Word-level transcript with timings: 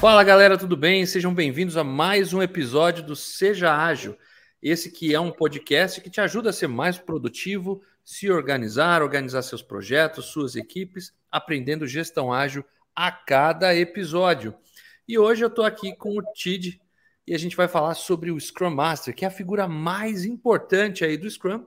Fala 0.00 0.22
galera, 0.22 0.56
tudo 0.56 0.76
bem? 0.76 1.04
Sejam 1.04 1.34
bem-vindos 1.34 1.76
a 1.76 1.82
mais 1.82 2.32
um 2.32 2.40
episódio 2.40 3.02
do 3.02 3.16
Seja 3.16 3.74
Ágil. 3.74 4.16
Esse 4.62 4.92
que 4.92 5.12
é 5.12 5.18
um 5.18 5.32
podcast 5.32 6.00
que 6.00 6.08
te 6.08 6.20
ajuda 6.20 6.50
a 6.50 6.52
ser 6.52 6.68
mais 6.68 6.96
produtivo, 6.96 7.82
se 8.04 8.30
organizar, 8.30 9.02
organizar 9.02 9.42
seus 9.42 9.60
projetos, 9.60 10.26
suas 10.26 10.54
equipes, 10.54 11.12
aprendendo 11.32 11.84
gestão 11.84 12.32
ágil 12.32 12.64
a 12.94 13.10
cada 13.10 13.74
episódio. 13.74 14.54
E 15.06 15.18
hoje 15.18 15.42
eu 15.42 15.48
estou 15.48 15.64
aqui 15.64 15.92
com 15.96 16.16
o 16.16 16.22
Tid 16.32 16.80
e 17.26 17.34
a 17.34 17.38
gente 17.38 17.56
vai 17.56 17.66
falar 17.66 17.94
sobre 17.94 18.30
o 18.30 18.38
Scrum 18.38 18.70
Master, 18.70 19.12
que 19.12 19.24
é 19.24 19.28
a 19.28 19.32
figura 19.32 19.66
mais 19.66 20.24
importante 20.24 21.04
aí 21.04 21.16
do 21.16 21.28
Scrum 21.28 21.66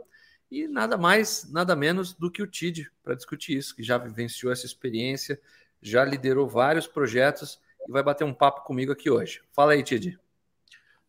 e 0.49 0.69
nada 0.69 0.97
mais, 0.97 1.51
nada 1.51 1.75
menos 1.75 2.13
do 2.13 2.31
que 2.31 2.41
o 2.41 2.47
Tid 2.47 2.89
para 3.03 3.13
discutir 3.13 3.57
isso, 3.57 3.75
que 3.75 3.83
já 3.83 3.97
vivenciou 3.97 4.53
essa 4.53 4.65
experiência, 4.65 5.37
já 5.81 6.05
liderou 6.05 6.47
vários 6.47 6.87
projetos 6.87 7.59
e 7.87 7.91
vai 7.91 8.03
bater 8.03 8.23
um 8.23 8.33
papo 8.33 8.63
comigo 8.63 8.91
aqui 8.91 9.09
hoje. 9.09 9.41
Fala 9.51 9.73
aí, 9.73 9.83
Tid. 9.83 10.19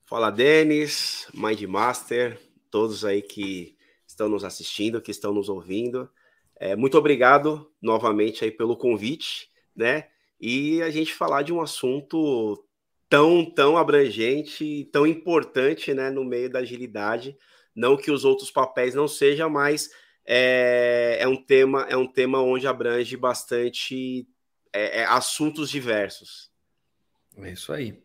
Fala, 0.04 0.30
Denis, 0.30 1.26
Mindmaster, 1.32 2.38
todos 2.70 3.04
aí 3.04 3.22
que 3.22 3.76
estão 4.06 4.28
nos 4.28 4.44
assistindo, 4.44 5.00
que 5.00 5.10
estão 5.10 5.32
nos 5.32 5.48
ouvindo. 5.48 6.10
É, 6.56 6.76
muito 6.76 6.98
obrigado 6.98 7.72
novamente 7.80 8.44
aí 8.44 8.50
pelo 8.50 8.76
convite, 8.76 9.50
né? 9.74 10.08
E 10.40 10.82
a 10.82 10.90
gente 10.90 11.14
falar 11.14 11.42
de 11.42 11.52
um 11.52 11.60
assunto 11.60 12.62
tão, 13.08 13.44
tão 13.44 13.76
abrangente, 13.76 14.88
tão 14.92 15.06
importante, 15.06 15.94
né, 15.94 16.10
no 16.10 16.24
meio 16.24 16.50
da 16.50 16.58
agilidade. 16.58 17.36
Não 17.74 17.96
que 17.96 18.10
os 18.10 18.24
outros 18.24 18.50
papéis 18.50 18.94
não 18.94 19.08
sejam, 19.08 19.48
mas 19.48 19.90
é, 20.26 21.18
é 21.20 21.28
um 21.28 21.36
tema, 21.36 21.86
é 21.88 21.96
um 21.96 22.06
tema 22.06 22.40
onde 22.42 22.66
abrange 22.66 23.16
bastante 23.16 24.28
é, 24.72 25.00
é 25.00 25.04
assuntos 25.04 25.70
diversos. 25.70 26.51
É 27.38 27.52
isso 27.52 27.72
aí. 27.72 28.02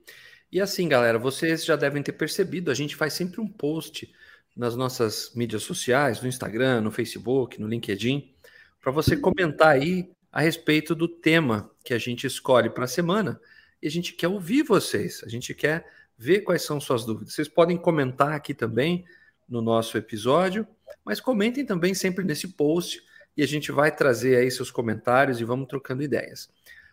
E 0.52 0.61
assim, 0.61 0.88
galera, 0.88 1.20
vocês 1.20 1.66
já 1.66 1.75
devem 1.75 2.02
ter 2.02 2.14
percebido, 2.14 2.72
a 2.72 2.73
gente 2.73 2.95
faz 2.95 3.14
sempre 3.14 3.42
um 3.42 3.47
post 3.47 4.11
nas 4.56 4.75
nossas 4.75 5.33
mídias 5.36 5.64
sociais, 5.64 6.22
no 6.22 6.28
Instagram, 6.28 6.81
no 6.81 6.92
Facebook, 6.92 7.59
no 7.59 7.67
LinkedIn, 7.67 8.33
para 8.81 8.92
você 8.92 9.16
comentar 9.17 9.70
aí 9.70 10.09
a 10.31 10.42
respeito 10.42 10.95
do 10.95 11.08
tema 11.08 11.70
que 11.83 11.94
a 11.94 11.98
gente 11.98 12.25
escolhe 12.25 12.70
para 12.70 12.86
a 12.86 12.88
semana. 12.88 13.39
E 13.81 13.88
a 13.88 13.92
gente 13.92 14.14
quer 14.14 14.28
ouvir 14.28 14.64
vocês, 14.64 15.22
a 15.23 15.30
gente 15.30 15.53
quer 15.53 15.86
ver 16.17 16.42
quais 16.42 16.64
são 16.64 16.80
suas 16.80 17.05
dúvidas. 17.05 17.33
Vocês 17.33 17.48
podem 17.48 17.78
comentar 17.78 18.31
aqui 18.31 18.53
também 18.53 19.05
no 19.48 19.61
nosso 19.61 19.98
episódio, 19.98 20.67
mas 21.05 21.20
comentem 21.20 21.66
também 21.66 21.94
sempre 21.94 22.25
nesse 22.25 22.48
post 22.50 23.02
e 23.36 23.44
a 23.44 23.48
gente 23.48 23.72
vai 23.72 23.95
trazer 23.95 24.38
aí 24.38 24.50
seus 24.50 24.72
comentários 24.72 25.39
e 25.39 25.44
vamos 25.44 25.67
trocando 25.67 26.02
ideias. 26.02 26.50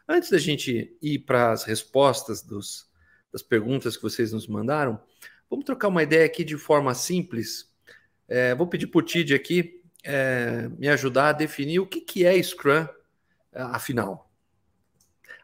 Antes 0.08 0.30
da 0.30 0.38
gente 0.38 0.96
ir 1.00 1.20
para 1.20 1.52
as 1.52 1.64
respostas 1.64 2.42
dos, 2.42 2.90
das 3.32 3.42
perguntas 3.42 3.96
que 3.96 4.02
vocês 4.02 4.32
nos 4.32 4.46
mandaram, 4.46 5.00
vamos 5.48 5.64
trocar 5.64 5.88
uma 5.88 6.02
ideia 6.02 6.26
aqui 6.26 6.44
de 6.44 6.56
forma 6.56 6.94
simples. 6.94 7.72
É, 8.28 8.54
vou 8.54 8.66
pedir 8.66 8.86
para 8.86 8.98
o 8.98 9.02
Tid 9.02 9.34
aqui 9.34 9.82
é, 10.02 10.68
me 10.78 10.88
ajudar 10.88 11.30
a 11.30 11.32
definir 11.32 11.80
o 11.80 11.86
que, 11.86 12.00
que 12.00 12.24
é 12.24 12.40
Scrum, 12.42 12.86
é, 13.52 13.62
afinal. 13.62 14.30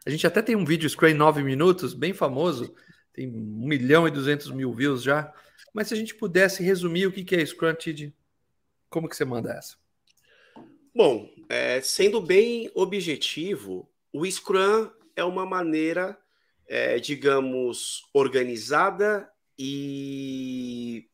A 0.05 0.09
gente 0.09 0.25
até 0.25 0.41
tem 0.41 0.55
um 0.55 0.65
vídeo 0.65 0.89
Scrum 0.89 1.09
em 1.09 1.13
9 1.15 1.43
minutos, 1.43 1.93
bem 1.93 2.13
famoso, 2.13 2.75
tem 3.13 3.27
1 3.27 3.67
milhão 3.67 4.07
e 4.07 4.11
200 4.11 4.51
mil 4.51 4.71
views 4.73 5.01
já. 5.01 5.33
Mas 5.73 5.87
se 5.87 5.95
a 5.95 5.97
gente 5.97 6.13
pudesse 6.13 6.63
resumir 6.63 7.07
o 7.07 7.11
que, 7.11 7.23
que 7.23 7.35
é 7.35 7.45
Scrum, 7.45 7.73
Tid, 7.73 8.13
como 8.89 9.09
que 9.09 9.15
você 9.15 9.25
manda 9.25 9.51
essa? 9.51 9.75
Bom, 10.93 11.29
é, 11.49 11.81
sendo 11.81 12.21
bem 12.21 12.69
objetivo, 12.75 13.90
o 14.13 14.25
Scrum 14.29 14.89
é 15.15 15.23
uma 15.23 15.45
maneira, 15.45 16.17
é, 16.67 16.99
digamos, 16.99 18.09
organizada 18.13 19.29
e 19.57 21.07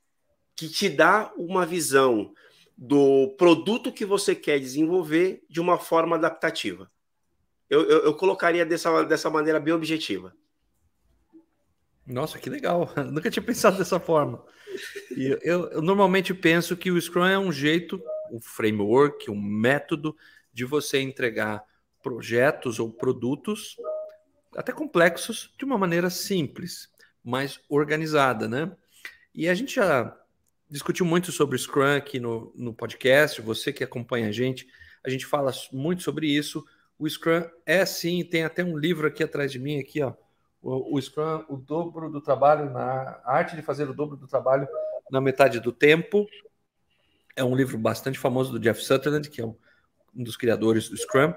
que 0.56 0.68
te 0.68 0.90
dá 0.90 1.32
uma 1.38 1.66
visão 1.66 2.34
do 2.78 3.36
produto 3.38 3.92
que 3.92 4.06
você 4.06 4.36
quer 4.36 4.60
desenvolver 4.60 5.44
de 5.50 5.60
uma 5.60 5.78
forma 5.78 6.16
adaptativa. 6.16 6.90
Eu, 7.70 7.84
eu, 7.84 8.04
eu 8.06 8.14
colocaria 8.14 8.66
dessa, 8.66 9.04
dessa 9.04 9.30
maneira 9.30 9.60
bem 9.60 9.74
objetiva. 9.74 10.34
Nossa, 12.06 12.40
que 12.40 12.50
legal! 12.50 12.92
nunca 13.12 13.30
tinha 13.30 13.44
pensado 13.44 13.78
dessa 13.78 14.00
forma. 14.00 14.44
E 15.16 15.38
eu, 15.42 15.70
eu, 15.70 15.82
normalmente 15.82 16.34
penso 16.34 16.78
que 16.78 16.92
o 16.92 17.02
Scrum 17.02 17.26
é 17.26 17.38
um 17.38 17.52
jeito, 17.52 18.02
um 18.32 18.40
framework, 18.40 19.30
um 19.30 19.42
método 19.42 20.16
de 20.54 20.64
você 20.64 21.02
entregar 21.02 21.64
projetos 22.08 22.80
ou 22.80 22.90
produtos, 22.90 23.76
até 24.56 24.72
complexos, 24.72 25.54
de 25.60 25.66
uma 25.66 25.78
maneira 25.78 26.10
simples, 26.10 26.90
mais 27.22 27.60
organizada, 27.68 28.48
né? 28.48 28.72
E 29.36 29.50
a 29.50 29.54
gente 29.54 29.76
já 29.76 30.18
discutiu 30.70 31.06
muito 31.06 31.34
sobre 31.34 31.58
Scrum 31.58 31.98
aqui 31.98 32.18
no, 32.18 32.54
no 32.56 32.74
podcast, 32.74 33.42
você 33.42 33.74
que 33.74 33.84
acompanha 33.84 34.30
a 34.30 34.32
gente, 34.32 34.66
a 35.06 35.10
gente 35.10 35.26
fala 35.26 35.52
muito 35.74 36.02
sobre 36.02 36.28
isso. 36.28 36.66
O 36.98 37.10
Scrum 37.10 37.44
é 37.66 37.86
sim, 37.86 38.24
tem 38.24 38.46
até 38.46 38.64
um 38.64 38.78
livro 38.78 39.06
aqui 39.06 39.22
atrás 39.22 39.52
de 39.52 39.60
mim, 39.60 39.80
aqui, 39.80 40.02
ó. 40.02 40.14
O, 40.62 40.96
o 40.96 41.02
Scrum, 41.02 41.44
o 41.50 41.58
dobro 41.58 42.10
do 42.10 42.22
trabalho, 42.22 42.72
na 42.72 43.20
arte 43.26 43.54
de 43.54 43.62
fazer 43.62 43.90
o 43.90 43.94
dobro 43.94 44.16
do 44.16 44.28
trabalho 44.28 44.66
na 45.12 45.20
metade 45.20 45.60
do 45.60 45.74
tempo. 45.74 46.26
É 47.36 47.44
um 47.44 47.56
livro 47.56 47.78
bastante 47.78 48.18
famoso 48.18 48.54
do 48.54 48.60
Jeff 48.60 48.82
Sutherland, 48.82 49.30
que 49.30 49.42
é 49.42 49.46
um, 49.46 49.56
um 50.16 50.24
dos 50.24 50.38
criadores 50.38 50.88
do 50.88 50.96
Scrum. 50.96 51.34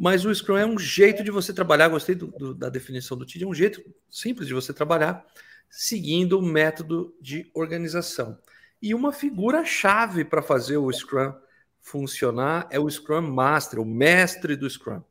Mas 0.00 0.24
o 0.24 0.34
Scrum 0.34 0.56
é 0.56 0.64
um 0.64 0.78
jeito 0.78 1.22
de 1.22 1.30
você 1.30 1.52
trabalhar, 1.52 1.88
gostei 1.88 2.14
do, 2.14 2.28
do, 2.28 2.54
da 2.54 2.70
definição 2.70 3.18
do 3.18 3.26
TID, 3.26 3.44
é 3.44 3.46
um 3.46 3.52
jeito 3.52 3.84
simples 4.08 4.48
de 4.48 4.54
você 4.54 4.72
trabalhar, 4.72 5.26
seguindo 5.68 6.38
o 6.38 6.42
método 6.42 7.14
de 7.20 7.50
organização. 7.52 8.38
E 8.80 8.94
uma 8.94 9.12
figura-chave 9.12 10.24
para 10.24 10.40
fazer 10.40 10.78
o 10.78 10.90
Scrum 10.90 11.34
funcionar 11.82 12.66
é 12.70 12.80
o 12.80 12.88
Scrum 12.88 13.20
Master, 13.20 13.78
o 13.78 13.84
mestre 13.84 14.56
do 14.56 14.70
Scrum. 14.70 15.02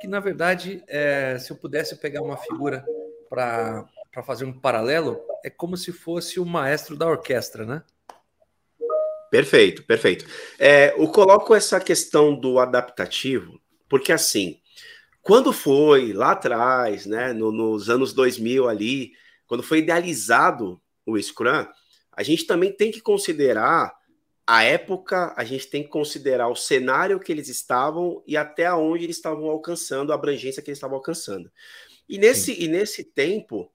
Que, 0.00 0.08
na 0.08 0.18
verdade, 0.18 0.82
é, 0.88 1.38
se 1.38 1.52
eu 1.52 1.56
pudesse 1.56 1.94
pegar 1.94 2.20
uma 2.20 2.36
figura 2.36 2.84
para 3.30 3.86
fazer 4.26 4.44
um 4.44 4.52
paralelo, 4.52 5.20
é 5.44 5.48
como 5.50 5.76
se 5.76 5.92
fosse 5.92 6.40
o 6.40 6.44
maestro 6.44 6.96
da 6.96 7.06
orquestra, 7.06 7.64
né? 7.64 7.84
Perfeito, 9.30 9.84
perfeito. 9.84 10.26
É, 10.58 10.92
eu 11.00 11.06
coloco 11.06 11.54
essa 11.54 11.78
questão 11.78 12.34
do 12.34 12.58
adaptativo 12.58 13.62
porque 13.88 14.12
assim, 14.12 14.60
quando 15.22 15.52
foi 15.52 16.12
lá 16.12 16.32
atrás, 16.32 17.06
né, 17.06 17.32
no, 17.32 17.50
nos 17.50 17.88
anos 17.88 18.12
2000 18.12 18.68
ali, 18.68 19.12
quando 19.46 19.62
foi 19.62 19.78
idealizado 19.78 20.80
o 21.06 21.20
Scrum, 21.20 21.66
a 22.12 22.22
gente 22.22 22.46
também 22.46 22.72
tem 22.72 22.90
que 22.90 23.00
considerar 23.00 23.94
a 24.46 24.62
época, 24.62 25.32
a 25.36 25.44
gente 25.44 25.66
tem 25.68 25.82
que 25.82 25.88
considerar 25.88 26.48
o 26.48 26.56
cenário 26.56 27.18
que 27.18 27.32
eles 27.32 27.48
estavam 27.48 28.22
e 28.26 28.36
até 28.36 28.72
onde 28.72 29.04
eles 29.04 29.16
estavam 29.16 29.48
alcançando, 29.48 30.12
a 30.12 30.14
abrangência 30.14 30.62
que 30.62 30.70
eles 30.70 30.76
estavam 30.76 30.96
alcançando. 30.96 31.50
E 32.08 32.18
nesse, 32.18 32.62
e 32.62 32.68
nesse 32.68 33.02
tempo 33.02 33.72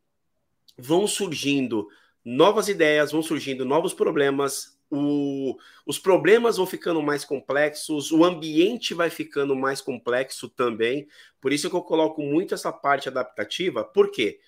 vão 0.78 1.08
surgindo 1.08 1.88
novas 2.24 2.68
ideias, 2.68 3.12
vão 3.12 3.24
surgindo 3.24 3.66
novos 3.66 3.94
problemas, 3.94 4.79
o, 4.92 5.58
os 5.86 6.00
problemas 6.00 6.58
vão 6.58 6.66
ficando 6.66 7.02
mais 7.02 7.24
complexos, 7.24 8.12
o 8.12 8.24
ambiente 8.24 8.94
vai 8.94 9.10
ficando 9.10 9.56
mais 9.56 9.82
complexo 9.82 10.50
também. 10.50 11.08
Por 11.40 11.54
isso 11.54 11.70
que 11.70 11.76
eu 11.76 11.82
coloco 11.82 12.22
muito 12.22 12.54
essa 12.54 12.72
parte 12.72 13.08
adaptativa, 13.08 13.84
porque 13.84 14.40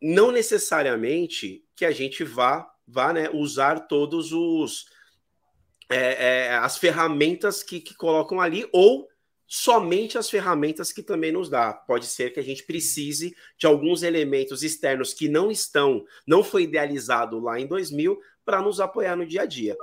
não 0.00 0.30
necessariamente 0.30 1.64
que 1.74 1.84
a 1.84 1.90
gente 1.90 2.22
vá, 2.22 2.70
vá 2.86 3.12
né, 3.12 3.30
usar 3.32 3.80
todos 3.80 4.32
os 4.32 4.86
é, 5.88 5.96
é, 6.48 6.56
as 6.56 6.76
ferramentas 6.76 7.62
que, 7.62 7.80
que 7.80 7.94
colocam 7.94 8.40
ali, 8.40 8.68
ou 8.72 9.08
somente 9.46 10.18
as 10.18 10.28
ferramentas 10.28 10.92
que 10.92 11.02
também 11.02 11.30
nos 11.30 11.48
dá. 11.48 11.72
Pode 11.72 12.06
ser 12.06 12.30
que 12.30 12.40
a 12.40 12.42
gente 12.42 12.64
precise 12.64 13.34
de 13.56 13.66
alguns 13.66 14.02
elementos 14.02 14.62
externos 14.62 15.14
que 15.14 15.28
não 15.28 15.50
estão, 15.50 16.04
não 16.26 16.42
foi 16.42 16.64
idealizado 16.64 17.38
lá 17.38 17.60
em 17.60 17.66
2000, 17.66 18.20
para 18.46 18.62
nos 18.62 18.80
apoiar 18.80 19.16
no 19.16 19.26
dia 19.26 19.42
a 19.42 19.46
dia. 19.46 19.76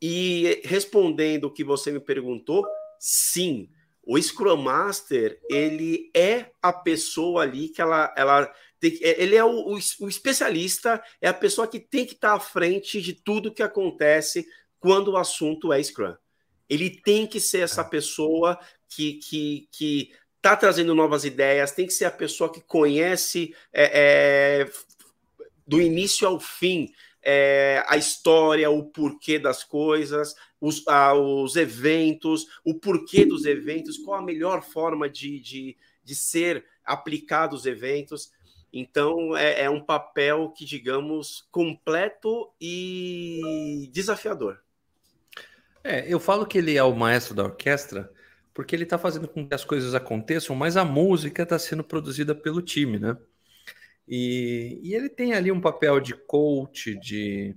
E 0.00 0.62
respondendo 0.64 1.44
o 1.44 1.52
que 1.52 1.64
você 1.64 1.90
me 1.90 1.98
perguntou, 1.98 2.64
sim, 2.98 3.68
o 4.06 4.20
Scrum 4.20 4.56
Master 4.56 5.38
ele 5.50 6.10
é 6.14 6.46
a 6.62 6.72
pessoa 6.72 7.42
ali 7.42 7.68
que 7.68 7.82
ela, 7.82 8.14
ela 8.16 8.50
tem, 8.80 8.96
é, 9.02 9.22
ele 9.22 9.36
é 9.36 9.44
o, 9.44 9.74
o, 9.74 10.08
especialista, 10.08 11.02
é 11.20 11.28
a 11.28 11.34
pessoa 11.34 11.66
que 11.66 11.80
tem 11.80 12.06
que 12.06 12.14
estar 12.14 12.32
à 12.32 12.40
frente 12.40 13.02
de 13.02 13.12
tudo 13.12 13.52
que 13.52 13.62
acontece 13.62 14.46
quando 14.78 15.08
o 15.08 15.16
assunto 15.16 15.72
é 15.72 15.82
Scrum. 15.82 16.14
Ele 16.68 16.88
tem 16.88 17.26
que 17.26 17.40
ser 17.40 17.60
essa 17.60 17.80
é. 17.80 17.84
pessoa 17.84 18.58
que, 18.88 19.14
que, 19.14 19.68
que 19.72 20.12
tá 20.40 20.56
trazendo 20.56 20.94
novas 20.94 21.24
ideias, 21.24 21.72
tem 21.72 21.86
que 21.86 21.92
ser 21.92 22.04
a 22.04 22.10
pessoa 22.10 22.52
que 22.52 22.60
conhece 22.60 23.54
é, 23.72 24.62
é, 24.62 24.70
do 25.66 25.80
início 25.80 26.26
ao 26.26 26.38
fim 26.38 26.90
é, 27.30 27.84
a 27.86 27.98
história, 27.98 28.70
o 28.70 28.84
porquê 28.84 29.38
das 29.38 29.62
coisas, 29.62 30.34
os, 30.58 30.82
os 30.86 31.56
eventos, 31.56 32.46
o 32.64 32.72
porquê 32.72 33.26
dos 33.26 33.44
eventos, 33.44 33.98
qual 33.98 34.18
a 34.18 34.24
melhor 34.24 34.62
forma 34.62 35.10
de, 35.10 35.38
de, 35.38 35.76
de 36.02 36.14
ser 36.14 36.64
aplicar 36.82 37.48
dos 37.48 37.66
eventos. 37.66 38.32
Então, 38.72 39.36
é, 39.36 39.64
é 39.64 39.70
um 39.70 39.84
papel 39.84 40.48
que, 40.56 40.64
digamos, 40.64 41.46
completo 41.50 42.50
e 42.58 43.90
desafiador. 43.92 44.58
É, 45.84 46.10
eu 46.10 46.18
falo 46.18 46.46
que 46.46 46.56
ele 46.56 46.78
é 46.78 46.82
o 46.82 46.96
maestro 46.96 47.34
da 47.34 47.44
orquestra 47.44 48.10
porque 48.54 48.74
ele 48.74 48.84
está 48.84 48.96
fazendo 48.96 49.28
com 49.28 49.46
que 49.46 49.54
as 49.54 49.64
coisas 49.66 49.94
aconteçam, 49.94 50.56
mas 50.56 50.78
a 50.78 50.84
música 50.84 51.42
está 51.42 51.58
sendo 51.58 51.84
produzida 51.84 52.34
pelo 52.34 52.62
time, 52.62 52.98
né? 52.98 53.18
E, 54.08 54.80
e, 54.82 54.94
ele 54.94 55.08
tem 55.08 55.34
ali 55.34 55.52
um 55.52 55.60
papel 55.60 56.00
de 56.00 56.14
coach, 56.14 56.94
de, 56.98 57.54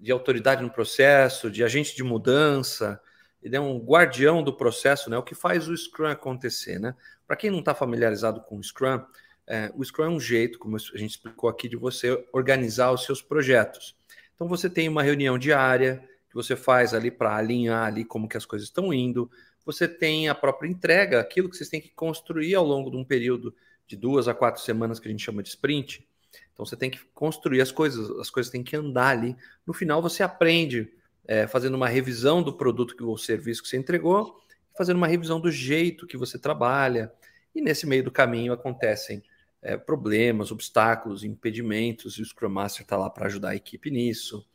de 0.00 0.10
autoridade 0.10 0.62
no 0.62 0.70
processo, 0.70 1.50
de 1.50 1.62
agente 1.62 1.94
de 1.94 2.02
mudança, 2.02 2.98
ele 3.42 3.56
é 3.56 3.60
um 3.60 3.78
guardião 3.78 4.42
do 4.42 4.52
processo, 4.52 5.10
né? 5.10 5.18
O 5.18 5.22
que 5.22 5.34
faz 5.34 5.68
o 5.68 5.76
Scrum 5.76 6.06
acontecer, 6.06 6.78
né? 6.78 6.94
Para 7.26 7.36
quem 7.36 7.50
não 7.50 7.58
está 7.58 7.74
familiarizado 7.74 8.40
com 8.40 8.56
o 8.56 8.62
Scrum, 8.62 9.02
é, 9.46 9.70
o 9.74 9.84
Scrum 9.84 10.04
é 10.04 10.08
um 10.08 10.20
jeito, 10.20 10.58
como 10.58 10.76
a 10.76 10.78
gente 10.78 11.10
explicou 11.10 11.50
aqui, 11.50 11.68
de 11.68 11.76
você 11.76 12.24
organizar 12.32 12.92
os 12.92 13.04
seus 13.04 13.20
projetos. 13.20 13.96
Então 14.34 14.46
você 14.46 14.70
tem 14.70 14.88
uma 14.88 15.02
reunião 15.02 15.36
diária 15.36 16.08
que 16.28 16.34
você 16.34 16.54
faz 16.54 16.94
ali 16.94 17.10
para 17.10 17.36
alinhar 17.36 17.84
ali 17.84 18.04
como 18.04 18.28
que 18.28 18.36
as 18.36 18.46
coisas 18.46 18.68
estão 18.68 18.94
indo. 18.94 19.30
Você 19.66 19.88
tem 19.88 20.28
a 20.28 20.34
própria 20.34 20.68
entrega, 20.68 21.20
aquilo 21.20 21.50
que 21.50 21.56
vocês 21.56 21.68
têm 21.68 21.80
que 21.80 21.90
construir 21.90 22.54
ao 22.54 22.64
longo 22.64 22.90
de 22.90 22.96
um 22.96 23.04
período 23.04 23.54
de 23.92 23.96
duas 23.96 24.26
a 24.26 24.32
quatro 24.34 24.62
semanas 24.62 24.98
que 24.98 25.06
a 25.06 25.10
gente 25.10 25.22
chama 25.22 25.42
de 25.42 25.50
sprint. 25.50 26.06
Então 26.52 26.64
você 26.64 26.76
tem 26.76 26.90
que 26.90 26.98
construir 27.14 27.60
as 27.60 27.70
coisas, 27.70 28.10
as 28.18 28.30
coisas 28.30 28.50
têm 28.50 28.62
que 28.62 28.74
andar 28.74 29.08
ali. 29.08 29.36
No 29.66 29.74
final 29.74 30.00
você 30.00 30.22
aprende 30.22 30.90
é, 31.26 31.46
fazendo 31.46 31.74
uma 31.74 31.88
revisão 31.88 32.42
do 32.42 32.52
produto 32.52 32.96
que 32.96 33.02
o 33.02 33.16
serviço 33.18 33.62
que 33.62 33.68
você 33.68 33.76
entregou, 33.76 34.40
fazendo 34.76 34.96
uma 34.96 35.06
revisão 35.06 35.38
do 35.38 35.50
jeito 35.50 36.06
que 36.06 36.16
você 36.16 36.38
trabalha. 36.38 37.12
E 37.54 37.60
nesse 37.60 37.86
meio 37.86 38.02
do 38.02 38.10
caminho 38.10 38.52
acontecem 38.52 39.22
é, 39.60 39.76
problemas, 39.76 40.50
obstáculos, 40.50 41.22
impedimentos, 41.22 42.14
e 42.14 42.22
o 42.22 42.24
Scrum 42.24 42.48
Master 42.48 42.82
está 42.82 42.96
lá 42.96 43.10
para 43.10 43.26
ajudar 43.26 43.50
a 43.50 43.56
equipe 43.56 43.90
nisso. 43.90 44.46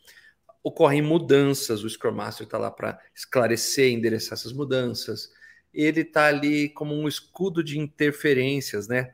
Ocorrem 0.63 1.01
mudanças, 1.01 1.83
o 1.83 1.89
Scrum 1.89 2.11
Master 2.11 2.45
está 2.45 2.57
lá 2.57 2.71
para 2.71 2.99
esclarecer, 3.15 3.91
endereçar 3.91 4.33
essas 4.33 4.51
mudanças. 4.51 5.31
Ele 5.71 6.01
está 6.01 6.25
ali 6.25 6.69
como 6.69 6.95
um 6.95 7.07
escudo 7.07 7.63
de 7.63 7.77
interferências, 7.77 8.87
né? 8.87 9.13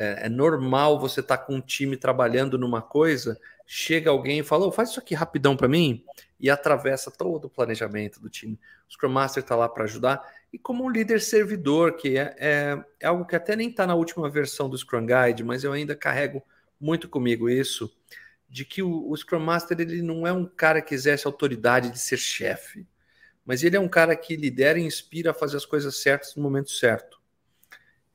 É, 0.00 0.26
é 0.26 0.28
normal 0.28 1.00
você 1.00 1.18
estar 1.18 1.36
tá 1.36 1.44
com 1.44 1.56
um 1.56 1.60
time 1.60 1.96
trabalhando 1.96 2.56
numa 2.56 2.80
coisa, 2.80 3.36
chega 3.66 4.10
alguém 4.10 4.38
e 4.38 4.44
fala, 4.44 4.64
oh, 4.64 4.70
faz 4.70 4.90
isso 4.90 5.00
aqui 5.00 5.12
rapidão 5.12 5.56
para 5.56 5.66
mim, 5.66 6.04
e 6.38 6.48
atravessa 6.48 7.10
todo 7.10 7.46
o 7.46 7.50
planejamento 7.50 8.20
do 8.20 8.30
time. 8.30 8.58
O 8.88 8.92
Scrum 8.92 9.10
Master 9.10 9.42
está 9.42 9.56
lá 9.56 9.68
para 9.68 9.84
ajudar, 9.84 10.22
e 10.52 10.58
como 10.58 10.84
um 10.84 10.88
líder 10.88 11.20
servidor, 11.20 11.96
que 11.96 12.16
é, 12.16 12.36
é, 12.38 12.84
é 13.00 13.06
algo 13.08 13.26
que 13.26 13.34
até 13.34 13.56
nem 13.56 13.70
está 13.70 13.88
na 13.88 13.96
última 13.96 14.30
versão 14.30 14.70
do 14.70 14.78
Scrum 14.78 15.04
Guide, 15.04 15.42
mas 15.42 15.64
eu 15.64 15.72
ainda 15.72 15.96
carrego 15.96 16.44
muito 16.80 17.08
comigo 17.08 17.50
isso, 17.50 17.92
de 18.48 18.64
que 18.64 18.82
o, 18.82 19.10
o 19.10 19.16
Scrum 19.16 19.40
Master 19.40 19.80
ele 19.80 20.00
não 20.00 20.24
é 20.24 20.32
um 20.32 20.46
cara 20.46 20.80
que 20.80 20.94
exerce 20.94 21.26
autoridade 21.26 21.90
de 21.90 21.98
ser 21.98 22.18
chefe, 22.18 22.86
mas 23.44 23.64
ele 23.64 23.76
é 23.76 23.80
um 23.80 23.88
cara 23.88 24.14
que 24.14 24.36
lidera 24.36 24.78
e 24.78 24.84
inspira 24.84 25.32
a 25.32 25.34
fazer 25.34 25.56
as 25.56 25.66
coisas 25.66 26.00
certas 26.00 26.36
no 26.36 26.42
momento 26.42 26.70
certo. 26.70 27.17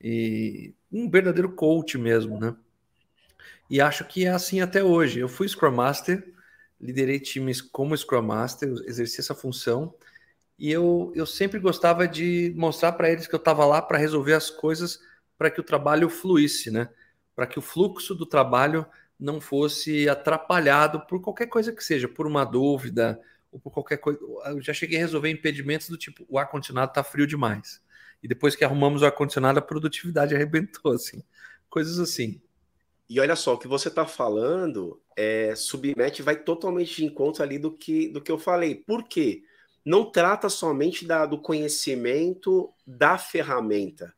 E 0.06 0.74
um 0.92 1.08
verdadeiro 1.08 1.50
coach 1.50 1.96
mesmo, 1.96 2.38
né? 2.38 2.54
E 3.70 3.80
acho 3.80 4.04
que 4.04 4.26
é 4.26 4.28
assim 4.28 4.60
até 4.60 4.84
hoje. 4.84 5.18
Eu 5.18 5.28
fui 5.30 5.48
Scrum 5.48 5.72
Master, 5.72 6.30
liderei 6.78 7.18
times 7.18 7.62
como 7.62 7.96
Scrum 7.96 8.20
Master, 8.20 8.68
exerci 8.84 9.20
essa 9.20 9.34
função, 9.34 9.94
e 10.58 10.70
eu, 10.70 11.10
eu 11.14 11.24
sempre 11.24 11.58
gostava 11.58 12.06
de 12.06 12.52
mostrar 12.54 12.92
para 12.92 13.10
eles 13.10 13.26
que 13.26 13.34
eu 13.34 13.38
estava 13.38 13.64
lá 13.64 13.80
para 13.80 13.96
resolver 13.96 14.34
as 14.34 14.50
coisas 14.50 15.00
para 15.38 15.50
que 15.50 15.58
o 15.58 15.64
trabalho 15.64 16.10
fluísse, 16.10 16.70
né? 16.70 16.90
Para 17.34 17.46
que 17.46 17.58
o 17.58 17.62
fluxo 17.62 18.14
do 18.14 18.26
trabalho 18.26 18.84
não 19.18 19.40
fosse 19.40 20.06
atrapalhado 20.06 21.00
por 21.06 21.22
qualquer 21.22 21.46
coisa 21.46 21.72
que 21.72 21.82
seja, 21.82 22.06
por 22.06 22.26
uma 22.26 22.44
dúvida 22.44 23.18
ou 23.50 23.58
por 23.58 23.70
qualquer 23.70 23.96
coisa. 23.96 24.20
Eu 24.46 24.60
já 24.60 24.74
cheguei 24.74 24.98
a 24.98 25.00
resolver 25.00 25.30
impedimentos 25.30 25.88
do 25.88 25.96
tipo: 25.96 26.26
o 26.28 26.38
ar-condicionado 26.38 26.90
está 26.90 27.02
frio 27.02 27.26
demais. 27.26 27.82
E 28.24 28.26
depois 28.26 28.56
que 28.56 28.64
arrumamos 28.64 29.02
o 29.02 29.04
ar-condicionado, 29.04 29.58
a 29.58 29.62
produtividade 29.62 30.34
arrebentou, 30.34 30.92
assim. 30.92 31.22
Coisas 31.68 31.98
assim. 31.98 32.40
E 33.06 33.20
olha 33.20 33.36
só, 33.36 33.52
o 33.52 33.58
que 33.58 33.68
você 33.68 33.88
está 33.88 34.06
falando 34.06 34.98
é, 35.14 35.54
submete, 35.54 36.22
vai 36.22 36.34
totalmente 36.34 36.96
de 36.96 37.04
encontro 37.04 37.42
ali 37.42 37.58
do 37.58 37.70
que, 37.70 38.08
do 38.08 38.22
que 38.22 38.32
eu 38.32 38.38
falei. 38.38 38.76
Por 38.76 39.04
quê? 39.06 39.42
Não 39.84 40.10
trata 40.10 40.48
somente 40.48 41.04
da, 41.04 41.26
do 41.26 41.38
conhecimento 41.38 42.72
da 42.86 43.18
ferramenta. 43.18 44.14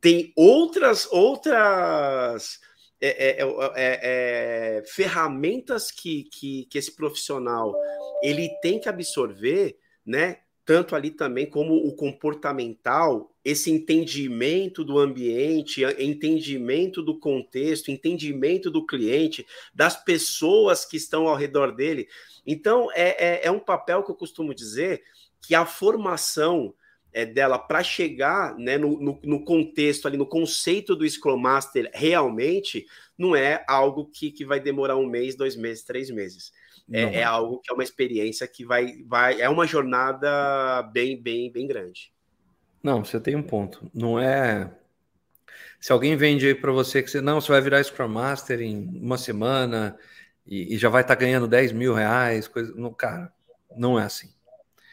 Tem 0.00 0.32
outras 0.36 1.08
outras 1.10 2.60
é, 3.00 3.08
é, 3.08 3.42
é, 3.42 4.78
é, 4.78 4.82
ferramentas 4.86 5.90
que, 5.90 6.22
que, 6.32 6.66
que 6.66 6.78
esse 6.78 6.94
profissional 6.94 7.74
ele 8.22 8.48
tem 8.62 8.78
que 8.78 8.88
absorver, 8.88 9.76
né? 10.06 10.38
Tanto 10.70 10.94
ali 10.94 11.10
também 11.10 11.46
como 11.46 11.74
o 11.74 11.92
comportamental, 11.96 13.34
esse 13.44 13.72
entendimento 13.72 14.84
do 14.84 15.00
ambiente, 15.00 15.82
entendimento 15.98 17.02
do 17.02 17.18
contexto, 17.18 17.90
entendimento 17.90 18.70
do 18.70 18.86
cliente, 18.86 19.44
das 19.74 19.96
pessoas 19.96 20.84
que 20.84 20.96
estão 20.96 21.26
ao 21.26 21.34
redor 21.34 21.74
dele. 21.74 22.06
Então, 22.46 22.88
é, 22.92 23.16
é, 23.18 23.46
é 23.46 23.50
um 23.50 23.58
papel 23.58 24.04
que 24.04 24.12
eu 24.12 24.14
costumo 24.14 24.54
dizer 24.54 25.02
que 25.42 25.56
a 25.56 25.66
formação 25.66 26.72
é, 27.12 27.26
dela 27.26 27.58
para 27.58 27.82
chegar 27.82 28.56
né, 28.56 28.78
no, 28.78 29.00
no, 29.00 29.20
no, 29.24 29.44
contexto 29.44 30.06
ali, 30.06 30.16
no 30.16 30.24
conceito 30.24 30.94
do 30.94 31.04
Scrum 31.04 31.36
Master 31.36 31.90
realmente, 31.92 32.86
não 33.18 33.34
é 33.34 33.64
algo 33.66 34.06
que, 34.06 34.30
que 34.30 34.44
vai 34.44 34.60
demorar 34.60 34.96
um 34.96 35.06
mês, 35.06 35.34
dois 35.34 35.56
meses, 35.56 35.82
três 35.82 36.10
meses. 36.10 36.52
É, 36.92 37.20
é, 37.20 37.22
algo 37.22 37.60
que 37.60 37.70
é 37.70 37.74
uma 37.74 37.84
experiência 37.84 38.46
que 38.48 38.64
vai, 38.64 39.02
vai. 39.06 39.40
É 39.40 39.48
uma 39.48 39.66
jornada 39.66 40.82
bem, 40.92 41.20
bem, 41.20 41.50
bem 41.50 41.66
grande. 41.66 42.12
Não, 42.82 43.04
você 43.04 43.20
tem 43.20 43.36
um 43.36 43.42
ponto. 43.42 43.88
Não 43.94 44.18
é. 44.18 44.72
Se 45.78 45.92
alguém 45.92 46.16
vende 46.16 46.46
aí 46.48 46.54
para 46.54 46.72
você 46.72 47.02
que 47.02 47.10
você 47.10 47.20
não, 47.20 47.40
você 47.40 47.52
vai 47.52 47.60
virar 47.60 47.82
Scrum 47.82 48.08
Master 48.08 48.60
em 48.60 48.88
uma 49.00 49.16
semana 49.16 49.96
e, 50.44 50.74
e 50.74 50.78
já 50.78 50.88
vai 50.88 51.02
estar 51.02 51.14
tá 51.14 51.20
ganhando 51.20 51.46
10 51.46 51.72
mil 51.72 51.94
reais, 51.94 52.48
coisa. 52.48 52.74
Não, 52.74 52.92
cara, 52.92 53.32
não 53.76 53.98
é 53.98 54.02
assim. 54.02 54.30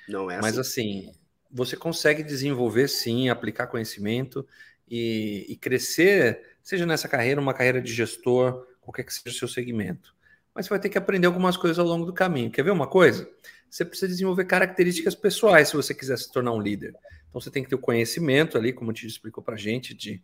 Não 0.07 0.29
é 0.29 0.35
assim. 0.35 0.41
Mas 0.43 0.59
assim, 0.59 1.11
você 1.51 1.75
consegue 1.75 2.21
desenvolver 2.21 2.87
sim, 2.89 3.27
aplicar 3.27 3.67
conhecimento 3.67 4.47
e, 4.87 5.47
e 5.49 5.55
crescer, 5.55 6.57
seja 6.61 6.85
nessa 6.85 7.07
carreira, 7.07 7.41
uma 7.41 7.55
carreira 7.55 7.81
de 7.81 7.91
gestor, 7.91 8.67
qualquer 8.79 9.03
que 9.03 9.13
seja 9.13 9.35
o 9.35 9.39
seu 9.39 9.47
segmento 9.47 10.15
mas 10.57 10.65
você 10.65 10.71
vai 10.71 10.79
ter 10.79 10.89
que 10.89 10.97
aprender 10.97 11.27
algumas 11.27 11.55
coisas 11.55 11.77
ao 11.77 11.85
longo 11.85 12.03
do 12.03 12.11
caminho. 12.11 12.49
Quer 12.49 12.63
ver 12.63 12.71
uma 12.71 12.87
coisa? 12.87 13.29
Você 13.69 13.85
precisa 13.85 14.07
desenvolver 14.07 14.45
características 14.45 15.13
pessoais 15.13 15.67
se 15.69 15.75
você 15.75 15.93
quiser 15.93 16.17
se 16.17 16.31
tornar 16.31 16.51
um 16.51 16.59
líder. 16.59 16.95
Então 17.29 17.39
você 17.39 17.51
tem 17.51 17.61
que 17.61 17.69
ter 17.69 17.75
o 17.75 17.79
conhecimento 17.79 18.57
ali, 18.57 18.73
como 18.73 18.91
Tio 18.91 19.07
explicou 19.07 19.43
para 19.43 19.55
gente, 19.55 19.93
de 19.93 20.19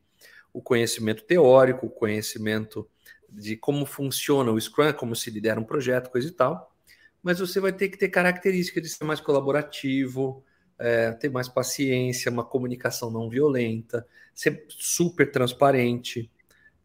o 0.51 0.59
conhecimento 0.59 1.23
teórico, 1.23 1.85
o 1.85 1.89
conhecimento 1.89 2.89
de 3.29 3.55
como 3.55 3.85
funciona 3.85 4.51
o 4.51 4.59
Scrum, 4.59 4.91
como 4.93 5.15
se 5.15 5.29
lidera 5.29 5.59
um 5.59 5.63
projeto, 5.63 6.09
coisa 6.09 6.27
e 6.27 6.31
tal. 6.31 6.75
Mas 7.21 7.37
você 7.37 7.59
vai 7.59 7.71
ter 7.71 7.89
que 7.89 7.97
ter 7.97 8.09
características 8.09 8.81
de 8.81 8.89
ser 8.89 9.03
mais 9.03 9.19
colaborativo, 9.19 10.43
é, 10.79 11.11
ter 11.11 11.29
mais 11.29 11.47
paciência, 11.47 12.31
uma 12.31 12.43
comunicação 12.43 13.11
não 13.11 13.29
violenta, 13.29 14.03
ser 14.33 14.65
super 14.67 15.31
transparente, 15.31 16.27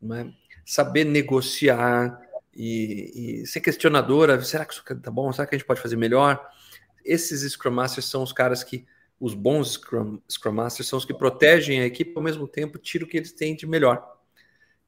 né? 0.03 0.35
saber 0.67 1.05
negociar, 1.05 2.21
e, 2.59 3.43
e 3.43 3.47
ser 3.47 3.61
questionadora, 3.61 4.43
será 4.43 4.65
que 4.65 4.75
isso 4.75 4.83
tá 5.01 5.11
bom? 5.13 5.33
Será 5.33 5.47
que 5.47 5.55
a 5.55 5.59
gente 5.59 5.67
pode 5.67 5.81
fazer 5.81 5.95
melhor? 5.95 6.45
Esses 7.05 7.49
Scrum 7.53 7.71
Masters 7.71 8.07
são 8.07 8.21
os 8.21 8.33
caras 8.33 8.65
que, 8.65 8.85
os 9.21 9.33
bons 9.33 9.75
Scrum, 9.75 10.21
Scrum 10.29 10.53
Masters 10.53 10.89
são 10.89 10.99
os 10.99 11.05
que 11.05 11.15
protegem 11.15 11.81
a 11.81 11.87
equipe 11.87 12.13
ao 12.17 12.23
mesmo 12.23 12.49
tempo, 12.49 12.77
tiram 12.77 13.07
o 13.07 13.09
que 13.09 13.17
eles 13.17 13.31
têm 13.31 13.55
de 13.55 13.65
melhor. 13.65 14.19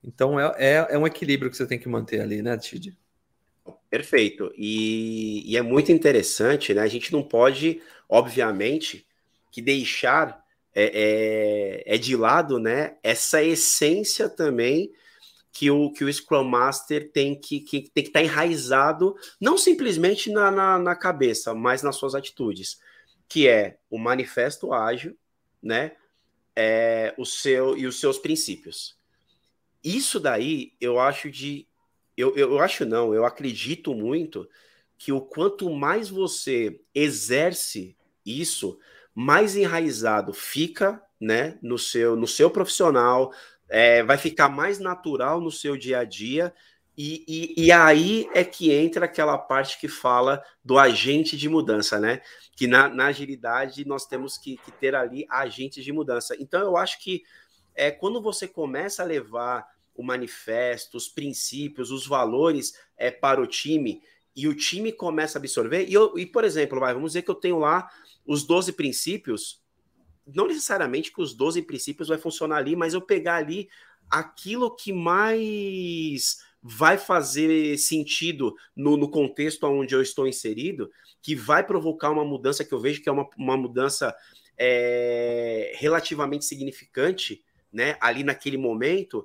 Então 0.03 0.39
é, 0.41 0.53
é, 0.59 0.87
é 0.91 0.99
um 0.99 1.07
equilíbrio 1.07 1.49
que 1.49 1.57
você 1.57 1.65
tem 1.65 1.79
que 1.79 1.89
manter 1.89 2.21
ali, 2.21 2.43
né, 2.43 2.59
Tid? 2.59 2.97
Perfeito. 3.89 4.53
E, 4.57 5.49
e, 5.49 5.57
é 5.57 5.63
muito 5.63 5.93
interessante, 5.93 6.75
né? 6.75 6.83
A 6.83 6.89
gente 6.89 7.13
não 7.13 7.23
pode, 7.23 7.81
obviamente, 8.09 9.07
que 9.51 9.63
deixar 9.63 10.45
é, 10.75 11.85
é, 11.87 11.95
é 11.95 11.99
de 11.99 12.17
lado, 12.17 12.59
né? 12.59 12.97
Essa 13.03 13.43
essência 13.45 14.29
também 14.29 14.93
que 15.53 15.71
o, 15.71 15.93
que 15.93 16.05
o 16.05 16.13
Scrum 16.13 16.45
Master 16.45 17.11
tem 17.13 17.39
que, 17.39 17.61
que, 17.61 17.83
tem 17.91 18.05
que 18.05 18.11
estar 18.11 18.21
tá 18.21 18.25
enraizado, 18.25 19.17
não 19.41 19.59
simplesmente 19.59 20.31
na, 20.31 20.51
na, 20.51 20.79
na, 20.79 20.97
cabeça, 20.97 21.55
mas 21.55 21.83
nas 21.83 21.97
suas 21.97 22.15
atitudes, 22.15 22.81
que 23.29 23.49
é 23.49 23.79
o 23.91 23.99
manifesto 23.99 24.73
ágil, 24.73 25.17
né? 25.63 25.93
É, 26.55 27.15
o 27.17 27.25
seu 27.25 27.77
e 27.77 27.87
os 27.87 27.99
seus 27.99 28.19
princípios. 28.19 28.97
Isso 29.83 30.21
daí 30.21 30.73
eu 30.81 30.99
acho 30.99 31.31
de. 31.31 31.67
Eu, 32.17 32.37
eu 32.37 32.59
acho 32.59 32.85
não, 32.85 33.15
eu 33.15 33.25
acredito 33.25 33.95
muito 33.95 34.49
que 34.99 35.11
o 35.11 35.21
quanto 35.21 35.71
mais 35.71 36.11
você 36.11 36.81
exerce 36.95 37.97
isso, 38.27 38.79
mais 39.15 39.57
enraizado 39.57 40.35
fica 40.35 41.03
né, 41.19 41.59
no 41.63 41.79
seu 41.79 42.17
no 42.17 42.27
seu 42.27 42.51
profissional, 42.51 43.33
é, 43.71 44.03
vai 44.03 44.19
ficar 44.19 44.49
mais 44.49 44.81
natural 44.81 45.41
no 45.41 45.51
seu 45.51 45.77
dia 45.77 46.01
a 46.01 46.05
dia. 46.05 46.53
E, 46.99 47.25
e, 47.27 47.67
e, 47.67 47.73
aí 47.73 48.29
é 48.35 48.45
que 48.45 48.73
entra 48.73 49.07
aquela 49.07 49.39
parte 49.39 49.79
que 49.79 49.89
fala 49.89 50.43
do 50.63 50.79
agente 50.79 51.37
de 51.37 51.49
mudança, 51.49 51.99
né? 51.99 52.21
Que 52.57 52.67
na, 52.67 52.89
na 52.89 53.07
agilidade 53.07 53.87
nós 53.87 54.05
temos 54.05 54.37
que, 54.37 54.59
que, 54.59 54.73
ter 54.73 54.95
ali 54.95 55.25
agentes 55.31 55.83
de 55.85 55.93
mudança. 55.93 56.37
Então 56.39 56.61
eu 56.61 56.77
acho 56.77 57.01
que 57.03 57.23
é 57.75 57.91
quando 57.91 58.21
você 58.21 58.47
começa 58.47 59.03
a 59.03 59.07
levar 59.07 59.67
o 59.95 60.03
manifesto, 60.03 60.97
os 60.97 61.09
princípios, 61.09 61.91
os 61.91 62.07
valores 62.07 62.75
é, 62.99 63.11
para 63.11 63.41
o 63.41 63.47
time, 63.47 64.03
e 64.35 64.49
o 64.49 64.55
time 64.55 64.93
começa 64.93 65.39
a 65.39 65.41
absorver. 65.41 65.87
E, 65.89 65.95
eu, 65.95 66.19
e 66.19 66.27
por 66.27 66.45
exemplo, 66.45 66.81
vai, 66.81 66.93
vamos 66.93 67.11
dizer 67.11 67.23
que 67.23 67.31
eu 67.31 67.35
tenho 67.35 67.59
lá 67.59 67.89
os 68.27 68.45
12 68.45 68.73
princípios, 68.73 69.60
não 70.27 70.47
necessariamente 70.47 71.13
que 71.13 71.21
os 71.21 71.35
12 71.35 71.63
princípios 71.63 72.09
vai 72.09 72.19
funcionar 72.19 72.57
ali, 72.57 72.77
mas 72.77 72.95
eu 72.95 73.01
pegar 73.01 73.37
ali 73.37 73.69
aquilo 74.11 74.75
que 74.75 74.93
mais 74.93 76.39
vai 76.63 76.99
fazer 76.99 77.79
sentido 77.79 78.55
no, 78.77 78.97
no 78.97 79.09
contexto 79.09 79.65
onde 79.67 79.95
eu 79.95 80.03
estou 80.03 80.27
inserido, 80.27 80.91
que 81.23 81.35
vai 81.35 81.65
provocar 81.65 82.11
uma 82.11 82.25
mudança 82.25 82.65
que 82.65 82.73
eu 82.73 82.81
vejo 82.81 83.03
que 83.03 83.09
é 83.09 83.13
uma, 83.13 83.29
uma 83.37 83.57
mudança 83.57 84.15
é, 84.59 85.73
relativamente 85.77 86.45
significante, 86.45 87.43
né? 87.73 87.97
Ali 88.01 88.23
naquele 88.23 88.59
momento, 88.59 89.25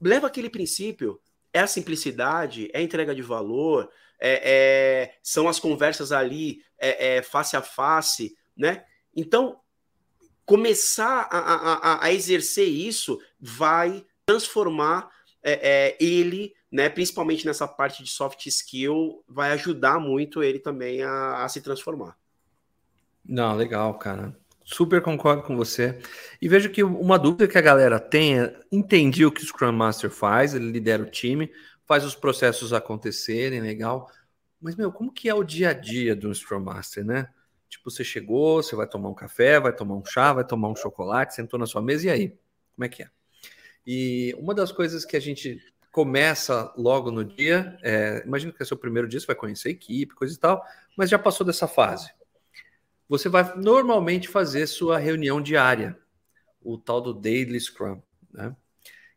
leva 0.00 0.28
aquele 0.28 0.48
princípio, 0.48 1.20
é 1.52 1.60
a 1.60 1.66
simplicidade, 1.66 2.70
é 2.72 2.78
a 2.78 2.82
entrega 2.82 3.14
de 3.14 3.22
valor, 3.22 3.90
é, 4.20 4.40
é, 4.44 5.18
são 5.22 5.48
as 5.48 5.58
conversas 5.58 6.12
ali 6.12 6.62
é, 6.78 7.16
é 7.16 7.22
face 7.22 7.56
a 7.56 7.62
face, 7.62 8.36
né? 8.56 8.84
Então, 9.16 9.58
começar 10.48 11.28
a, 11.30 11.38
a, 11.38 12.04
a 12.06 12.12
exercer 12.14 12.66
isso 12.66 13.20
vai 13.38 14.02
transformar 14.24 15.10
é, 15.42 15.52
é, 15.52 15.96
ele, 16.00 16.54
né, 16.72 16.88
principalmente 16.88 17.44
nessa 17.44 17.68
parte 17.68 18.02
de 18.02 18.08
soft 18.08 18.46
skill, 18.46 19.22
vai 19.28 19.52
ajudar 19.52 20.00
muito 20.00 20.42
ele 20.42 20.58
também 20.58 21.02
a, 21.02 21.44
a 21.44 21.48
se 21.50 21.60
transformar. 21.60 22.16
Não, 23.22 23.54
legal, 23.54 23.98
cara. 23.98 24.34
Super 24.64 25.02
concordo 25.02 25.42
com 25.42 25.54
você. 25.54 26.00
E 26.40 26.48
vejo 26.48 26.70
que 26.70 26.82
uma 26.82 27.18
dúvida 27.18 27.46
que 27.46 27.58
a 27.58 27.62
galera 27.62 28.00
tem 28.00 28.40
é 28.40 28.58
entender 28.72 29.26
o 29.26 29.32
que 29.32 29.42
o 29.42 29.46
Scrum 29.46 29.72
Master 29.72 30.10
faz, 30.10 30.54
ele 30.54 30.70
lidera 30.70 31.02
o 31.02 31.10
time, 31.10 31.52
faz 31.84 32.06
os 32.06 32.14
processos 32.14 32.72
acontecerem, 32.72 33.60
legal. 33.60 34.10
Mas, 34.58 34.76
meu, 34.76 34.90
como 34.90 35.12
que 35.12 35.28
é 35.28 35.34
o 35.34 35.44
dia 35.44 35.70
a 35.70 35.72
dia 35.74 36.16
do 36.16 36.34
Scrum 36.34 36.60
Master, 36.60 37.04
né? 37.04 37.28
Tipo, 37.68 37.90
você 37.90 38.02
chegou, 38.02 38.62
você 38.62 38.74
vai 38.74 38.86
tomar 38.86 39.08
um 39.10 39.14
café, 39.14 39.60
vai 39.60 39.74
tomar 39.74 39.94
um 39.96 40.04
chá, 40.04 40.32
vai 40.32 40.44
tomar 40.44 40.68
um 40.68 40.76
chocolate, 40.76 41.34
sentou 41.34 41.58
na 41.58 41.66
sua 41.66 41.82
mesa, 41.82 42.06
e 42.06 42.10
aí? 42.10 42.28
Como 42.74 42.84
é 42.84 42.88
que 42.88 43.02
é? 43.02 43.10
E 43.86 44.34
uma 44.38 44.54
das 44.54 44.72
coisas 44.72 45.04
que 45.04 45.16
a 45.16 45.20
gente 45.20 45.60
começa 45.92 46.72
logo 46.76 47.10
no 47.10 47.24
dia, 47.24 47.78
é, 47.82 48.22
imagino 48.24 48.52
que 48.52 48.62
é 48.62 48.66
seu 48.66 48.76
primeiro 48.76 49.08
dia, 49.08 49.20
você 49.20 49.26
vai 49.26 49.36
conhecer 49.36 49.68
a 49.68 49.72
equipe, 49.72 50.14
coisa 50.14 50.34
e 50.34 50.38
tal, 50.38 50.62
mas 50.96 51.10
já 51.10 51.18
passou 51.18 51.46
dessa 51.46 51.66
fase 51.66 52.10
você 53.08 53.28
vai 53.28 53.56
normalmente 53.56 54.28
fazer 54.28 54.66
sua 54.66 54.98
reunião 54.98 55.40
diária, 55.40 55.98
o 56.60 56.76
tal 56.76 57.00
do 57.00 57.14
Daily 57.14 57.58
Scrum, 57.58 58.02
né? 58.30 58.54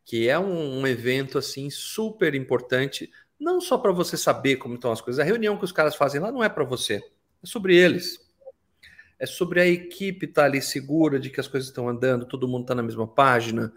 que 0.06 0.30
é 0.30 0.40
um, 0.40 0.80
um 0.80 0.88
evento 0.88 1.38
assim 1.38 1.70
super 1.70 2.34
importante, 2.34 3.12
não 3.40 3.60
só 3.60 3.78
para 3.78 3.92
você 3.92 4.16
saber 4.16 4.56
como 4.56 4.76
estão 4.76 4.92
as 4.92 5.02
coisas. 5.02 5.20
A 5.20 5.28
reunião 5.28 5.58
que 5.58 5.66
os 5.66 5.72
caras 5.72 5.96
fazem 5.96 6.22
lá 6.22 6.32
não 6.32 6.44
é 6.44 6.48
para 6.48 6.64
você, 6.64 6.96
é 7.44 7.46
sobre 7.46 7.76
eles. 7.76 8.18
É 9.22 9.26
sobre 9.26 9.62
a 9.62 9.68
equipe 9.68 10.26
estar 10.26 10.42
tá 10.42 10.48
ali 10.48 10.62
segura 10.62 11.20
de 11.20 11.30
que 11.30 11.40
as 11.40 11.48
coisas 11.48 11.70
estão 11.70 11.88
andando, 11.88 12.26
todo 12.26 12.48
mundo 12.48 12.64
está 12.64 12.74
na 12.74 12.84
mesma 12.84 13.08
página, 13.08 13.72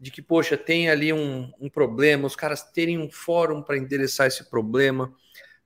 de 0.00 0.10
que, 0.10 0.22
poxa, 0.22 0.56
tem 0.56 0.88
ali 0.88 1.12
um, 1.12 1.52
um 1.60 1.68
problema, 1.68 2.26
os 2.26 2.34
caras 2.34 2.62
terem 2.62 2.98
um 2.98 3.10
fórum 3.10 3.62
para 3.62 3.76
endereçar 3.76 4.26
esse 4.26 4.48
problema 4.48 5.14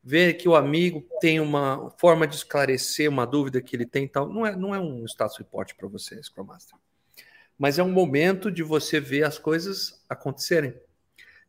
ver 0.03 0.35
que 0.35 0.49
o 0.49 0.57
amigo 0.57 1.07
tem 1.21 1.41
uma 1.41 1.91
forma 1.99 2.27
de 2.27 2.35
esclarecer 2.35 3.09
uma 3.09 3.27
dúvida 3.27 3.61
que 3.61 3.77
ele 3.77 3.87
tem 3.87 4.09
tal, 4.09 4.29
não 4.29 4.47
é, 4.47 4.57
não 4.57 4.75
é 4.75 4.81
um 4.81 5.05
status 5.05 5.37
report 5.37 5.75
para 5.75 5.89
você, 5.89 6.21
Scrum 6.23 6.45
Master. 6.45 6.79
Mas 7.59 7.79
é 7.79 7.83
um 7.83 7.91
momento 7.91 8.51
de 8.51 8.63
você 8.63 8.99
ver 8.99 9.25
as 9.25 9.39
coisas 9.39 10.03
acontecerem, 10.09 10.75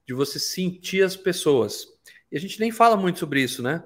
de 0.05 0.13
você 0.13 0.37
sentir 0.37 1.03
as 1.03 1.15
pessoas. 1.15 1.87
E 2.29 2.37
a 2.37 2.39
gente 2.39 2.59
nem 2.59 2.71
fala 2.71 2.97
muito 2.97 3.19
sobre 3.19 3.41
isso, 3.41 3.63
né? 3.63 3.83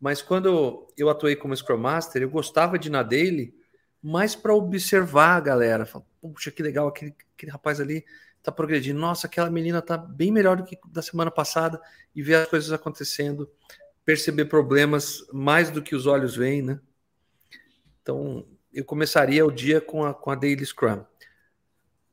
Mas 0.00 0.20
quando 0.20 0.86
eu 0.96 1.08
atuei 1.08 1.34
como 1.36 1.56
Scrum 1.56 1.78
Master, 1.78 2.22
eu 2.22 2.30
gostava 2.30 2.78
de 2.78 2.88
ir 2.88 2.90
na 2.90 3.02
daily 3.02 3.54
mais 4.02 4.36
para 4.36 4.54
observar 4.54 5.36
a 5.36 5.40
galera. 5.40 5.88
Puxa, 6.20 6.50
que 6.50 6.62
legal, 6.62 6.88
aquele, 6.88 7.14
aquele 7.34 7.50
rapaz 7.50 7.80
ali 7.80 8.04
está 8.38 8.52
progredindo. 8.52 9.00
Nossa, 9.00 9.26
aquela 9.26 9.50
menina 9.50 9.78
está 9.78 9.96
bem 9.96 10.30
melhor 10.30 10.56
do 10.56 10.64
que 10.64 10.78
da 10.88 11.02
semana 11.02 11.30
passada 11.30 11.80
e 12.14 12.22
ver 12.22 12.34
as 12.36 12.48
coisas 12.48 12.72
acontecendo 12.72 13.50
perceber 14.04 14.44
problemas 14.44 15.26
mais 15.32 15.68
do 15.68 15.82
que 15.82 15.96
os 15.96 16.06
olhos 16.06 16.36
veem, 16.36 16.62
né? 16.62 16.78
Então, 18.00 18.46
eu 18.72 18.84
começaria 18.84 19.44
o 19.44 19.50
dia 19.50 19.80
com 19.80 20.04
a, 20.04 20.14
com 20.14 20.30
a 20.30 20.36
Daily 20.36 20.64
Scrum. 20.64 21.04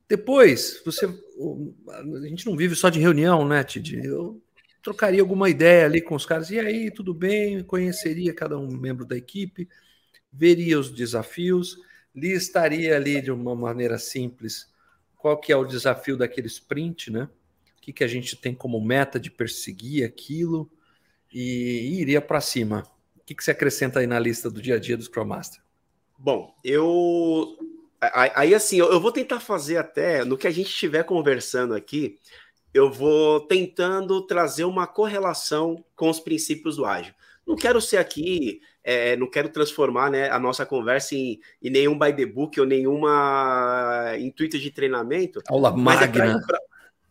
Depois, 0.09 0.81
você, 0.83 1.05
a 1.05 2.27
gente 2.27 2.47
não 2.47 2.57
vive 2.57 2.75
só 2.75 2.89
de 2.89 2.99
reunião, 2.99 3.47
né, 3.47 3.63
Tid? 3.63 4.03
Eu 4.03 4.42
trocaria 4.83 5.21
alguma 5.21 5.49
ideia 5.49 5.85
ali 5.85 6.01
com 6.01 6.13
os 6.13 6.25
caras. 6.25 6.51
E 6.51 6.59
aí, 6.59 6.91
tudo 6.91 7.13
bem? 7.13 7.63
Conheceria 7.63 8.33
cada 8.33 8.59
um 8.59 8.67
membro 8.67 9.05
da 9.05 9.17
equipe, 9.17 9.67
veria 10.31 10.77
os 10.77 10.91
desafios, 10.91 11.77
listaria 12.13 12.95
ali 12.95 13.21
de 13.21 13.31
uma 13.31 13.55
maneira 13.55 13.97
simples 13.97 14.71
qual 15.23 15.37
que 15.37 15.53
é 15.53 15.55
o 15.55 15.63
desafio 15.63 16.17
daquele 16.17 16.47
sprint, 16.47 17.09
né? 17.09 17.29
O 17.77 17.81
que, 17.81 17.93
que 17.93 18.03
a 18.03 18.07
gente 18.07 18.35
tem 18.35 18.53
como 18.53 18.81
meta 18.81 19.17
de 19.17 19.31
perseguir 19.31 20.05
aquilo 20.05 20.69
e, 21.31 22.01
iria 22.01 22.21
para 22.21 22.41
cima. 22.41 22.83
O 23.15 23.21
que, 23.25 23.33
que 23.33 23.41
você 23.41 23.51
acrescenta 23.51 24.01
aí 24.01 24.07
na 24.07 24.19
lista 24.19 24.51
do 24.51 24.61
dia 24.61 24.75
a 24.75 24.79
dia 24.79 24.97
do 24.97 25.03
Scrum 25.03 25.23
Master? 25.23 25.61
Bom, 26.19 26.53
eu. 26.61 27.57
Aí, 28.35 28.53
assim, 28.53 28.79
eu 28.79 28.99
vou 28.99 29.13
tentar 29.13 29.39
fazer 29.39 29.77
até, 29.77 30.25
no 30.25 30.37
que 30.37 30.45
a 30.45 30.51
gente 30.51 30.67
estiver 30.67 31.03
conversando 31.05 31.73
aqui, 31.73 32.19
eu 32.73 32.91
vou 32.91 33.41
tentando 33.41 34.25
trazer 34.25 34.63
uma 34.63 34.87
correlação 34.87 35.83
com 35.95 36.09
os 36.09 36.19
princípios 36.19 36.77
do 36.77 36.85
ágil. 36.85 37.13
Não 37.45 37.55
quero 37.55 37.79
ser 37.81 37.97
aqui, 37.97 38.61
é, 38.83 39.15
não 39.17 39.29
quero 39.29 39.49
transformar 39.49 40.09
né, 40.09 40.29
a 40.29 40.39
nossa 40.39 40.65
conversa 40.65 41.13
em, 41.13 41.39
em, 41.61 41.69
nenhum 41.69 41.97
by 41.97 42.13
the 42.13 42.25
book 42.25 42.59
ou 42.59 42.65
nenhuma 42.65 44.13
intuito 44.17 44.57
de 44.57 44.71
treinamento. 44.71 45.41
Aula 45.49 45.69
é 45.69 45.75
magna. 45.75 46.41
Pra, 46.47 46.59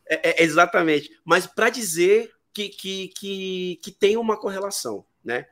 é, 0.09 0.31
é, 0.31 0.43
exatamente. 0.43 1.11
Mas 1.25 1.47
para 1.47 1.69
dizer 1.69 2.33
que, 2.53 2.69
que, 2.71 3.09
que, 3.09 3.81
que 3.83 3.91
tem 3.91 4.17
uma 4.17 4.39
correlação, 4.39 5.05
né? 5.25 5.47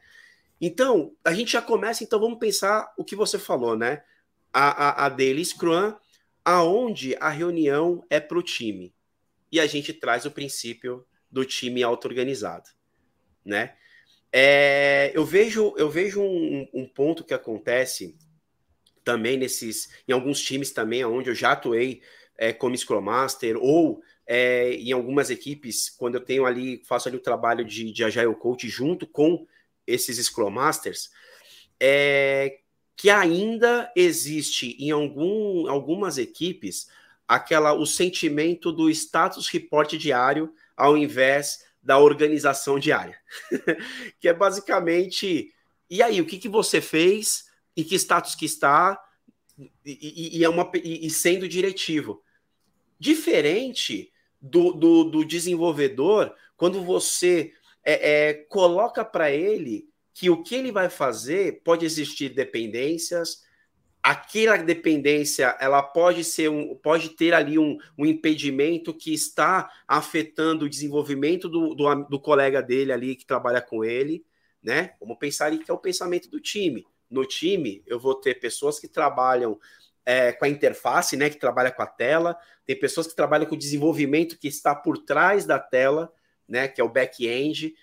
Então, 0.60 1.12
a 1.24 1.32
gente 1.32 1.52
já 1.52 1.62
começa, 1.62 2.04
então 2.04 2.20
vamos 2.20 2.38
pensar 2.38 2.92
o 2.98 3.04
que 3.04 3.16
você 3.16 3.38
falou, 3.38 3.76
né? 3.76 4.02
A, 4.52 5.04
a, 5.04 5.06
a 5.06 5.08
Daily 5.08 5.44
Scrum, 5.44 5.94
aonde 6.44 7.16
a 7.18 7.30
reunião 7.30 8.04
é 8.10 8.20
para 8.20 8.38
o 8.38 8.42
time. 8.42 8.92
E 9.50 9.58
a 9.58 9.66
gente 9.66 9.92
traz 9.92 10.24
o 10.24 10.30
princípio 10.30 11.06
do 11.30 11.44
time 11.44 11.82
auto-organizado, 11.82 12.68
né? 13.44 13.74
É, 14.32 15.10
eu 15.14 15.24
vejo, 15.24 15.74
eu 15.76 15.90
vejo 15.90 16.22
um, 16.22 16.68
um, 16.72 16.86
ponto 16.86 17.24
que 17.24 17.34
acontece 17.34 18.16
também 19.02 19.36
nesses, 19.36 19.90
em 20.06 20.12
alguns 20.12 20.40
times 20.40 20.70
também, 20.70 21.04
onde 21.04 21.30
eu 21.30 21.34
já 21.34 21.52
atuei 21.52 22.00
é, 22.38 22.52
como 22.52 22.76
Scrum 22.76 23.00
Master 23.00 23.56
ou 23.56 24.02
é, 24.26 24.74
em 24.74 24.92
algumas 24.92 25.30
equipes, 25.30 25.90
quando 25.90 26.14
eu 26.14 26.20
tenho 26.20 26.46
ali, 26.46 26.80
faço 26.84 27.08
ali 27.08 27.16
o 27.16 27.22
trabalho 27.22 27.64
de, 27.64 27.92
de 27.92 28.04
Agile 28.04 28.34
Coach 28.36 28.68
junto 28.68 29.04
com 29.04 29.44
esses 29.84 30.24
Scrum 30.24 30.50
Masters, 30.50 31.10
é, 31.80 32.60
que 32.96 33.10
ainda 33.10 33.90
existe 33.96 34.76
em 34.78 34.92
algum, 34.92 35.68
algumas 35.68 36.18
equipes 36.18 36.88
aquela 37.30 37.72
o 37.72 37.86
sentimento 37.86 38.72
do 38.72 38.90
status 38.90 39.46
report 39.46 39.94
diário 39.94 40.52
ao 40.76 40.98
invés 40.98 41.64
da 41.80 41.96
organização 41.96 42.76
diária, 42.76 43.16
que 44.18 44.26
é 44.26 44.34
basicamente 44.34 45.54
e 45.88 46.02
aí 46.02 46.20
o 46.20 46.26
que, 46.26 46.38
que 46.38 46.48
você 46.48 46.80
fez, 46.80 47.44
em 47.76 47.84
que 47.84 47.94
status 47.94 48.34
que 48.34 48.44
está 48.44 49.00
e, 49.84 50.34
e, 50.34 50.38
e 50.38 50.44
é 50.44 50.48
uma 50.48 50.68
e, 50.74 51.06
e 51.06 51.10
sendo 51.10 51.48
diretivo, 51.48 52.20
diferente 52.98 54.12
do, 54.42 54.72
do, 54.72 55.04
do 55.04 55.24
desenvolvedor 55.24 56.34
quando 56.56 56.82
você 56.82 57.52
é, 57.84 58.30
é, 58.30 58.34
coloca 58.34 59.04
para 59.04 59.30
ele 59.30 59.88
que 60.12 60.28
o 60.28 60.42
que 60.42 60.56
ele 60.56 60.72
vai 60.72 60.90
fazer 60.90 61.62
pode 61.62 61.86
existir 61.86 62.30
dependências, 62.30 63.44
aquela 64.02 64.56
dependência 64.56 65.56
ela 65.60 65.82
pode 65.82 66.24
ser 66.24 66.48
um, 66.48 66.74
pode 66.74 67.10
ter 67.10 67.34
ali 67.34 67.58
um, 67.58 67.78
um 67.98 68.06
impedimento 68.06 68.94
que 68.94 69.12
está 69.12 69.70
afetando 69.86 70.64
o 70.64 70.68
desenvolvimento 70.68 71.48
do, 71.48 71.74
do, 71.74 72.04
do, 72.04 72.20
colega 72.20 72.62
dele 72.62 72.92
ali 72.92 73.14
que 73.14 73.26
trabalha 73.26 73.60
com 73.60 73.84
ele, 73.84 74.24
né? 74.62 74.94
Vamos 75.00 75.18
pensar 75.18 75.46
aí 75.46 75.58
que 75.58 75.70
é 75.70 75.74
o 75.74 75.78
pensamento 75.78 76.30
do 76.30 76.40
time. 76.40 76.86
No 77.10 77.26
time, 77.26 77.82
eu 77.86 77.98
vou 77.98 78.14
ter 78.14 78.40
pessoas 78.40 78.78
que 78.78 78.88
trabalham 78.88 79.58
é, 80.04 80.32
com 80.32 80.44
a 80.44 80.48
interface, 80.48 81.16
né, 81.16 81.28
que 81.28 81.36
trabalha 81.36 81.70
com 81.70 81.82
a 81.82 81.86
tela, 81.86 82.36
tem 82.64 82.78
pessoas 82.78 83.06
que 83.06 83.14
trabalham 83.14 83.46
com 83.46 83.54
o 83.54 83.58
desenvolvimento 83.58 84.38
que 84.38 84.48
está 84.48 84.74
por 84.74 84.98
trás 84.98 85.44
da 85.44 85.58
tela, 85.58 86.12
né, 86.48 86.68
que 86.68 86.80
é 86.80 86.84
o 86.84 86.88
back-end, 86.88 87.74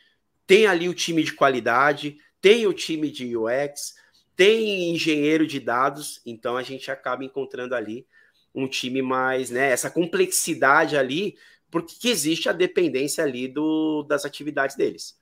tem 0.45 0.65
ali 0.65 0.89
o 0.89 0.93
time 0.93 1.23
de 1.23 1.33
qualidade, 1.33 2.17
tem 2.41 2.65
o 2.65 2.73
time 2.73 3.11
de 3.11 3.35
UX, 3.35 3.95
tem 4.37 4.91
engenheiro 4.91 5.47
de 5.47 5.59
dados, 5.59 6.21
então 6.23 6.55
a 6.55 6.61
gente 6.61 6.91
acaba 6.91 7.25
encontrando 7.25 7.73
ali 7.73 8.05
um 8.53 8.67
time 8.67 9.01
mais, 9.01 9.49
né, 9.49 9.71
essa 9.71 9.89
complexidade 9.89 10.95
ali, 10.95 11.35
porque 11.69 12.07
existe 12.07 12.47
a 12.47 12.53
dependência 12.53 13.23
ali 13.23 13.47
do, 13.47 14.03
das 14.03 14.25
atividades 14.25 14.75
deles. 14.75 15.17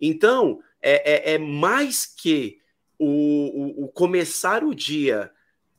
Então, 0.00 0.60
é, 0.82 1.32
é, 1.32 1.34
é 1.34 1.38
mais 1.38 2.04
que 2.04 2.58
o, 2.98 3.06
o, 3.06 3.84
o, 3.84 3.88
começar 3.88 4.64
o 4.64 4.74
dia 4.74 5.30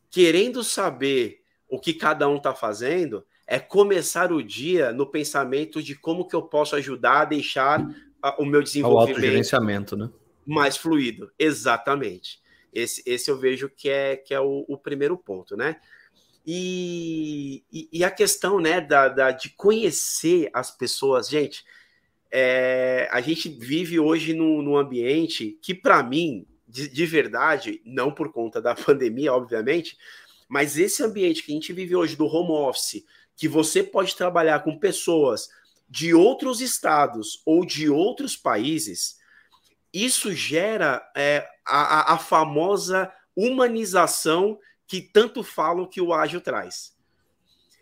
querendo 0.10 0.64
saber 0.64 1.42
o 1.68 1.80
que 1.80 1.94
cada 1.94 2.28
um 2.28 2.38
está 2.38 2.56
fazendo, 2.56 3.26
é 3.46 3.60
começar 3.60 4.32
o 4.32 4.42
dia 4.42 4.92
no 4.92 5.06
pensamento 5.06 5.84
de 5.84 5.96
como 5.96 6.28
que 6.28 6.36
eu 6.36 6.44
posso 6.44 6.76
ajudar 6.76 7.22
a 7.22 7.26
deixar 7.26 7.86
o 8.38 8.46
meu 8.46 8.64
desenvolvimento 8.64 9.18
o 9.94 9.98
né? 9.98 10.10
mais 10.46 10.76
fluido. 10.76 11.32
Exatamente. 11.38 12.39
Esse, 12.74 13.04
esse 13.06 13.30
eu 13.30 13.38
vejo 13.38 13.70
que 13.70 13.90
é, 13.90 14.16
que 14.16 14.34
é 14.34 14.40
o, 14.40 14.66
o 14.68 14.78
primeiro 14.78 15.18
ponto, 15.18 15.56
né? 15.58 15.78
E, 16.46 17.64
e, 17.72 17.90
e, 17.92 18.04
a 18.04 18.10
questão 18.10 18.60
né, 18.60 18.82
da, 18.82 19.08
da, 19.08 19.32
de 19.32 19.50
conhecer 19.50 20.50
as 20.54 20.72
pessoas, 20.72 21.30
gente, 21.30 21.64
é, 22.32 23.08
a 23.12 23.22
gente 23.22 23.50
vive 23.50 24.00
hoje 24.00 24.34
num, 24.34 24.62
num 24.62 24.78
ambiente 24.78 25.60
que, 25.62 25.76
para 25.76 26.02
mim, 26.02 26.48
de, 26.68 26.88
de, 26.88 27.06
verdade, 27.06 27.82
não 27.86 28.12
por 28.12 28.32
conta 28.32 28.62
da 28.62 28.74
pandemia, 28.76 29.34
obviamente, 29.34 29.98
mas 30.48 30.78
esse 30.78 31.04
ambiente 31.04 31.44
que 31.44 31.52
a 31.52 31.56
gente 31.56 31.74
vive 31.74 31.96
hoje 31.96 32.16
do 32.16 32.26
home 32.26 32.52
office, 32.52 33.06
que 33.36 33.48
você 33.48 33.84
pode 33.84 34.16
trabalhar 34.16 34.64
com 34.64 34.80
pessoas 34.80 35.50
de 35.88 36.14
outros 36.14 36.62
estados 36.62 37.42
ou 37.46 37.66
de 37.66 37.90
outros 37.90 38.36
países, 38.36 39.19
isso 39.94 40.32
gera 40.34 41.02
é, 41.16 41.48
a, 41.66 42.14
a 42.14 42.18
famosa 42.18 43.12
humanização 43.36 44.60
que 44.88 45.02
tanto 45.02 45.44
falam 45.44 45.88
que 45.88 46.02
o 46.02 46.14
ágil 46.14 46.42
traz. 46.42 46.98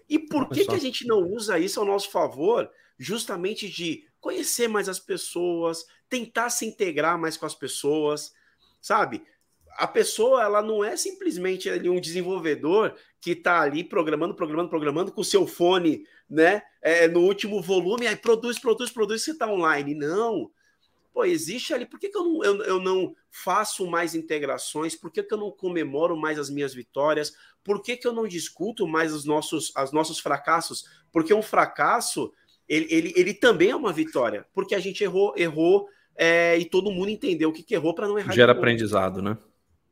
E 0.09 0.17
por 0.17 0.49
que, 0.49 0.65
que 0.65 0.75
a 0.75 0.79
gente 0.79 1.05
não 1.05 1.19
usa 1.21 1.59
isso 1.59 1.79
ao 1.79 1.85
nosso 1.85 2.09
favor, 2.09 2.69
justamente 2.97 3.69
de 3.69 4.05
conhecer 4.19 4.67
mais 4.67 4.87
as 4.87 4.99
pessoas, 4.99 5.85
tentar 6.09 6.49
se 6.49 6.65
integrar 6.65 7.17
mais 7.17 7.35
com 7.37 7.45
as 7.45 7.55
pessoas, 7.55 8.33
sabe? 8.81 9.23
A 9.77 9.87
pessoa, 9.87 10.43
ela 10.43 10.61
não 10.61 10.83
é 10.83 10.95
simplesmente 10.95 11.69
ali 11.69 11.89
um 11.89 11.99
desenvolvedor 11.99 12.95
que 13.21 13.31
está 13.31 13.61
ali 13.61 13.83
programando, 13.83 14.33
programando, 14.33 14.69
programando 14.69 15.11
com 15.11 15.21
o 15.21 15.25
seu 15.25 15.45
fone, 15.45 16.03
né, 16.29 16.61
é, 16.81 17.07
no 17.07 17.21
último 17.21 17.61
volume, 17.61 18.07
aí 18.07 18.15
produz, 18.15 18.59
produz, 18.59 18.89
produz, 18.89 19.23
você 19.23 19.31
está 19.31 19.47
online. 19.47 19.93
Não. 19.93 20.49
Pô, 21.17 21.25
existe 21.25 21.73
ali, 21.73 21.83
por 21.83 21.99
que, 21.99 22.09
que 22.09 22.15
eu, 22.15 22.23
não, 22.23 22.43
eu, 22.43 22.61
eu 22.61 22.79
não 22.79 23.15
faço 23.31 23.87
mais 23.87 24.13
integrações? 24.13 24.95
Por 24.95 25.11
que, 25.11 25.23
que 25.23 25.33
eu 25.33 25.37
não 25.39 25.49
comemoro 25.49 26.15
mais 26.15 26.37
as 26.37 26.47
minhas 26.47 26.75
vitórias? 26.75 27.33
Por 27.63 27.81
que, 27.81 27.97
que 27.97 28.07
eu 28.07 28.13
não 28.13 28.27
discuto 28.27 28.87
mais 28.87 29.11
os 29.11 29.25
nossos, 29.25 29.73
os 29.75 29.91
nossos 29.91 30.19
fracassos? 30.19 30.85
Porque 31.11 31.33
um 31.33 31.41
fracasso 31.41 32.31
ele, 32.69 32.85
ele, 32.91 33.13
ele 33.15 33.33
também 33.33 33.71
é 33.71 33.75
uma 33.75 33.91
vitória, 33.91 34.45
porque 34.53 34.75
a 34.75 34.79
gente 34.79 35.03
errou, 35.03 35.33
errou 35.35 35.87
é, 36.15 36.55
e 36.59 36.65
todo 36.65 36.91
mundo 36.91 37.09
entendeu 37.09 37.49
o 37.49 37.51
que, 37.51 37.63
que 37.63 37.73
errou 37.73 37.95
para 37.95 38.07
não 38.07 38.19
errar. 38.19 38.33
Gera 38.33 38.51
aprendizado, 38.51 39.19
né? 39.19 39.39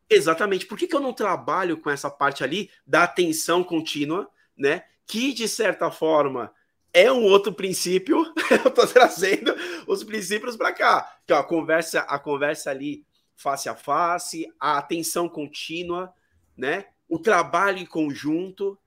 Exatamente. 0.08 0.68
Por 0.68 0.78
que, 0.78 0.86
que 0.86 0.96
eu 0.96 1.02
não 1.02 1.12
trabalho 1.12 1.78
com 1.78 1.90
essa 1.90 2.12
parte 2.12 2.44
ali 2.44 2.70
da 2.86 3.02
atenção 3.02 3.64
contínua, 3.64 4.30
né? 4.56 4.84
Que 5.08 5.34
de 5.34 5.48
certa 5.48 5.90
forma 5.90 6.54
é 6.96 7.12
um 7.12 7.26
outro 7.26 7.54
princípio. 7.54 8.24
eu 8.50 8.70
estou 8.70 8.88
trazendo 8.88 9.54
os 9.86 10.02
princípios 10.02 10.56
para 10.56 10.72
cá. 10.72 11.18
Que 11.28 11.34
a 11.34 11.44
conversa, 11.44 12.00
a 12.00 12.18
conversa 12.18 12.72
ali 12.72 13.06
face 13.36 13.68
a 13.68 13.76
face, 13.76 14.48
a 14.58 14.78
atenção 14.78 15.28
contínua, 15.28 16.14
né? 16.56 16.86
O 17.10 17.20
trabalho 17.20 17.80
em 17.80 17.86
conjunto, 17.86 18.80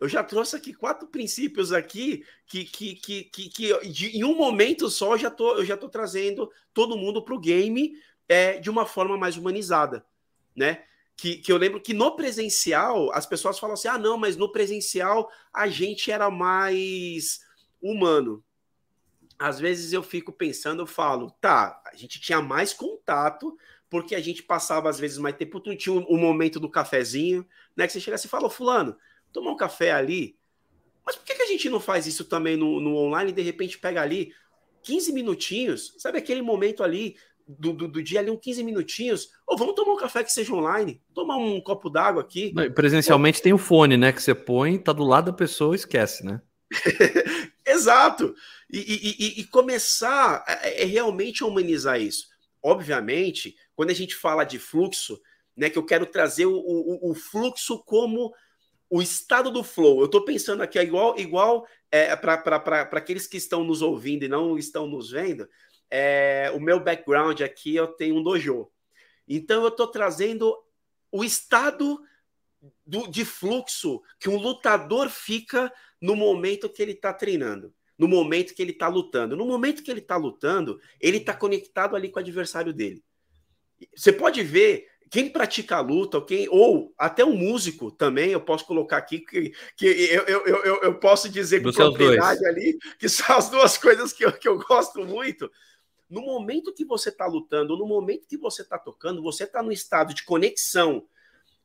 eu 0.00 0.08
já 0.08 0.24
trouxe 0.24 0.56
aqui 0.56 0.72
quatro 0.72 1.06
princípios 1.06 1.70
aqui 1.70 2.24
que, 2.46 2.64
que, 2.64 2.94
que, 2.94 3.24
que, 3.24 3.48
que 3.50 3.78
de, 3.88 4.16
em 4.16 4.24
um 4.24 4.34
momento 4.34 4.88
só 4.88 5.12
eu 5.12 5.18
já 5.18 5.30
tô, 5.30 5.56
eu 5.56 5.64
já 5.64 5.76
tô 5.76 5.86
trazendo 5.86 6.50
todo 6.72 6.96
mundo 6.96 7.22
para 7.22 7.34
o 7.34 7.38
game 7.38 7.92
é, 8.26 8.58
de 8.58 8.70
uma 8.70 8.86
forma 8.86 9.18
mais 9.18 9.36
humanizada, 9.36 10.02
né? 10.56 10.82
Que, 11.14 11.36
que 11.36 11.52
eu 11.52 11.58
lembro 11.58 11.82
que 11.82 11.92
no 11.92 12.16
presencial 12.16 13.12
as 13.12 13.26
pessoas 13.26 13.58
falam 13.58 13.74
assim: 13.74 13.88
ah, 13.88 13.98
não, 13.98 14.16
mas 14.16 14.38
no 14.38 14.50
presencial 14.50 15.30
a 15.52 15.68
gente 15.68 16.10
era 16.10 16.30
mais 16.30 17.40
humano. 17.82 18.44
Às 19.38 19.58
vezes 19.58 19.92
eu 19.92 20.02
fico 20.02 20.32
pensando, 20.32 20.82
eu 20.82 20.86
falo, 20.86 21.30
tá, 21.40 21.82
a 21.86 21.96
gente 21.96 22.20
tinha 22.20 22.42
mais 22.42 22.72
contato, 22.74 23.56
porque 23.88 24.14
a 24.14 24.20
gente 24.20 24.42
passava 24.42 24.88
às 24.88 25.00
vezes 25.00 25.18
mais 25.18 25.36
tempo, 25.36 25.60
tinha 25.74 25.94
o 25.94 26.00
um, 26.00 26.16
um 26.16 26.18
momento 26.18 26.60
do 26.60 26.70
cafezinho, 26.70 27.46
né? 27.76 27.86
Que 27.86 27.92
você 27.92 28.00
chega 28.00 28.14
assim 28.14 28.28
e 28.28 28.30
fala, 28.30 28.50
fulano, 28.50 28.96
tomar 29.32 29.50
um 29.50 29.56
café 29.56 29.92
ali. 29.92 30.38
Mas 31.04 31.16
por 31.16 31.24
que, 31.24 31.34
que 31.34 31.42
a 31.42 31.46
gente 31.46 31.68
não 31.68 31.80
faz 31.80 32.06
isso 32.06 32.24
também 32.24 32.56
no, 32.56 32.80
no 32.80 32.96
online 32.96 33.30
e 33.30 33.34
de 33.34 33.42
repente 33.42 33.78
pega 33.78 34.02
ali 34.02 34.32
15 34.82 35.12
minutinhos, 35.12 35.94
sabe 35.98 36.18
aquele 36.18 36.42
momento 36.42 36.82
ali 36.82 37.16
do, 37.58 37.72
do, 37.72 37.88
do, 37.88 38.02
dia 38.02 38.20
ali, 38.20 38.30
uns 38.30 38.40
15 38.40 38.62
minutinhos, 38.62 39.30
ou 39.46 39.56
vamos 39.56 39.74
tomar 39.74 39.92
um 39.92 39.96
café 39.96 40.22
que 40.22 40.32
seja 40.32 40.54
online, 40.54 41.02
tomar 41.12 41.36
um 41.36 41.60
copo 41.60 41.90
d'água 41.90 42.22
aqui. 42.22 42.52
Presencialmente 42.74 43.42
tem 43.42 43.52
o 43.52 43.58
fone, 43.58 43.96
né? 43.96 44.12
Que 44.12 44.22
você 44.22 44.34
põe, 44.34 44.78
tá 44.78 44.92
do 44.92 45.04
lado 45.04 45.26
da 45.26 45.32
pessoa, 45.32 45.74
esquece, 45.74 46.24
né? 46.24 46.40
Exato. 47.66 48.34
E, 48.70 48.78
e, 48.78 49.40
e, 49.40 49.44
começar 49.44 50.44
é, 50.46 50.82
é 50.82 50.84
realmente 50.84 51.42
humanizar 51.42 52.00
isso. 52.00 52.28
Obviamente, 52.62 53.56
quando 53.74 53.90
a 53.90 53.94
gente 53.94 54.14
fala 54.14 54.44
de 54.44 54.58
fluxo, 54.58 55.20
né, 55.56 55.68
que 55.68 55.78
eu 55.78 55.84
quero 55.84 56.06
trazer 56.06 56.46
o, 56.46 56.54
o, 56.54 57.10
o 57.10 57.14
fluxo 57.14 57.82
como 57.84 58.32
o 58.88 59.00
estado 59.00 59.50
do 59.50 59.62
flow. 59.62 60.00
Eu 60.00 60.06
estou 60.06 60.24
pensando 60.24 60.62
aqui, 60.62 60.78
é 60.78 60.82
igual, 60.82 61.18
igual 61.18 61.66
é, 61.90 62.14
para 62.16 62.82
aqueles 62.92 63.26
que 63.26 63.36
estão 63.36 63.62
nos 63.62 63.82
ouvindo 63.82 64.24
e 64.24 64.28
não 64.28 64.58
estão 64.58 64.86
nos 64.86 65.10
vendo, 65.10 65.48
é, 65.88 66.50
o 66.54 66.60
meu 66.60 66.80
background 66.80 67.40
aqui, 67.40 67.74
eu 67.74 67.88
tenho 67.88 68.16
um 68.16 68.22
dojo. 68.22 68.68
Então, 69.28 69.62
eu 69.62 69.68
estou 69.68 69.86
trazendo 69.86 70.56
o 71.10 71.24
estado 71.24 72.00
do, 72.84 73.06
de 73.06 73.24
fluxo 73.24 74.02
que 74.18 74.28
um 74.28 74.36
lutador 74.36 75.08
fica 75.08 75.72
no 76.00 76.16
momento 76.16 76.68
que 76.68 76.82
ele 76.82 76.92
está 76.92 77.12
treinando, 77.12 77.74
no 78.00 78.08
momento 78.08 78.54
que 78.54 78.62
ele 78.62 78.72
está 78.72 78.88
lutando. 78.88 79.36
No 79.36 79.44
momento 79.44 79.82
que 79.82 79.90
ele 79.90 80.00
está 80.00 80.16
lutando, 80.16 80.80
ele 80.98 81.18
está 81.18 81.34
conectado 81.34 81.94
ali 81.94 82.08
com 82.08 82.18
o 82.18 82.22
adversário 82.22 82.72
dele. 82.72 83.04
Você 83.94 84.10
pode 84.10 84.42
ver 84.42 84.86
quem 85.10 85.28
pratica 85.28 85.76
a 85.76 85.80
luta, 85.80 86.16
ou, 86.16 86.24
quem, 86.24 86.48
ou 86.48 86.94
até 86.96 87.24
um 87.24 87.36
músico 87.36 87.90
também, 87.90 88.30
eu 88.30 88.40
posso 88.40 88.64
colocar 88.64 88.96
aqui 88.96 89.18
que, 89.18 89.52
que 89.76 89.86
eu, 89.86 90.22
eu, 90.22 90.46
eu, 90.46 90.82
eu 90.82 90.94
posso 90.98 91.28
dizer 91.28 91.62
com 91.62 91.72
propriedade 91.72 92.46
ali 92.46 92.78
que 92.98 93.08
são 93.08 93.36
as 93.36 93.50
duas 93.50 93.76
coisas 93.76 94.12
que 94.14 94.24
eu, 94.24 94.32
que 94.32 94.48
eu 94.48 94.56
gosto 94.58 95.04
muito. 95.04 95.50
No 96.08 96.22
momento 96.22 96.72
que 96.72 96.84
você 96.84 97.10
está 97.10 97.26
lutando, 97.26 97.76
no 97.76 97.86
momento 97.86 98.26
que 98.26 98.38
você 98.38 98.62
está 98.62 98.78
tocando, 98.78 99.20
você 99.20 99.44
está 99.44 99.62
no 99.62 99.72
estado 99.72 100.14
de 100.14 100.24
conexão 100.24 101.06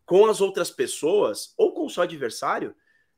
com 0.06 0.26
as 0.26 0.42
outras 0.42 0.70
pessoas 0.70 1.54
ou 1.56 1.74
com 1.74 1.86
o 1.86 1.90
seu 1.90 2.04
adversário, 2.04 2.76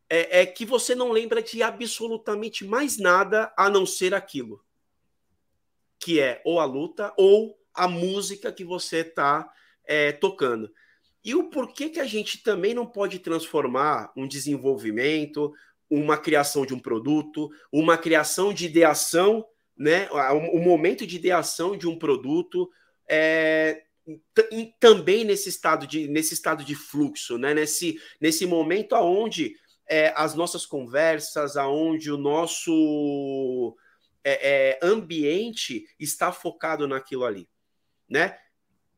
é, 0.10 0.42
é 0.42 0.46
que 0.46 0.66
você 0.66 0.96
não 0.96 1.12
lembra 1.12 1.42
de 1.42 1.62
absolutamente 1.62 2.66
mais 2.66 2.98
nada 2.98 3.54
a 3.58 3.70
não 3.70 3.86
ser 3.86 4.14
aquilo. 4.14 4.64
Que 6.00 6.20
é 6.20 6.42
ou 6.46 6.60
a 6.60 6.66
luta 6.66 7.14
ou 7.18 7.58
a 7.74 7.88
música 7.88 8.52
que 8.52 8.64
você 8.64 8.98
está 8.98 9.52
é, 9.86 10.12
tocando. 10.12 10.72
E 11.24 11.36
o 11.36 11.50
porquê 11.50 11.90
que 11.90 12.00
a 12.00 12.06
gente 12.06 12.42
também 12.42 12.74
não 12.74 12.86
pode 12.86 13.20
transformar 13.20 14.12
um 14.16 14.28
desenvolvimento, 14.28 15.54
uma 15.90 16.18
criação 16.18 16.66
de 16.66 16.74
um 16.74 16.80
produto, 16.80 17.50
uma 17.72 17.98
criação 17.98 18.54
de 18.54 18.66
ideação, 18.66 19.46
né? 19.78 20.10
O, 20.12 20.60
momento 20.60 21.06
de 21.06 21.16
ideação 21.16 21.78
de 21.78 21.88
um 21.88 21.98
produto 21.98 22.70
é, 23.08 23.84
também 24.80 25.24
nesse 25.24 25.50
estado 25.50 25.86
de 25.86 26.08
nesse 26.08 26.34
estado 26.34 26.64
de 26.64 26.76
fluxo, 26.76 27.38
né? 27.38 27.54
Nesse, 27.54 28.00
nesse 28.20 28.46
momento 28.46 28.96
aonde 28.96 29.56
é, 29.88 30.14
as 30.16 30.36
nossas 30.36 30.66
conversas, 30.66 31.56
aonde 31.56 32.12
o 32.12 32.18
nosso 32.18 33.76
é, 34.24 34.78
é, 34.78 34.80
ambiente 34.82 35.88
está 36.00 36.32
focado 36.32 36.88
naquilo 36.88 37.26
ali, 37.26 37.50
né? 38.10 38.38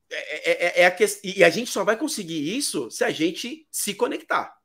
É, 0.09 0.51
é, 0.51 0.65
é, 0.65 0.81
é 0.81 0.85
a 0.85 0.91
que... 0.91 1.05
E 1.23 1.43
a 1.43 1.49
gente 1.49 1.69
só 1.69 1.83
vai 1.83 1.95
conseguir 1.95 2.57
isso 2.57 2.89
se 2.89 3.03
a 3.03 3.11
gente 3.11 3.67
se 3.69 3.93
conectar. 3.93 4.57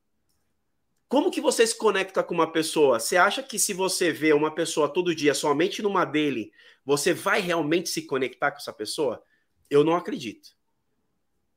Como 1.07 1.31
que 1.31 1.41
você 1.41 1.67
se 1.67 1.77
conecta 1.77 2.25
com 2.25 2.35
uma 2.35 2.51
pessoa? 2.51 2.99
Você 2.99 3.17
acha 3.17 3.43
que 3.43 3.59
se 3.59 3.75
você 3.75 4.11
vê 4.11 4.33
uma 4.33 4.55
pessoa 4.55 4.89
todo 4.89 5.15
dia 5.15 5.35
somente 5.35 5.83
numa 5.83 6.05
dele, 6.05 6.51
você 6.85 7.13
vai 7.13 7.41
realmente 7.41 7.91
se 7.91 8.03
conectar 8.03 8.51
com 8.51 8.57
essa 8.57 8.73
pessoa? 8.73 9.23
Eu 9.69 9.85
não 9.85 9.95
acredito. 9.95 10.57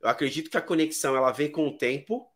Eu 0.01 0.09
acredito 0.09 0.49
que 0.49 0.57
a 0.57 0.61
conexão 0.61 1.15
ela 1.15 1.31
vem 1.31 1.49
com 1.49 1.67
o 1.67 1.77
tempo 1.77 2.29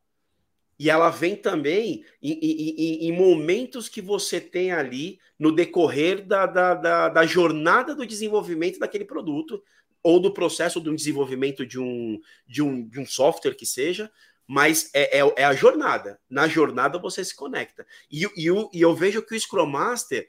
E 0.81 0.89
ela 0.89 1.11
vem 1.11 1.35
também 1.35 2.03
em, 2.23 3.11
momentos 3.11 3.87
que 3.87 4.01
você 4.01 4.41
tem 4.41 4.71
ali 4.71 5.19
no 5.37 5.51
decorrer 5.51 6.25
da, 6.25 6.47
da, 6.47 6.73
da, 6.73 7.07
da, 7.07 7.23
jornada 7.23 7.93
do 7.93 8.03
desenvolvimento 8.03 8.79
daquele 8.79 9.05
produto, 9.05 9.63
ou 10.01 10.19
do 10.19 10.33
processo 10.33 10.79
do 10.79 10.95
desenvolvimento 10.95 11.67
de 11.67 11.79
um, 11.79 12.19
de 12.47 12.63
um, 12.63 12.87
de 12.87 12.99
um 12.99 13.05
software 13.05 13.53
que 13.53 13.63
seja, 13.63 14.11
mas 14.47 14.89
é, 14.95 15.19
é, 15.19 15.33
é, 15.37 15.45
a 15.45 15.53
jornada. 15.53 16.19
Na 16.27 16.47
jornada 16.47 16.97
você 16.97 17.23
se 17.23 17.35
conecta. 17.35 17.85
E, 18.09 18.25
e, 18.35 18.47
e 18.73 18.81
eu 18.81 18.95
vejo 18.95 19.21
que 19.21 19.35
o 19.35 19.39
Scrum 19.39 19.67
Master 19.67 20.27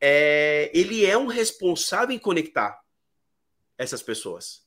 é, 0.00 0.70
ele 0.72 1.04
é 1.04 1.18
um 1.18 1.26
responsável 1.26 2.16
em 2.16 2.18
conectar 2.18 2.80
essas 3.76 4.02
pessoas. 4.02 4.62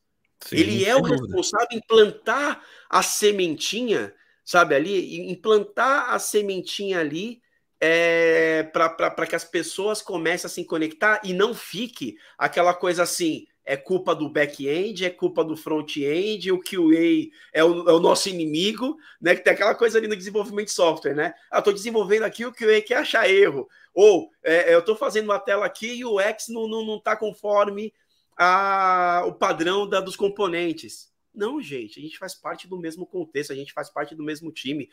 Sim, 0.46 0.56
ele 0.56 0.86
é 0.86 0.96
o 0.96 1.02
responsável 1.02 1.70
em 1.72 1.82
plantar 1.82 2.64
a 2.88 3.02
sementinha, 3.02 4.14
sabe, 4.46 4.76
ali, 4.76 5.32
implantar 5.32 6.14
a 6.14 6.20
sementinha 6.20 7.00
ali 7.00 7.42
é, 7.82 8.64
para 8.64 9.28
que 9.28 9.36
as 9.36 9.44
pessoas 9.44 10.02
comecem 10.02 10.48
a 10.48 10.50
se 10.50 10.64
conectar 10.64 11.20
e 11.24 11.34
não 11.34 11.54
fique 11.54 12.16
aquela 12.38 12.74
coisa 12.74 13.04
assim, 13.04 13.48
é 13.66 13.76
culpa 13.76 14.16
do 14.16 14.30
back-end, 14.30 15.04
é 15.04 15.10
culpa 15.10 15.44
do 15.44 15.58
front-end, 15.58 16.52
o 16.52 16.60
QA 16.60 17.32
é 17.52 17.64
o, 17.64 17.90
é 17.90 17.94
o, 17.94 18.00
nosso 18.00 18.30
inimigo, 18.30 18.96
né? 19.20 19.36
Que 19.36 19.44
tem 19.44 19.54
aquela 19.54 19.74
coisa 19.74 19.98
ali 19.98 20.08
no 20.08 20.16
desenvolvimento 20.16 20.68
de 20.68 20.74
software, 20.74 21.16
né? 21.16 21.34
Ah, 21.52 21.58
estou 21.58 21.74
desenvolvendo 21.74 22.24
aqui, 22.24 22.46
o 22.46 22.54
QA 22.54 22.80
quer 22.82 22.98
achar 22.98 23.28
erro. 23.28 23.68
Ou 23.94 24.30
é, 24.44 24.74
eu 24.74 24.80
estou 24.80 24.96
fazendo 24.96 25.26
uma 25.26 25.40
tela 25.40 25.66
aqui 25.66 25.96
e 25.96 26.06
o 26.06 26.20
X 26.20 26.48
não 26.50 26.66
está 26.66 26.78
não, 26.78 26.86
não 26.86 27.00
tá 27.00 27.16
conforme 27.16 27.92
a, 28.38 29.24
o 29.26 29.34
padrão 29.34 29.90
da, 29.90 30.00
dos 30.00 30.16
componentes. 30.16 31.10
Não, 31.36 31.62
gente, 31.62 32.00
a 32.00 32.02
gente 32.02 32.18
faz 32.18 32.34
parte 32.34 32.68
do 32.68 32.78
mesmo 32.78 33.06
contexto, 33.06 33.52
a 33.52 33.56
gente 33.56 33.74
faz 33.74 33.90
parte 33.90 34.16
do 34.16 34.24
mesmo 34.24 34.52
time. 34.52 34.90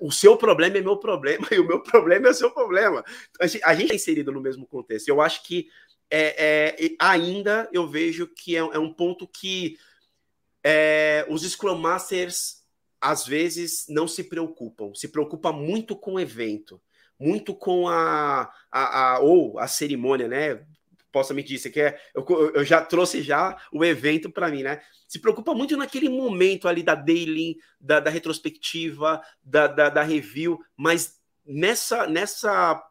O 0.00 0.10
seu 0.10 0.36
problema 0.36 0.76
é 0.76 0.80
meu 0.82 0.98
problema 0.98 1.46
e 1.50 1.58
o 1.58 1.66
meu 1.66 1.82
problema 1.82 2.28
é 2.28 2.30
o 2.30 2.34
seu 2.34 2.50
problema. 2.50 3.04
A 3.40 3.74
gente 3.74 3.92
é 3.92 3.94
inserido 3.94 4.30
no 4.30 4.40
mesmo 4.40 4.66
contexto. 4.66 5.08
Eu 5.08 5.20
acho 5.20 5.42
que 5.42 5.68
é, 6.10 6.74
é, 6.84 6.96
ainda 6.98 7.68
eu 7.72 7.88
vejo 7.88 8.26
que 8.28 8.56
é, 8.56 8.60
é 8.60 8.78
um 8.78 8.92
ponto 8.92 9.26
que 9.26 9.78
é, 10.62 11.26
os 11.28 11.42
Scrum 11.42 11.76
Masters 11.76 12.64
às 13.00 13.26
vezes 13.26 13.86
não 13.88 14.08
se 14.08 14.24
preocupam, 14.24 14.94
se 14.94 15.08
preocupa 15.08 15.52
muito 15.52 15.94
com 15.96 16.14
o 16.14 16.20
evento, 16.20 16.80
muito 17.18 17.54
com 17.54 17.88
a, 17.88 18.50
a, 18.70 19.14
a 19.14 19.20
ou 19.20 19.58
a 19.58 19.68
cerimônia, 19.68 20.28
né? 20.28 20.66
Posso 21.16 21.32
me 21.32 21.42
dizer 21.42 21.70
que 21.70 21.80
é, 21.80 21.98
eu, 22.14 22.52
eu 22.54 22.62
já 22.62 22.78
trouxe 22.82 23.22
já 23.22 23.56
o 23.72 23.82
evento 23.82 24.28
para 24.28 24.50
mim, 24.50 24.62
né? 24.62 24.82
Se 25.08 25.18
preocupa 25.18 25.54
muito 25.54 25.74
naquele 25.74 26.10
momento 26.10 26.68
ali 26.68 26.82
da 26.82 26.94
daily, 26.94 27.56
da, 27.80 28.00
da 28.00 28.10
retrospectiva, 28.10 29.22
da, 29.42 29.66
da, 29.66 29.88
da 29.88 30.02
review, 30.02 30.60
mas 30.76 31.18
nessa 31.46 32.06
nessa 32.06 32.86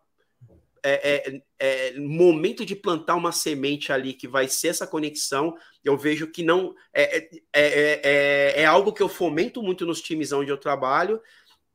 é, 0.83 0.91
é, 1.13 1.41
é, 1.59 1.99
momento 1.99 2.65
de 2.65 2.75
plantar 2.75 3.13
uma 3.13 3.31
semente 3.31 3.91
ali 3.91 4.11
que 4.11 4.27
vai 4.27 4.47
ser 4.47 4.69
essa 4.69 4.87
conexão, 4.87 5.55
eu 5.83 5.95
vejo 5.95 6.25
que 6.25 6.41
não 6.41 6.73
é, 6.91 7.17
é, 7.17 7.29
é, 7.53 8.01
é, 8.03 8.61
é 8.63 8.65
algo 8.65 8.91
que 8.91 9.03
eu 9.03 9.07
fomento 9.07 9.61
muito 9.61 9.85
nos 9.85 10.01
times 10.01 10.31
onde 10.31 10.49
eu 10.49 10.57
trabalho, 10.57 11.21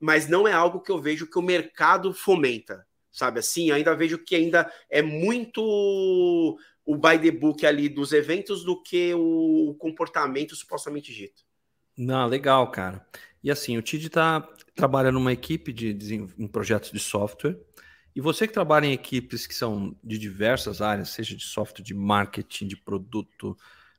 mas 0.00 0.28
não 0.28 0.48
é 0.48 0.52
algo 0.52 0.80
que 0.80 0.90
eu 0.90 1.00
vejo 1.00 1.30
que 1.30 1.38
o 1.38 1.42
mercado 1.42 2.12
fomenta, 2.12 2.84
sabe? 3.10 3.40
Assim, 3.40 3.70
ainda 3.70 3.94
vejo 3.94 4.18
que 4.18 4.34
ainda 4.34 4.70
é 4.88 5.02
muito 5.02 5.60
o 6.84 6.96
by 6.96 7.18
the 7.20 7.30
book 7.30 7.64
ali 7.64 7.88
dos 7.88 8.12
eventos 8.12 8.64
do 8.64 8.80
que 8.82 9.12
o 9.14 9.74
comportamento 9.78 10.56
supostamente 10.56 11.12
dito. 11.12 11.42
Não, 11.96 12.26
legal, 12.26 12.70
cara. 12.70 13.06
E 13.42 13.50
assim, 13.50 13.76
o 13.76 13.82
TID 13.82 14.06
está 14.06 14.40
trabalhando 14.74 15.14
numa 15.14 15.32
equipe 15.32 15.72
de, 15.72 15.92
de, 15.92 16.14
em 16.14 16.46
projetos 16.46 16.90
de 16.90 16.98
software 16.98 17.58
e 18.14 18.20
você 18.20 18.46
que 18.46 18.52
trabalha 18.52 18.86
em 18.86 18.92
equipes 18.92 19.46
que 19.46 19.54
são 19.54 19.96
de 20.02 20.18
diversas 20.18 20.80
áreas, 20.80 21.10
seja 21.10 21.36
de 21.36 21.44
software, 21.44 21.84
de 21.84 21.94
marketing, 21.94 22.66
de 22.66 22.76
produto, 22.76 23.56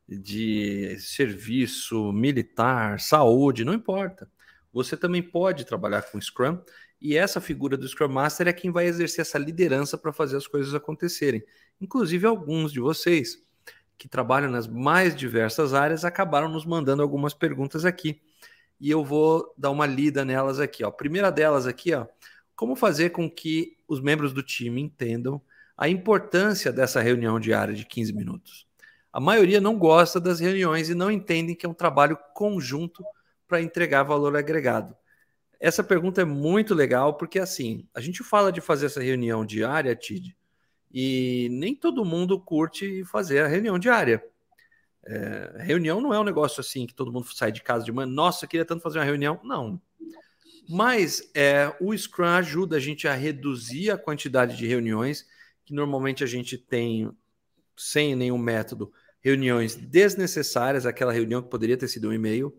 de 0.07 0.97
serviço, 0.99 2.11
militar, 2.11 2.99
saúde, 2.99 3.63
não 3.63 3.73
importa. 3.73 4.29
Você 4.73 4.97
também 4.97 5.21
pode 5.21 5.65
trabalhar 5.65 6.01
com 6.03 6.19
Scrum 6.19 6.61
e 7.01 7.17
essa 7.17 7.41
figura 7.41 7.75
do 7.75 7.87
Scrum 7.87 8.09
Master 8.09 8.47
é 8.47 8.53
quem 8.53 8.69
vai 8.69 8.85
exercer 8.85 9.21
essa 9.21 9.39
liderança 9.39 9.97
para 9.97 10.13
fazer 10.13 10.37
as 10.37 10.45
coisas 10.45 10.75
acontecerem. 10.75 11.43
Inclusive, 11.81 12.27
alguns 12.27 12.71
de 12.71 12.79
vocês 12.79 13.41
que 13.97 14.07
trabalham 14.07 14.51
nas 14.51 14.67
mais 14.67 15.15
diversas 15.15 15.73
áreas 15.73 16.05
acabaram 16.05 16.47
nos 16.47 16.63
mandando 16.63 17.01
algumas 17.01 17.33
perguntas 17.33 17.85
aqui. 17.85 18.21
E 18.79 18.89
eu 18.89 19.03
vou 19.03 19.51
dar 19.57 19.71
uma 19.71 19.87
lida 19.87 20.23
nelas 20.23 20.59
aqui. 20.59 20.83
Ó. 20.83 20.89
A 20.89 20.91
primeira 20.91 21.31
delas 21.31 21.65
aqui, 21.65 21.93
ó, 21.93 22.05
como 22.55 22.75
fazer 22.75 23.09
com 23.09 23.29
que 23.29 23.77
os 23.87 23.99
membros 23.99 24.31
do 24.31 24.43
time 24.43 24.79
entendam 24.79 25.41
a 25.75 25.89
importância 25.89 26.71
dessa 26.71 27.01
reunião 27.01 27.39
diária 27.39 27.73
de 27.73 27.85
15 27.85 28.13
minutos? 28.13 28.67
A 29.11 29.19
maioria 29.19 29.59
não 29.59 29.77
gosta 29.77 30.19
das 30.19 30.39
reuniões 30.39 30.87
e 30.87 30.93
não 30.93 31.09
entendem 31.09 31.55
que 31.55 31.65
é 31.65 31.69
um 31.69 31.73
trabalho 31.73 32.17
conjunto 32.35 33.03
para 33.47 33.61
entregar 33.61 34.03
valor 34.03 34.37
agregado. 34.37 34.95
Essa 35.61 35.83
pergunta 35.83 36.21
é 36.21 36.25
muito 36.25 36.73
legal 36.73 37.13
porque 37.13 37.37
assim, 37.37 37.87
a 37.93 38.01
gente 38.01 38.23
fala 38.23 38.51
de 38.51 38.59
fazer 38.59 38.87
essa 38.87 38.99
reunião 38.99 39.45
diária, 39.45 39.95
Tid, 39.95 40.35
e 40.91 41.47
nem 41.51 41.75
todo 41.75 42.03
mundo 42.03 42.39
curte 42.39 43.05
fazer 43.05 43.41
a 43.41 43.47
reunião 43.47 43.77
diária. 43.77 44.25
É, 45.05 45.57
reunião 45.59 46.01
não 46.01 46.11
é 46.11 46.19
um 46.19 46.23
negócio 46.23 46.61
assim 46.61 46.87
que 46.87 46.95
todo 46.95 47.11
mundo 47.11 47.27
sai 47.31 47.51
de 47.51 47.61
casa 47.61 47.85
de 47.85 47.91
manhã, 47.91 48.07
nossa, 48.07 48.47
queria 48.47 48.65
tanto 48.65 48.81
fazer 48.81 48.97
uma 48.97 49.05
reunião. 49.05 49.39
Não. 49.43 49.79
Mas 50.67 51.29
é, 51.35 51.71
o 51.79 51.95
Scrum 51.95 52.25
ajuda 52.25 52.77
a 52.77 52.79
gente 52.79 53.07
a 53.07 53.13
reduzir 53.13 53.91
a 53.91 53.99
quantidade 53.99 54.57
de 54.57 54.65
reuniões, 54.65 55.27
que 55.63 55.75
normalmente 55.75 56.23
a 56.23 56.27
gente 56.27 56.57
tem, 56.57 57.11
sem 57.77 58.15
nenhum 58.15 58.37
método, 58.39 58.91
reuniões 59.19 59.75
desnecessárias, 59.75 60.87
aquela 60.87 61.13
reunião 61.13 61.39
que 61.39 61.49
poderia 61.49 61.77
ter 61.77 61.87
sido 61.87 62.09
um 62.09 62.13
e-mail, 62.13 62.51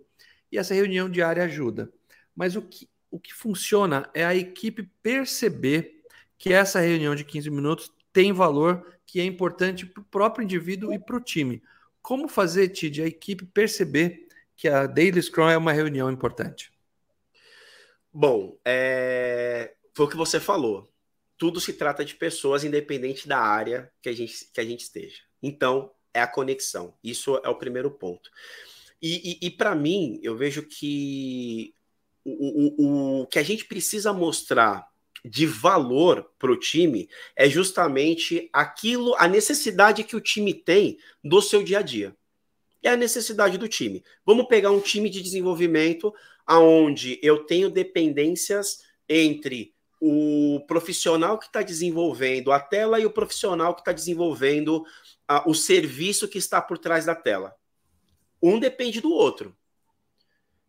e 0.53 0.57
essa 0.57 0.73
reunião 0.73 1.11
diária 1.11 1.43
ajuda. 1.43 1.93
Mas 2.35 2.55
o 2.57 2.63
que, 2.63 2.89
o 3.13 3.21
que 3.21 3.33
funciona 3.35 4.11
é 4.15 4.25
a 4.25 4.35
equipe 4.35 4.91
perceber 5.03 6.03
que 6.39 6.53
essa 6.53 6.81
reunião 6.81 7.15
de 7.15 7.25
15 7.25 7.51
minutos 7.51 7.93
tem 8.11 8.33
valor 8.33 8.99
que 9.07 9.21
é 9.21 9.25
importante 9.25 9.85
para 9.85 10.01
o 10.01 10.05
próprio 10.07 10.43
indivíduo 10.43 10.93
e 10.95 10.99
para 10.99 11.17
o 11.17 11.21
time. 11.21 11.63
Como 12.01 12.27
fazer, 12.27 12.71
Tid, 12.71 13.03
a 13.03 13.07
equipe 13.07 13.45
perceber 13.45 14.27
que 14.57 14.67
a 14.67 14.87
Daily 14.87 15.23
Scrum 15.23 15.49
é 15.49 15.57
uma 15.57 15.73
reunião 15.73 16.11
importante? 16.11 16.73
Bom, 18.11 18.59
é... 18.65 19.75
foi 19.95 20.07
o 20.07 20.09
que 20.09 20.17
você 20.17 20.41
falou. 20.41 20.91
Tudo 21.37 21.61
se 21.61 21.75
trata 21.75 22.05
de 22.05 22.15
pessoas, 22.15 22.65
independente 22.65 23.29
da 23.29 23.39
área 23.39 23.93
que 24.01 24.09
a 24.09 24.13
gente, 24.13 24.49
que 24.53 24.61
a 24.61 24.65
gente 24.65 24.81
esteja. 24.81 25.21
Então, 25.43 25.93
é 26.15 26.23
a 26.23 26.27
conexão. 26.27 26.95
Isso 27.05 27.39
é 27.45 27.49
o 27.49 27.59
primeiro 27.59 27.91
ponto. 27.91 28.31
E, 29.03 29.39
e, 29.43 29.47
e 29.47 29.51
para 29.51 29.75
mim, 29.75 30.19
eu 30.23 30.37
vejo 30.37 30.63
que 30.63 31.75
o, 32.25 32.85
o, 32.85 33.21
o 33.23 33.27
que 33.27 33.39
a 33.39 33.43
gente 33.43 33.65
precisa 33.65 34.13
mostrar 34.13 34.87
de 35.25 35.47
valor 35.47 36.31
para 36.39 36.51
o 36.51 36.59
time 36.59 37.09
é 37.37 37.49
justamente 37.49 38.49
aquilo, 38.53 39.15
a 39.17 39.29
necessidade 39.29 40.05
que 40.05 40.17
o 40.17 40.21
time 40.21 40.53
tem 40.53 40.99
do 41.23 41.41
seu 41.41 41.63
dia 41.63 41.79
a 41.79 41.83
dia. 41.83 42.17
É 42.83 42.91
a 42.91 42.97
necessidade 42.97 43.57
do 43.57 43.69
time. 43.69 44.03
Vamos 44.27 44.47
pegar 44.49 44.73
um 44.73 44.81
time 44.81 45.09
de 45.09 45.23
desenvolvimento 45.23 46.13
aonde 46.45 47.21
eu 47.23 47.45
tenho 47.45 47.71
dependências 47.71 48.83
entre 49.09 49.73
o 50.01 50.65
profissional 50.67 51.39
que 51.39 51.47
está 51.47 51.63
desenvolvendo 51.63 52.51
a 52.51 52.59
tela 52.59 52.99
e 52.99 53.07
o 53.07 53.11
profissional 53.11 53.73
que 53.73 53.83
está 53.83 53.93
desenvolvendo 53.93 54.85
o 55.47 55.55
serviço 55.55 56.27
que 56.27 56.39
está 56.39 56.61
por 56.61 56.77
trás 56.77 57.05
da 57.05 57.15
tela. 57.15 57.55
Um 58.43 58.59
depende 58.59 59.01
do 59.01 59.13
outro. 59.13 59.57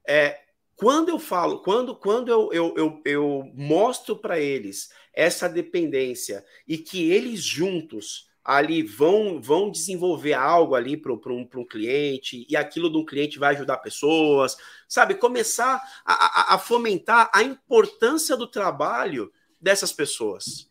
É, 0.07 0.42
quando 0.75 1.09
eu 1.09 1.19
falo, 1.19 1.59
quando, 1.59 1.95
quando 1.95 2.29
eu, 2.29 2.49
eu, 2.51 2.73
eu, 2.75 3.01
eu 3.05 3.51
mostro 3.53 4.15
para 4.15 4.39
eles 4.39 4.89
essa 5.13 5.47
dependência 5.47 6.43
e 6.67 6.77
que 6.77 7.11
eles 7.11 7.43
juntos 7.43 8.29
ali 8.43 8.83
vão, 8.83 9.41
vão 9.41 9.71
desenvolver 9.71 10.33
algo 10.33 10.75
ali 10.75 10.97
para 10.97 11.13
um, 11.13 11.47
um 11.55 11.65
cliente 11.65 12.45
e 12.49 12.57
aquilo 12.57 12.89
do 12.89 13.05
cliente 13.05 13.39
vai 13.39 13.55
ajudar 13.55 13.77
pessoas, 13.77 14.57
sabe? 14.87 15.15
Começar 15.15 15.81
a, 16.03 16.13
a, 16.13 16.55
a 16.55 16.57
fomentar 16.57 17.29
a 17.33 17.41
importância 17.41 18.35
do 18.35 18.47
trabalho 18.47 19.31
dessas 19.61 19.93
pessoas, 19.93 20.69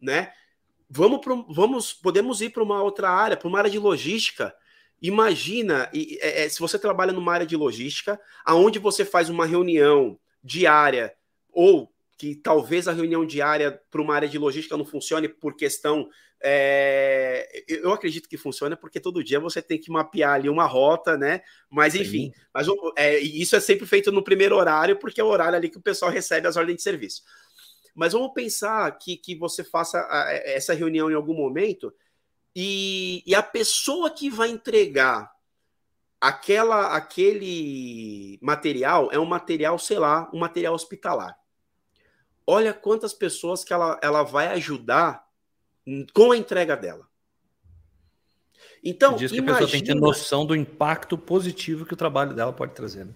né? 0.00 0.32
Vamos, 0.90 1.20
pro, 1.20 1.46
vamos 1.50 1.94
podemos 1.94 2.42
ir 2.42 2.50
para 2.50 2.62
uma 2.62 2.82
outra 2.82 3.08
área, 3.08 3.36
para 3.36 3.48
uma 3.48 3.58
área 3.58 3.70
de 3.70 3.78
logística. 3.78 4.54
Imagina 5.00 5.90
é, 5.92 6.44
é, 6.44 6.48
se 6.48 6.58
você 6.60 6.78
trabalha 6.78 7.12
numa 7.12 7.32
área 7.32 7.46
de 7.46 7.56
logística, 7.56 8.18
aonde 8.44 8.78
você 8.78 9.04
faz 9.04 9.28
uma 9.28 9.46
reunião 9.46 10.18
diária 10.42 11.14
ou 11.52 11.92
que 12.16 12.34
talvez 12.34 12.86
a 12.86 12.92
reunião 12.92 13.26
diária 13.26 13.80
para 13.90 14.00
uma 14.00 14.14
área 14.14 14.28
de 14.28 14.38
logística 14.38 14.76
não 14.76 14.84
funcione 14.84 15.28
por 15.28 15.56
questão. 15.56 16.08
É, 16.42 17.48
eu 17.66 17.92
acredito 17.92 18.28
que 18.28 18.36
funciona 18.36 18.76
porque 18.76 19.00
todo 19.00 19.24
dia 19.24 19.40
você 19.40 19.62
tem 19.62 19.80
que 19.80 19.90
mapear 19.90 20.34
ali 20.34 20.48
uma 20.48 20.66
rota, 20.66 21.16
né? 21.16 21.40
Mas 21.70 21.94
enfim, 21.94 22.32
mas 22.52 22.66
é, 22.96 23.18
isso 23.18 23.56
é 23.56 23.60
sempre 23.60 23.86
feito 23.86 24.12
no 24.12 24.22
primeiro 24.22 24.56
horário, 24.56 24.98
porque 24.98 25.20
é 25.20 25.24
o 25.24 25.28
horário 25.28 25.56
ali 25.56 25.68
que 25.68 25.78
o 25.78 25.82
pessoal 25.82 26.10
recebe 26.10 26.46
as 26.46 26.56
ordens 26.56 26.76
de 26.76 26.82
serviço. 26.82 27.22
Mas 27.94 28.12
vamos 28.12 28.32
pensar 28.32 28.90
que, 28.98 29.16
que 29.16 29.36
você 29.36 29.62
faça 29.62 29.98
essa 30.44 30.74
reunião 30.74 31.10
em 31.10 31.14
algum 31.14 31.34
momento 31.34 31.92
e, 32.54 33.22
e 33.26 33.34
a 33.34 33.42
pessoa 33.42 34.10
que 34.10 34.30
vai 34.30 34.48
entregar 34.48 35.34
aquela 36.20 36.96
aquele 36.96 38.38
material 38.40 39.10
é 39.12 39.18
um 39.18 39.26
material, 39.26 39.78
sei 39.78 39.98
lá, 39.98 40.30
um 40.32 40.38
material 40.38 40.74
hospitalar. 40.74 41.36
Olha 42.46 42.72
quantas 42.72 43.12
pessoas 43.12 43.64
que 43.64 43.72
ela, 43.72 43.98
ela 44.02 44.22
vai 44.22 44.48
ajudar 44.48 45.26
com 46.12 46.32
a 46.32 46.36
entrega 46.36 46.76
dela. 46.76 47.08
Então, 48.82 49.16
diz 49.16 49.32
que 49.32 49.38
imagina... 49.38 49.56
a 49.56 49.60
pessoa 49.60 49.70
tem 49.70 49.80
que 49.80 49.86
ter 49.86 49.98
noção 49.98 50.46
do 50.46 50.54
impacto 50.54 51.16
positivo 51.16 51.86
que 51.86 51.94
o 51.94 51.96
trabalho 51.96 52.34
dela 52.34 52.52
pode 52.52 52.74
trazer. 52.74 53.06
Né? 53.06 53.14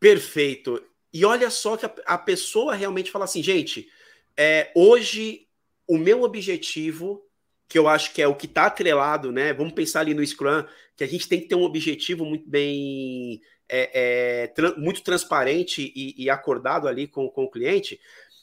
Perfeito. 0.00 0.82
E 1.12 1.24
olha 1.24 1.50
só 1.50 1.76
que 1.76 1.84
a, 1.84 1.94
a 2.06 2.18
pessoa 2.18 2.74
realmente 2.74 3.10
fala 3.10 3.26
assim, 3.26 3.42
gente, 3.42 3.90
é, 4.36 4.72
hoje 4.74 5.46
o 5.86 5.98
meu 5.98 6.22
objetivo 6.22 7.25
que 7.68 7.78
eu 7.78 7.88
acho 7.88 8.12
que 8.12 8.22
é 8.22 8.28
o 8.28 8.34
que 8.34 8.46
está 8.46 8.66
atrelado, 8.66 9.32
né? 9.32 9.52
Vamos 9.52 9.72
pensar 9.72 10.00
ali 10.00 10.14
no 10.14 10.24
Scrum, 10.24 10.64
que 10.96 11.04
a 11.04 11.06
gente 11.06 11.28
tem 11.28 11.40
que 11.40 11.48
ter 11.48 11.54
um 11.54 11.64
objetivo 11.64 12.24
muito 12.24 12.48
bem, 12.48 13.40
é, 13.68 14.44
é, 14.44 14.46
tra 14.48 14.74
muito 14.76 15.02
transparente 15.02 15.92
e, 15.94 16.24
e, 16.24 16.30
acordado 16.30 16.86
ali 16.86 17.06
com, 17.06 17.28
com 17.28 17.44
o 17.44 17.50
cliente. 17.50 18.00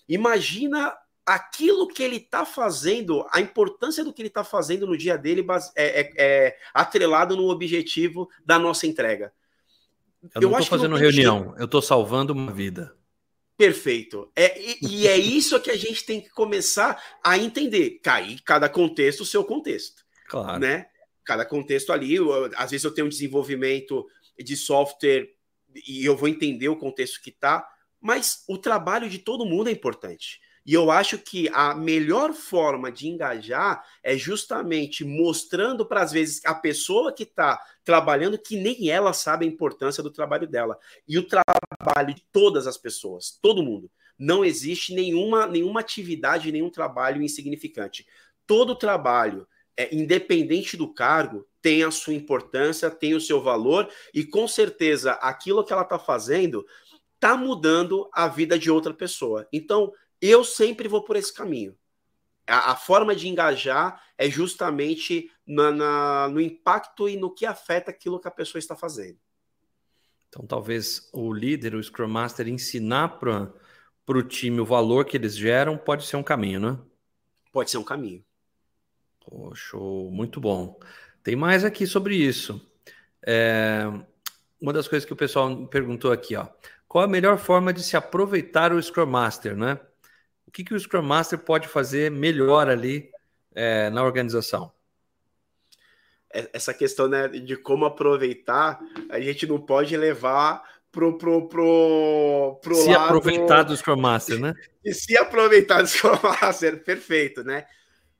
Imagina 0.07 0.93
aquilo 1.25 1.87
que 1.87 2.03
ele 2.03 2.17
está 2.17 2.45
fazendo, 2.45 3.25
a 3.31 3.39
importância 3.39 4.03
do 4.03 4.11
que 4.11 4.21
ele 4.21 4.27
está 4.27 4.43
fazendo 4.43 4.85
no 4.85 4.97
dia 4.97 5.17
dele 5.17 5.45
é, 5.75 6.01
é, 6.01 6.13
é, 6.17 6.57
atrelado 6.73 7.37
no 7.37 7.47
objetivo 7.49 8.29
da 8.45 8.59
nossa 8.59 8.85
entrega. 8.85 9.31
Eu 10.35 10.49
não 10.49 10.59
estou 10.59 10.77
fazendo 10.77 10.95
reunião, 10.95 11.53
eu 11.57 11.65
estou 11.65 11.81
salvando 11.81 12.33
uma 12.33 12.51
vida. 12.51 12.95
Perfeito. 13.57 14.31
É, 14.35 14.59
e, 14.59 14.77
e, 14.81 15.07
é 15.07 15.17
isso 15.17 15.59
que 15.59 15.71
a 15.71 15.77
gente 15.77 16.05
tem 16.05 16.21
que 16.21 16.29
começar 16.29 17.01
a 17.23 17.37
entender. 17.37 17.99
Cair 18.03 18.41
cada 18.43 18.67
contexto, 18.67 19.21
o 19.21 19.25
seu 19.25 19.43
contexto. 19.43 20.03
Claro. 20.27 20.59
Né? 20.59 20.87
Cada 21.23 21.45
contexto 21.45 21.91
ali. 21.91 22.15
Eu, 22.15 22.51
às 22.55 22.71
vezes 22.71 22.83
eu 22.83 22.93
tenho 22.93 23.07
um 23.07 23.09
desenvolvimento 23.09 24.05
de 24.37 24.57
software 24.57 25.29
e 25.87 26.05
eu 26.05 26.15
vou 26.15 26.27
entender 26.27 26.69
o 26.69 26.77
contexto 26.77 27.21
que 27.21 27.29
está, 27.29 27.67
mas 27.99 28.43
o 28.47 28.57
trabalho 28.57 29.09
de 29.09 29.19
todo 29.19 29.45
mundo 29.45 29.69
é 29.69 29.71
importante. 29.71 30.39
E 30.65 30.73
eu 30.73 30.89
acho 30.89 31.17
que 31.17 31.49
a 31.53 31.75
melhor 31.75 32.33
forma 32.33 32.91
de 32.91 33.07
engajar 33.07 33.83
é 34.01 34.15
justamente 34.15 35.03
mostrando 35.03 35.85
para, 35.85 36.01
às 36.01 36.11
vezes, 36.11 36.41
a 36.45 36.55
pessoa 36.55 37.11
que 37.13 37.23
está 37.23 37.59
trabalhando 37.83 38.37
que 38.37 38.55
nem 38.55 38.89
ela 38.89 39.11
sabe 39.11 39.45
a 39.45 39.49
importância 39.49 40.01
do 40.01 40.11
trabalho 40.11 40.47
dela. 40.47 40.77
E 41.07 41.17
o 41.17 41.27
trabalho 41.27 42.13
de 42.13 42.23
todas 42.31 42.65
as 42.65 42.77
pessoas, 42.77 43.37
todo 43.41 43.63
mundo. 43.63 43.91
Não 44.17 44.45
existe 44.45 44.93
nenhuma, 44.93 45.45
nenhuma 45.45 45.81
atividade, 45.81 46.51
nenhum 46.51 46.69
trabalho 46.69 47.21
insignificante. 47.21 48.05
Todo 48.47 48.75
trabalho, 48.75 49.45
é, 49.75 49.93
independente 49.93 50.77
do 50.77 50.93
cargo, 50.93 51.45
tem 51.61 51.83
a 51.83 51.91
sua 51.91 52.13
importância, 52.13 52.89
tem 52.89 53.15
o 53.15 53.21
seu 53.21 53.41
valor, 53.41 53.89
e 54.13 54.23
com 54.23 54.47
certeza 54.47 55.13
aquilo 55.13 55.63
que 55.63 55.73
ela 55.73 55.81
está 55.81 55.97
fazendo 55.99 56.65
está 57.15 57.37
mudando 57.37 58.09
a 58.13 58.27
vida 58.27 58.59
de 58.59 58.69
outra 58.69 58.93
pessoa. 58.93 59.47
Então, 59.51 59.93
eu 60.29 60.43
sempre 60.43 60.87
vou 60.87 61.03
por 61.03 61.15
esse 61.15 61.33
caminho. 61.33 61.75
A, 62.47 62.71
a 62.71 62.75
forma 62.75 63.15
de 63.15 63.27
engajar 63.27 64.01
é 64.17 64.29
justamente 64.29 65.29
na, 65.45 65.71
na, 65.71 66.29
no 66.29 66.39
impacto 66.39 67.09
e 67.09 67.17
no 67.17 67.33
que 67.33 67.45
afeta 67.45 67.91
aquilo 67.91 68.19
que 68.19 68.27
a 68.27 68.31
pessoa 68.31 68.59
está 68.59 68.75
fazendo. 68.75 69.17
Então, 70.29 70.47
talvez 70.47 71.09
o 71.13 71.31
líder, 71.31 71.75
o 71.75 71.83
Scrum 71.83 72.07
Master, 72.07 72.47
ensinar 72.47 73.19
para 73.19 73.53
o 74.07 74.23
time 74.23 74.59
o 74.59 74.65
valor 74.65 75.05
que 75.05 75.15
eles 75.15 75.35
geram 75.35 75.77
pode 75.77 76.05
ser 76.05 76.15
um 76.15 76.23
caminho, 76.23 76.59
né? 76.59 76.79
Pode 77.51 77.69
ser 77.69 77.77
um 77.77 77.83
caminho. 77.83 78.25
Poxa, 79.19 79.77
muito 79.77 80.41
bom. 80.41 80.79
Tem 81.21 81.35
mais 81.35 81.63
aqui 81.63 81.85
sobre 81.85 82.15
isso. 82.15 82.59
É, 83.25 83.83
uma 84.59 84.73
das 84.73 84.87
coisas 84.87 85.05
que 85.05 85.13
o 85.13 85.17
pessoal 85.17 85.67
perguntou 85.67 86.11
aqui, 86.11 86.35
ó. 86.35 86.47
Qual 86.87 87.03
a 87.03 87.07
melhor 87.07 87.37
forma 87.37 87.71
de 87.71 87.83
se 87.83 87.95
aproveitar 87.95 88.73
o 88.73 88.81
Scrum 88.81 89.05
Master, 89.05 89.55
né? 89.55 89.79
Que, 90.53 90.63
que 90.63 90.73
o 90.73 90.79
Scrum 90.79 91.01
Master 91.01 91.39
pode 91.39 91.67
fazer 91.67 92.11
melhor 92.11 92.69
ali 92.69 93.11
é, 93.55 93.89
na 93.89 94.03
organização? 94.03 94.71
É, 96.31 96.47
essa 96.53 96.73
questão 96.73 97.07
né, 97.07 97.27
de 97.27 97.57
como 97.57 97.85
aproveitar, 97.85 98.79
a 99.09 99.19
gente 99.19 99.47
não 99.47 99.59
pode 99.59 99.97
levar 99.97 100.63
pro, 100.91 101.17
pro, 101.17 101.49
pro, 101.49 102.59
pro 102.61 102.75
se 102.75 102.93
lado... 102.93 103.05
aproveitar 103.05 103.63
do 103.63 103.75
Scrum 103.75 103.97
Master, 103.97 104.39
né? 104.39 104.53
e 104.85 104.93
se 104.93 105.17
aproveitar 105.17 105.81
do 105.81 105.87
Scrum 105.87 106.19
Master, 106.21 106.83
perfeito, 106.83 107.43
né? 107.43 107.65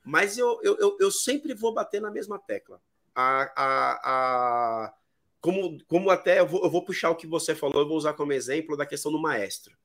Mas 0.04 0.38
eu, 0.38 0.60
eu, 0.64 0.98
eu 1.00 1.12
sempre 1.12 1.54
vou 1.54 1.74
bater 1.74 2.02
na 2.02 2.12
mesma 2.12 2.40
tecla. 2.40 2.82
A, 3.16 3.44
a, 3.56 4.00
a, 4.04 4.94
como, 5.40 5.78
como 5.86 6.10
até 6.10 6.40
eu 6.40 6.48
vou, 6.48 6.64
eu 6.64 6.70
vou 6.70 6.84
puxar 6.84 7.12
o 7.12 7.16
que 7.16 7.28
você 7.28 7.54
falou, 7.54 7.84
eu 7.84 7.88
vou 7.88 7.96
usar 7.96 8.14
como 8.14 8.34
exemplo 8.34 8.76
da 8.76 8.88
questão 8.88 9.12
do 9.12 9.22
maestro, 9.22 9.78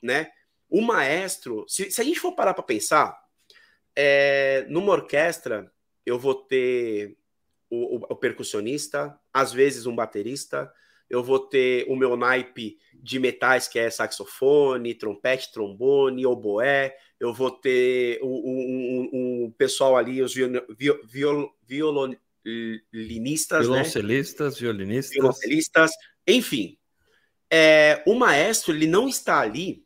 né? 0.00 0.32
O 0.72 0.80
maestro, 0.80 1.66
se, 1.68 1.90
se 1.90 2.00
a 2.00 2.04
gente 2.04 2.18
for 2.18 2.32
parar 2.32 2.54
para 2.54 2.62
pensar, 2.62 3.14
é, 3.94 4.64
numa 4.70 4.92
orquestra, 4.92 5.70
eu 6.06 6.18
vou 6.18 6.34
ter 6.34 7.18
o, 7.68 7.96
o, 7.96 7.98
o, 8.08 8.16
percussionista, 8.16 9.14
às 9.34 9.52
vezes 9.52 9.84
um 9.84 9.94
baterista, 9.94 10.72
eu 11.10 11.22
vou 11.22 11.40
ter 11.40 11.84
o 11.90 11.94
meu 11.94 12.16
naipe 12.16 12.78
de 12.94 13.18
metais, 13.18 13.68
que 13.68 13.78
é 13.78 13.90
saxofone, 13.90 14.94
trompete, 14.94 15.52
trombone, 15.52 16.24
oboé, 16.24 16.96
eu 17.20 17.34
vou 17.34 17.50
ter 17.50 18.18
o, 18.22 18.28
o, 18.28 19.44
o 19.44 19.52
pessoal 19.52 19.94
ali, 19.94 20.22
os 20.22 20.34
viol, 20.34 20.58
viol, 21.06 21.54
violinistas, 21.68 23.68
né? 23.68 23.74
violoncelistas, 23.74 24.54
né? 24.54 24.60
violinistas, 24.60 25.14
violoncelistas, 25.14 25.90
enfim. 26.26 26.78
É, 27.50 28.02
o 28.06 28.14
maestro 28.14 28.72
ele 28.72 28.86
não 28.86 29.06
está 29.06 29.40
ali 29.40 29.84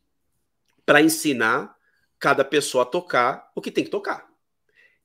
para 0.86 1.02
ensinar 1.02 1.76
cada 2.18 2.44
pessoa 2.44 2.84
a 2.84 2.86
tocar 2.86 3.50
o 3.54 3.60
que 3.60 3.70
tem 3.70 3.84
que 3.84 3.90
tocar. 3.90 4.26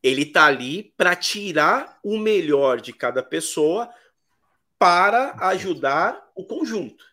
Ele 0.01 0.21
está 0.21 0.45
ali 0.45 0.93
para 0.95 1.15
tirar 1.15 1.99
o 2.03 2.17
melhor 2.17 2.79
de 2.79 2.93
cada 2.93 3.21
pessoa 3.21 3.89
para 4.79 5.35
ajudar 5.49 6.31
o 6.35 6.45
conjunto. 6.45 7.05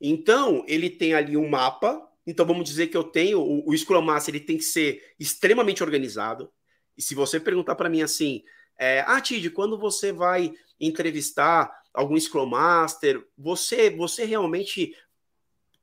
Então, 0.00 0.64
ele 0.66 0.90
tem 0.90 1.14
ali 1.14 1.36
um 1.36 1.48
mapa. 1.48 2.08
Então, 2.26 2.44
vamos 2.44 2.64
dizer 2.64 2.88
que 2.88 2.96
eu 2.96 3.04
tenho 3.04 3.40
o, 3.40 3.68
o 3.68 3.76
Scrum 3.76 4.02
Master, 4.02 4.34
ele 4.34 4.44
tem 4.44 4.56
que 4.56 4.64
ser 4.64 5.14
extremamente 5.18 5.82
organizado. 5.82 6.52
E 6.96 7.02
se 7.02 7.14
você 7.14 7.38
perguntar 7.38 7.74
para 7.74 7.88
mim 7.88 8.02
assim, 8.02 8.42
é, 8.78 9.04
ah, 9.06 9.20
Tid, 9.20 9.50
quando 9.50 9.78
você 9.78 10.12
vai 10.12 10.52
entrevistar 10.80 11.72
algum 11.94 12.18
Scrum 12.18 12.46
Master, 12.46 13.24
você, 13.38 13.90
você 13.90 14.24
realmente 14.24 14.94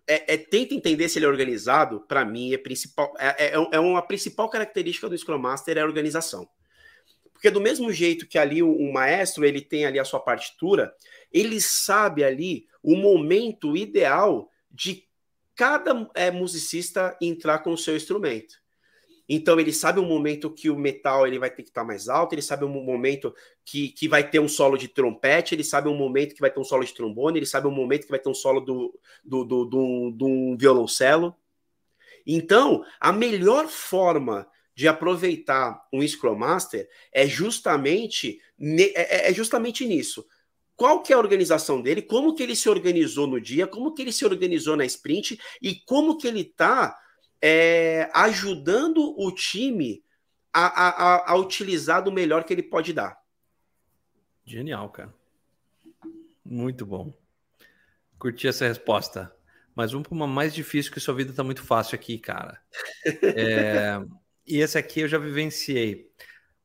é, 0.08 0.34
é, 0.34 0.38
tenta 0.38 0.74
entender 0.74 1.08
se 1.08 1.18
ele 1.18 1.26
é 1.26 1.30
organizado, 1.30 2.02
para 2.02 2.26
mim, 2.26 2.54
é, 2.54 2.58
principal, 2.58 3.14
é, 3.18 3.48
é, 3.48 3.68
é, 3.72 3.80
uma 3.80 4.02
principal 4.02 4.50
característica 4.50 5.08
do 5.08 5.18
Scrum 5.18 5.38
Master 5.38 5.78
é 5.78 5.82
a 5.82 5.86
organização. 5.86 6.48
Porque 7.32 7.50
do 7.50 7.62
mesmo 7.62 7.92
jeito 7.92 8.28
que 8.28 8.38
ali 8.38 8.62
o, 8.62 8.72
o, 8.72 8.94
maestro 8.94 9.46
ele 9.46 9.62
tem 9.62 9.86
ali 9.86 10.00
a 10.00 10.06
sua 10.06 10.20
partitura, 10.20 10.94
ele 11.32 11.60
sabe 11.60 12.24
ali 12.24 12.68
o 12.82 12.96
momento 12.96 13.76
ideal 13.76 14.50
de 14.70 15.08
cada 15.56 16.10
é, 16.16 16.32
musicista 16.32 17.18
entrar 17.22 17.60
com 17.60 17.72
o 17.72 17.78
seu 17.78 17.96
instrumento. 17.96 18.63
Então 19.28 19.60
ele 19.60 19.72
sabe 19.72 20.00
o 20.00 20.06
momento 20.06 20.52
que 20.52 20.70
o 20.70 20.78
metal 20.78 21.26
ele 21.26 21.40
vai 21.40 21.50
ter 21.50 21.64
que 21.64 21.70
estar 21.70 21.82
tá 21.82 21.88
mais 21.88 22.10
alto, 22.10 22.34
ele 22.34 22.42
sabe 22.42 22.66
o 22.66 22.70
momento 22.70 23.34
que, 23.64 23.90
que 23.90 24.08
vai 24.08 24.30
ter 24.30 24.40
um 24.40 24.48
solo 24.48 24.78
de 24.78 24.88
trompete, 24.88 25.56
ele 25.56 25.64
sabe 25.64 25.88
o 25.88 25.94
momento 25.94 26.36
que 26.36 26.42
vai 26.42 26.52
ter 26.52 26.60
um 26.60 26.64
solo 26.64 26.84
de 26.84 26.94
trombone, 26.94 27.40
ele 27.40 27.46
sabe 27.46 27.68
o 27.68 27.72
momento 27.72 28.04
que 28.04 28.12
vai 28.12 28.20
ter 28.20 28.30
um 28.30 28.34
solo 28.34 28.60
do, 28.60 29.00
do, 29.24 29.44
do, 29.46 29.66
do, 29.66 30.12
do 30.12 30.26
um 30.26 30.58
violoncelo. 30.58 31.36
Então, 32.26 32.86
a 33.00 33.12
melhor 33.12 33.68
forma 33.68 34.48
de 34.76 34.88
aproveitar 34.88 35.82
um 35.92 36.06
Scrum 36.06 36.36
Master 36.36 36.90
é 37.12 37.28
justamente, 37.28 38.40
é, 38.60 39.28
é, 39.28 39.30
é 39.30 39.34
justamente 39.34 39.86
nisso. 39.86 40.26
Qual 40.76 41.04
que 41.04 41.14
é 41.14 41.16
a 41.16 41.20
organização 41.20 41.82
dele, 41.82 42.02
como 42.02 42.34
que 42.34 42.42
ele 42.42 42.56
se 42.56 42.68
organizou 42.68 43.28
no 43.28 43.40
dia, 43.40 43.68
como 43.68 43.94
que 43.94 44.02
ele 44.02 44.12
se 44.12 44.26
organizou 44.26 44.76
na 44.76 44.86
sprint 44.86 45.40
e 45.62 45.76
como 45.86 46.18
que 46.18 46.28
ele 46.28 46.42
está 46.42 46.98
é, 47.46 48.10
ajudando 48.14 49.14
o 49.20 49.30
time 49.30 50.02
a, 50.54 50.66
a, 50.66 51.32
a, 51.34 51.36
utilizar 51.36 52.02
do 52.02 52.10
melhor 52.10 52.46
que 52.46 52.54
ele 52.54 52.64
pode 52.64 52.94
dar. 52.94 53.22
Genial, 54.46 54.90
cara. 54.90 55.14
Muito 56.46 56.86
bom. 56.86 57.14
Curti 58.18 58.48
essa 58.48 58.66
resposta. 58.66 59.36
Mas 59.76 59.92
vamos 59.92 60.08
para 60.08 60.16
uma 60.16 60.28
mais 60.28 60.54
difícil, 60.54 60.94
que 60.94 61.02
sua 61.02 61.16
vida 61.16 61.32
está 61.32 61.44
muito 61.44 61.64
fácil 61.64 61.96
aqui, 61.96 62.18
cara. 62.18 62.62
É, 63.36 64.00
e 64.48 64.60
esse 64.60 64.78
aqui 64.78 65.02
eu 65.02 65.08
já 65.10 65.18
vivenciei. 65.18 66.10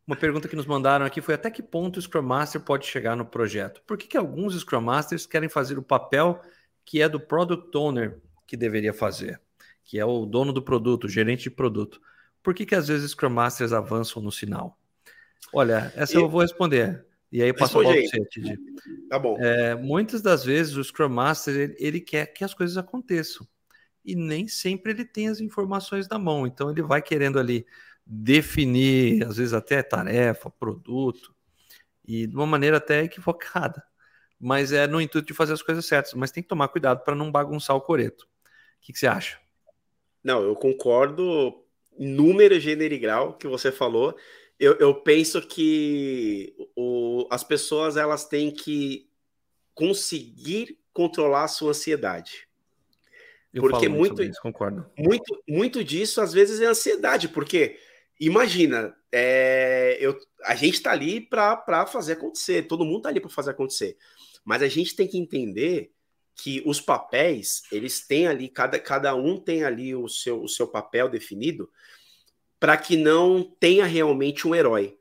Uma 0.06 0.16
pergunta 0.16 0.46
que 0.46 0.56
nos 0.56 0.66
mandaram 0.66 1.04
aqui 1.04 1.20
foi 1.20 1.34
até 1.34 1.50
que 1.50 1.62
ponto 1.62 1.96
o 1.96 2.02
Scrum 2.02 2.22
Master 2.22 2.60
pode 2.60 2.86
chegar 2.86 3.16
no 3.16 3.26
projeto? 3.26 3.82
Por 3.82 3.98
que, 3.98 4.06
que 4.06 4.16
alguns 4.16 4.54
Scrum 4.54 4.80
Masters 4.80 5.26
querem 5.26 5.48
fazer 5.48 5.76
o 5.76 5.82
papel 5.82 6.40
que 6.84 7.02
é 7.02 7.08
do 7.08 7.18
Product 7.18 7.76
Owner 7.76 8.20
que 8.46 8.56
deveria 8.56 8.94
fazer? 8.94 9.40
Que 9.88 9.98
é 9.98 10.04
o 10.04 10.26
dono 10.26 10.52
do 10.52 10.60
produto, 10.60 11.04
o 11.04 11.08
gerente 11.08 11.44
de 11.44 11.50
produto. 11.50 11.98
Por 12.42 12.52
que, 12.52 12.66
que 12.66 12.74
às 12.74 12.88
vezes 12.88 13.12
Scrum 13.12 13.30
Masters 13.30 13.72
avançam 13.72 14.22
no 14.22 14.30
sinal? 14.30 14.78
Olha, 15.50 15.90
essa 15.96 16.12
e... 16.12 16.16
eu 16.16 16.28
vou 16.28 16.42
responder. 16.42 17.06
E 17.32 17.42
aí 17.42 17.54
passo 17.54 17.80
a 17.80 17.82
bola 17.82 17.94
para 17.94 18.04
você, 18.04 18.24
Tidi. 18.26 18.58
Tá 19.08 19.18
bom. 19.18 19.38
É, 19.38 19.74
muitas 19.74 20.20
das 20.20 20.44
vezes 20.44 20.76
o 20.76 20.84
Scrum 20.84 21.08
Master 21.08 21.54
ele, 21.56 21.76
ele, 21.78 22.00
quer 22.02 22.26
que 22.26 22.44
as 22.44 22.52
coisas 22.52 22.76
aconteçam. 22.76 23.48
E 24.04 24.14
nem 24.14 24.46
sempre 24.46 24.92
ele 24.92 25.06
tem 25.06 25.28
as 25.28 25.40
informações 25.40 26.06
na 26.06 26.18
mão. 26.18 26.46
Então 26.46 26.70
ele 26.70 26.82
vai 26.82 27.00
querendo 27.00 27.38
ali 27.38 27.66
definir, 28.04 29.24
às 29.24 29.38
vezes 29.38 29.54
até 29.54 29.82
tarefa, 29.82 30.50
produto, 30.50 31.34
e 32.06 32.26
de 32.26 32.36
uma 32.36 32.46
maneira 32.46 32.76
até 32.76 33.04
equivocada. 33.04 33.82
Mas 34.38 34.70
é 34.70 34.86
no 34.86 35.00
intuito 35.00 35.26
de 35.28 35.34
fazer 35.34 35.54
as 35.54 35.62
coisas 35.62 35.84
certas. 35.86 36.12
Mas 36.12 36.30
tem 36.30 36.42
que 36.42 36.48
tomar 36.48 36.68
cuidado 36.68 37.02
para 37.04 37.14
não 37.14 37.32
bagunçar 37.32 37.74
o 37.74 37.80
coreto. 37.80 38.24
O 38.24 38.80
que, 38.80 38.92
que, 38.92 38.98
você 38.98 39.06
acha? 39.06 39.38
Não, 40.28 40.42
eu 40.42 40.54
concordo 40.54 41.64
número, 41.98 42.60
gênero 42.60 42.92
e 42.92 42.98
grau 42.98 43.32
que 43.38 43.46
você 43.46 43.72
falou. 43.72 44.14
Eu, 44.60 44.74
eu 44.74 44.94
penso 44.96 45.40
que 45.40 46.54
o, 46.76 47.26
as 47.30 47.42
pessoas 47.42 47.96
elas 47.96 48.26
têm 48.26 48.50
que 48.50 49.08
conseguir 49.72 50.78
controlar 50.92 51.44
a 51.44 51.48
sua 51.48 51.70
ansiedade. 51.70 52.46
Eu 53.54 53.62
porque 53.62 53.88
muito, 53.88 54.22
isso, 54.22 54.38
concordo. 54.42 54.84
Muito, 54.98 55.42
muito 55.48 55.82
disso 55.82 56.20
às 56.20 56.34
vezes 56.34 56.60
é 56.60 56.66
ansiedade, 56.66 57.30
porque 57.30 57.78
imagina, 58.20 58.94
é, 59.10 59.96
eu, 59.98 60.14
a 60.44 60.54
gente 60.54 60.74
está 60.74 60.90
ali 60.90 61.22
para 61.22 61.86
fazer 61.86 62.12
acontecer, 62.12 62.68
todo 62.68 62.84
mundo 62.84 62.98
está 62.98 63.08
ali 63.08 63.20
para 63.20 63.30
fazer 63.30 63.52
acontecer, 63.52 63.96
mas 64.44 64.60
a 64.60 64.68
gente 64.68 64.94
tem 64.94 65.08
que 65.08 65.16
entender 65.16 65.90
que 66.38 66.62
os 66.64 66.80
papéis 66.80 67.64
eles 67.70 68.06
têm 68.06 68.28
ali 68.28 68.48
cada, 68.48 68.78
cada 68.78 69.14
um 69.14 69.36
tem 69.36 69.64
ali 69.64 69.94
o 69.94 70.08
seu, 70.08 70.40
o 70.40 70.48
seu 70.48 70.68
papel 70.68 71.08
definido 71.08 71.68
para 72.60 72.76
que 72.76 72.96
não 72.96 73.42
tenha 73.42 73.84
realmente 73.84 74.46
um 74.46 74.54
herói. 74.54 74.96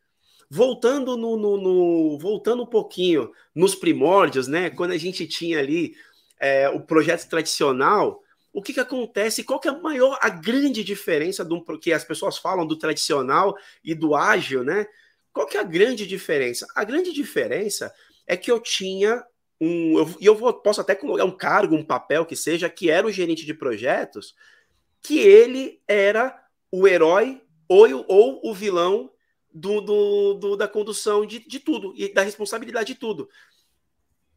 Voltando 0.50 1.16
no, 1.16 1.38
no, 1.38 1.58
no, 1.58 2.20
voltando 2.20 2.64
um 2.64 2.68
pouquinho 2.68 3.32
nos 3.54 3.76
primórdios, 3.76 4.48
né? 4.48 4.70
Quando 4.70 4.92
a 4.92 4.98
gente 4.98 5.28
tinha 5.28 5.60
ali 5.60 5.96
é, 6.40 6.70
o 6.70 6.80
projeto 6.80 7.28
tradicional, 7.30 8.24
o 8.54 8.62
que, 8.62 8.74
que 8.74 8.80
acontece? 8.80 9.44
Qual 9.44 9.60
que 9.60 9.68
é 9.68 9.72
a 9.72 9.78
maior, 9.78 10.18
a 10.22 10.30
grande 10.30 10.84
diferença 10.84 11.44
do 11.44 11.64
que 11.78 11.92
as 11.92 12.04
pessoas 12.04 12.38
falam 12.38 12.66
do 12.66 12.78
tradicional 12.78 13.56
e 13.84 13.94
do 13.94 14.16
ágil, 14.16 14.64
né? 14.64 14.88
Qual 15.32 15.46
que 15.46 15.58
é 15.58 15.60
a 15.60 15.64
grande 15.64 16.08
diferença? 16.08 16.66
A 16.76 16.84
grande 16.84 17.12
diferença 17.12 17.94
é 18.26 18.36
que 18.38 18.50
eu 18.50 18.60
tinha 18.60 19.24
um, 19.60 19.68
e 19.68 19.96
eu, 19.96 20.16
eu 20.22 20.36
vou, 20.36 20.54
posso 20.54 20.82
até 20.82 20.94
colocar 20.96 21.26
um 21.26 21.36
cargo, 21.36 21.76
um 21.76 21.84
papel 21.84 22.26
que 22.26 22.36
seja, 22.36 22.70
que 22.70 22.90
era 22.90 23.08
o 23.08 23.12
gerente 23.12 23.46
de 23.46 23.54
projetos, 23.54 24.36
que 25.02 25.20
ele 25.20 25.82
era 25.88 26.44
o 26.72 26.88
herói 26.88 27.42
ou, 27.68 28.06
ou 28.08 28.42
o 28.44 28.54
vilão 28.54 29.12
do, 29.54 29.82
do, 29.82 30.34
do 30.36 30.58
da 30.58 30.68
condução 30.68 31.26
de, 31.26 31.40
de 31.40 31.60
tudo 31.60 31.94
e 31.96 32.14
da 32.14 32.22
responsabilidade 32.22 32.94
de 32.94 33.00
tudo. 33.00 33.30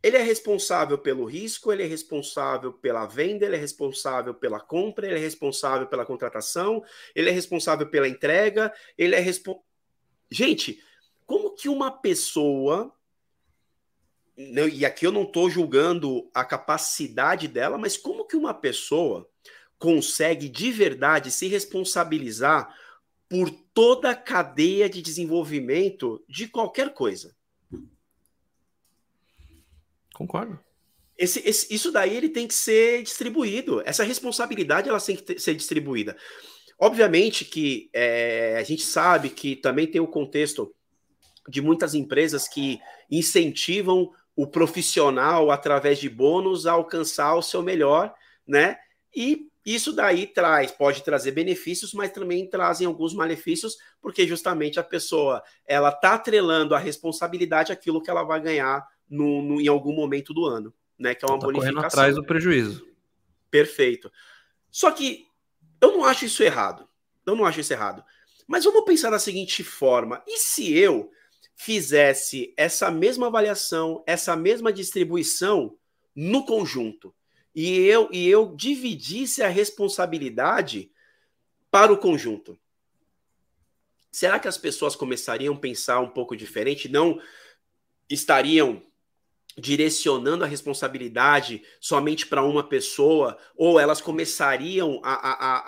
Ele 0.03 0.17
é 0.17 0.23
responsável 0.23 0.97
pelo 0.97 1.27
risco, 1.27 1.71
ele 1.71 1.83
é 1.83 1.87
responsável 1.87 2.73
pela 2.73 3.05
venda, 3.05 3.45
ele 3.45 3.57
é 3.57 3.59
responsável 3.59 4.33
pela 4.33 4.59
compra, 4.59 5.07
ele 5.07 5.17
é 5.17 5.23
responsável 5.23 5.87
pela 5.87 6.07
contratação, 6.07 6.83
ele 7.15 7.29
é 7.29 7.33
responsável 7.33 7.87
pela 7.87 8.09
entrega, 8.09 8.73
ele 8.97 9.15
é 9.15 9.19
responsável. 9.19 9.63
Gente, 10.31 10.83
como 11.27 11.55
que 11.55 11.69
uma 11.69 11.91
pessoa. 11.91 12.95
E 14.73 14.87
aqui 14.87 15.07
eu 15.07 15.13
não 15.13 15.25
estou 15.25 15.51
julgando 15.51 16.31
a 16.33 16.45
capacidade 16.45 17.47
dela, 17.47 17.77
mas 17.77 17.97
como 17.97 18.27
que 18.27 18.37
uma 18.37 18.55
pessoa 18.55 19.29
consegue 19.79 20.49
de 20.49 20.71
verdade 20.71 21.31
se 21.31 21.47
responsabilizar 21.47 22.75
por 23.29 23.51
toda 23.73 24.11
a 24.11 24.15
cadeia 24.15 24.89
de 24.89 25.01
desenvolvimento 25.01 26.23
de 26.29 26.49
qualquer 26.49 26.93
coisa. 26.93 27.35
Concordo. 30.15 30.59
Esse, 31.17 31.41
esse, 31.47 31.73
isso 31.73 31.93
daí 31.93 32.17
ele 32.17 32.29
tem 32.29 32.49
que 32.49 32.55
ser 32.55 33.03
distribuído. 33.03 33.83
Essa 33.87 34.05
responsabilidade 34.05 34.89
ela 34.89 35.01
tem 35.01 35.17
que 35.17 35.23
ter, 35.23 35.39
ser 35.39 35.55
distribuída. 35.55 36.17
Obviamente 36.79 37.45
que 37.45 37.89
é, 37.93 38.57
a 38.59 38.63
gente 38.63 38.83
sabe 38.83 39.31
que 39.31 39.55
também 39.55 39.87
tem 39.87 40.01
o 40.01 40.09
contexto 40.09 40.75
de 41.49 41.61
muitas 41.61 41.95
empresas 41.95 42.49
que 42.49 42.81
incentivam 43.11 44.13
o 44.43 44.47
profissional 44.47 45.51
através 45.51 45.99
de 45.99 46.09
bônus 46.09 46.67
a 46.67 46.73
alcançar 46.73 47.35
o 47.35 47.43
seu 47.43 47.63
melhor, 47.63 48.15
né? 48.47 48.79
E 49.15 49.51
isso 49.67 49.93
daí 49.93 50.27
traz, 50.27 50.71
pode 50.71 51.05
trazer 51.05 51.33
benefícios, 51.33 51.93
mas 51.93 52.11
também 52.11 52.49
trazem 52.49 52.87
alguns 52.87 53.13
malefícios, 53.13 53.77
porque 54.01 54.27
justamente 54.27 54.81
a 54.81 54.83
pessoa 54.83 55.43
ela 55.67 55.91
está 55.91 56.15
atrelando 56.15 56.75
a 56.75 56.79
responsabilidade 56.79 57.71
àquilo 57.71 58.01
que 58.01 58.09
ela 58.09 58.23
vai 58.23 58.41
ganhar 58.41 58.83
no, 59.11 59.43
no, 59.43 59.61
em 59.61 59.69
algum 59.69 59.93
momento 59.93 60.33
do 60.33 60.47
ano, 60.47 60.73
né? 60.99 61.15
Que 61.15 61.23
é 61.23 61.29
uma 61.29 61.39
tá 61.39 61.47
bonificação. 61.47 61.85
Atrás 61.85 62.15
do 62.15 62.25
prejuízo. 62.25 62.89
Perfeito. 63.51 64.11
Só 64.71 64.91
que 64.91 65.27
eu 65.83 65.93
não 65.93 66.03
acho 66.03 66.25
isso 66.25 66.43
errado. 66.43 66.89
Eu 67.27 67.37
não 67.37 67.45
acho 67.45 67.61
isso 67.61 67.75
errado. 67.75 68.03
Mas 68.49 68.65
vamos 68.65 68.87
pensar 68.87 69.11
da 69.11 69.19
seguinte 69.19 69.63
forma: 69.63 70.23
e 70.27 70.39
se 70.39 70.73
eu 70.73 71.11
fizesse 71.63 72.53
essa 72.57 72.91
mesma 72.91 73.27
avaliação, 73.27 74.03
essa 74.07 74.37
mesma 74.37 74.73
distribuição 74.73 75.77
no 76.15 76.45
conjunto? 76.45 77.15
e 77.55 77.81
eu, 77.81 78.09
e 78.13 78.29
eu 78.29 78.55
dividisse 78.55 79.43
a 79.43 79.49
responsabilidade 79.49 80.91
para 81.71 81.93
o 81.93 81.99
conjunto. 81.99 82.59
Será 84.11 84.39
que 84.39 84.49
as 84.49 84.59
pessoas 84.59 84.97
começariam 84.97 85.55
a 85.55 85.59
pensar 85.59 86.01
um 86.01 86.09
pouco 86.09 86.37
diferente? 86.37 86.89
Não 86.89 87.21
estariam 88.09 88.83
direcionando 89.57 90.45
a 90.45 90.47
responsabilidade 90.47 91.63
somente 91.81 92.27
para 92.27 92.43
uma 92.43 92.69
pessoa, 92.69 93.37
ou 93.57 93.79
elas 93.79 94.01
começariam 94.01 95.01
a, 95.05 95.13
a, 95.13 95.33
a, 95.33 95.59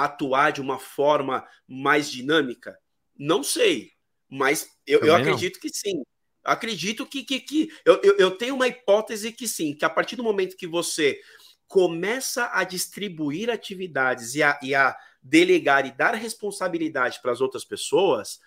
a, 0.00 0.04
atuar 0.04 0.52
de 0.52 0.60
uma 0.60 0.78
forma 0.78 1.46
mais 1.68 2.10
dinâmica? 2.10 2.76
Não 3.16 3.42
sei, 3.42 3.92
mas 4.28 4.68
eu, 4.86 5.00
eu 5.00 5.14
acredito 5.14 5.60
que 5.60 5.68
sim. 5.68 6.02
Acredito 6.44 7.04
que, 7.04 7.24
que, 7.24 7.40
que 7.40 7.68
eu, 7.84 8.00
eu, 8.02 8.16
eu 8.18 8.30
tenho 8.30 8.54
uma 8.54 8.68
hipótese 8.68 9.32
que 9.32 9.48
sim, 9.48 9.74
que 9.74 9.84
a 9.84 9.90
partir 9.90 10.14
do 10.14 10.22
momento 10.22 10.56
que 10.56 10.66
você 10.66 11.20
começa 11.66 12.50
a 12.52 12.62
distribuir 12.62 13.50
atividades 13.50 14.34
e 14.34 14.42
a, 14.42 14.58
e 14.62 14.74
a 14.74 14.96
delegar 15.20 15.84
e 15.86 15.90
dar 15.90 16.14
responsabilidade 16.14 17.20
para 17.20 17.32
as 17.32 17.40
outras 17.40 17.64
pessoas, 17.64 18.38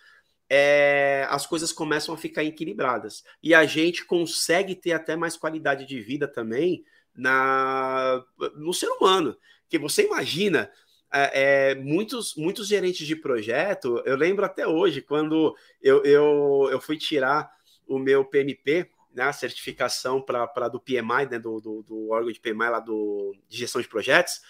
é, 0.50 1.28
as 1.30 1.46
coisas 1.46 1.72
começam 1.72 2.14
a 2.14 2.18
ficar 2.18 2.44
equilibradas. 2.44 3.24
E 3.44 3.54
a 3.54 3.66
gente 3.66 4.06
consegue 4.06 4.74
ter 4.76 4.94
até 4.94 5.16
mais 5.16 5.38
qualidade 5.38 5.86
de 5.86 6.00
vida 6.02 6.28
também 6.28 6.84
na, 7.14 8.24
no 8.56 8.74
ser 8.74 8.88
humano. 8.88 9.38
Que 9.70 9.78
você 9.78 10.06
imagina. 10.06 10.72
É, 11.12 11.72
é, 11.72 11.76
muitos, 11.76 12.36
muitos 12.36 12.68
gerentes 12.68 13.08
de 13.08 13.16
projeto, 13.16 14.02
eu 14.06 14.16
lembro 14.16 14.46
até 14.46 14.68
hoje, 14.68 15.02
quando 15.02 15.56
eu, 15.82 16.04
eu, 16.04 16.70
eu 16.72 16.80
fui 16.80 16.98
tirar 16.98 17.52
o 17.88 17.98
meu 17.98 18.24
PMP, 18.24 18.88
né, 19.14 19.24
a 19.24 19.34
certificação 19.34 20.22
para 20.22 20.68
do 20.68 20.80
PMI, 20.80 21.28
né, 21.32 21.40
do, 21.40 21.60
do, 21.60 21.84
do, 21.84 22.10
órgão 22.10 22.32
de 22.32 22.40
PMI 22.40 22.70
lá 22.70 22.80
do, 22.80 23.36
de 23.48 23.58
gestão 23.58 23.82
de 23.82 23.88
projetos. 23.88 24.42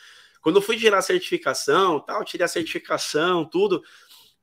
Quando 0.42 0.58
eu 0.58 0.62
fui 0.62 0.78
gerar 0.78 0.98
a 0.98 1.02
certificação, 1.02 2.00
tal, 2.02 2.26
tirei 2.26 2.44
a 2.44 2.50
certificação, 2.50 3.46
tudo, 3.46 3.82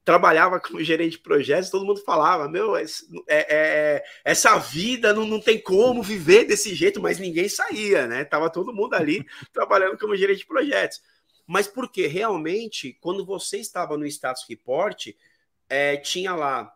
trabalhava 0.05 0.59
como 0.61 0.83
gerente 0.83 1.13
de 1.13 1.19
projetos, 1.19 1.69
todo 1.69 1.85
mundo 1.85 2.01
falava, 2.01 2.49
meu, 2.49 2.77
é, 2.77 2.87
é, 3.29 4.05
essa 4.25 4.57
vida 4.57 5.13
não, 5.13 5.27
não 5.27 5.41
tem 5.41 5.61
como 5.61 6.03
viver 6.03 6.45
desse 6.45 6.75
jeito, 6.75 7.01
mas 7.01 7.19
ninguém 7.19 7.49
saía, 7.49 8.07
né? 8.07 8.25
Tava 8.25 8.49
todo 8.49 8.73
mundo 8.73 8.95
ali 8.95 9.27
trabalhando 9.53 9.99
como 9.99 10.17
gerente 10.17 10.39
de 10.39 10.47
projetos. 10.47 11.03
Mas 11.47 11.68
porque 11.68 12.07
realmente, 12.07 12.97
quando 13.01 13.24
você 13.24 13.59
estava 13.59 13.97
no 13.97 14.07
status 14.07 14.44
report, 14.49 15.09
é, 15.68 15.97
tinha 15.97 16.34
lá 16.34 16.74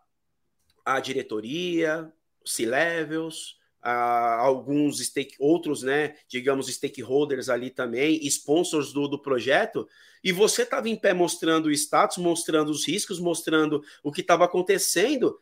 a 0.85 0.99
diretoria, 0.99 2.11
C-levels, 2.45 3.59
alguns 3.81 4.99
stake, 4.99 5.35
outros, 5.39 5.81
né, 5.81 6.15
digamos, 6.27 6.67
stakeholders 6.67 7.49
ali 7.49 7.69
também, 7.69 8.23
sponsors 8.27 8.93
do, 8.93 9.07
do 9.07 9.19
projeto, 9.19 9.87
e 10.23 10.31
você 10.31 10.61
estava 10.61 10.87
em 10.87 10.95
pé 10.95 11.13
mostrando 11.13 11.65
o 11.65 11.71
status, 11.71 12.17
mostrando 12.17 12.69
os 12.69 12.87
riscos, 12.87 13.19
mostrando 13.19 13.83
o 14.03 14.11
que 14.11 14.21
estava 14.21 14.45
acontecendo, 14.45 15.39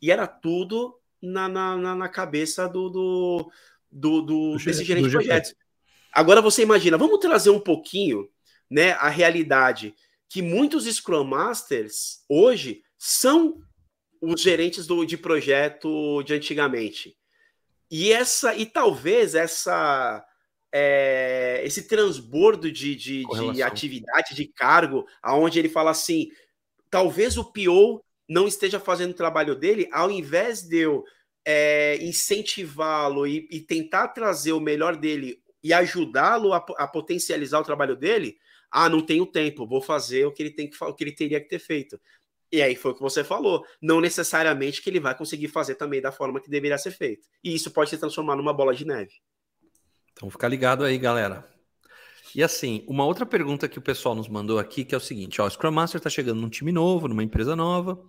e 0.00 0.10
era 0.10 0.26
tudo 0.26 0.98
na, 1.20 1.48
na, 1.48 1.94
na 1.94 2.08
cabeça 2.08 2.66
do, 2.66 2.88
do, 2.88 3.52
do, 3.92 4.22
do 4.22 4.56
desse 4.56 4.84
gerente 4.84 5.06
de 5.06 5.10
projetos. 5.10 5.54
Agora 6.10 6.40
você 6.40 6.62
imagina, 6.62 6.96
vamos 6.96 7.18
trazer 7.18 7.50
um 7.50 7.60
pouquinho, 7.60 8.28
né, 8.70 8.92
a 8.92 9.08
realidade 9.08 9.94
que 10.28 10.40
muitos 10.40 10.84
Scrum 10.84 11.24
Masters 11.24 12.24
hoje 12.28 12.82
são 12.96 13.60
os 14.20 14.40
gerentes 14.40 14.86
do, 14.86 15.04
de 15.04 15.16
projeto 15.16 16.22
de 16.22 16.34
antigamente. 16.34 17.16
E 17.90 18.12
essa 18.12 18.54
e 18.54 18.64
talvez 18.64 19.34
essa 19.34 20.24
é, 20.72 21.60
esse 21.64 21.88
transbordo 21.88 22.70
de, 22.70 22.94
de, 22.94 23.24
de, 23.52 23.62
atividade, 23.62 24.34
de 24.34 24.46
cargo, 24.46 25.04
aonde 25.20 25.58
ele 25.58 25.68
fala 25.68 25.90
assim, 25.90 26.30
talvez 26.88 27.36
o 27.36 27.44
PO 27.44 28.04
não 28.28 28.46
esteja 28.46 28.78
fazendo 28.78 29.10
o 29.10 29.16
trabalho 29.16 29.56
dele, 29.56 29.88
ao 29.90 30.10
invés 30.10 30.62
de 30.62 30.78
eu 30.78 31.04
é, 31.44 31.96
incentivá-lo 32.00 33.26
e, 33.26 33.48
e, 33.50 33.60
tentar 33.60 34.08
trazer 34.08 34.52
o 34.52 34.60
melhor 34.60 34.94
dele 34.94 35.42
e 35.64 35.72
ajudá-lo 35.72 36.52
a, 36.52 36.64
a, 36.78 36.86
potencializar 36.86 37.58
o 37.58 37.64
trabalho 37.64 37.96
dele, 37.96 38.38
ah, 38.70 38.88
não 38.88 39.00
tenho 39.00 39.26
tempo, 39.26 39.66
vou 39.66 39.82
fazer 39.82 40.26
o 40.26 40.32
que 40.32 40.42
ele 40.42 40.50
tem 40.50 40.68
que 40.68 40.84
o 40.84 40.94
que 40.94 41.04
ele 41.04 41.12
teria 41.12 41.40
que 41.40 41.48
ter 41.48 41.58
feito. 41.58 42.00
E 42.52 42.60
aí 42.62 42.74
foi 42.74 42.90
o 42.90 42.94
que 42.94 43.00
você 43.00 43.22
falou. 43.22 43.64
Não 43.80 44.00
necessariamente 44.00 44.82
que 44.82 44.90
ele 44.90 44.98
vai 44.98 45.16
conseguir 45.16 45.48
fazer 45.48 45.76
também 45.76 46.00
da 46.00 46.10
forma 46.10 46.40
que 46.40 46.50
deveria 46.50 46.78
ser 46.78 46.90
feito. 46.90 47.28
E 47.44 47.54
isso 47.54 47.70
pode 47.70 47.90
se 47.90 47.98
transformar 47.98 48.36
numa 48.36 48.52
bola 48.52 48.74
de 48.74 48.84
neve. 48.84 49.12
Então 50.12 50.28
fica 50.30 50.48
ligado 50.48 50.84
aí, 50.84 50.98
galera. 50.98 51.48
E 52.34 52.42
assim, 52.42 52.84
uma 52.86 53.04
outra 53.04 53.24
pergunta 53.24 53.68
que 53.68 53.78
o 53.78 53.82
pessoal 53.82 54.14
nos 54.14 54.28
mandou 54.28 54.58
aqui, 54.58 54.84
que 54.84 54.94
é 54.94 54.98
o 54.98 55.00
seguinte: 55.00 55.40
ó, 55.40 55.46
o 55.46 55.50
Scrum 55.50 55.70
Master 55.70 55.98
está 55.98 56.10
chegando 56.10 56.40
num 56.40 56.48
time 56.48 56.72
novo, 56.72 57.08
numa 57.08 57.22
empresa 57.22 57.54
nova. 57.54 58.00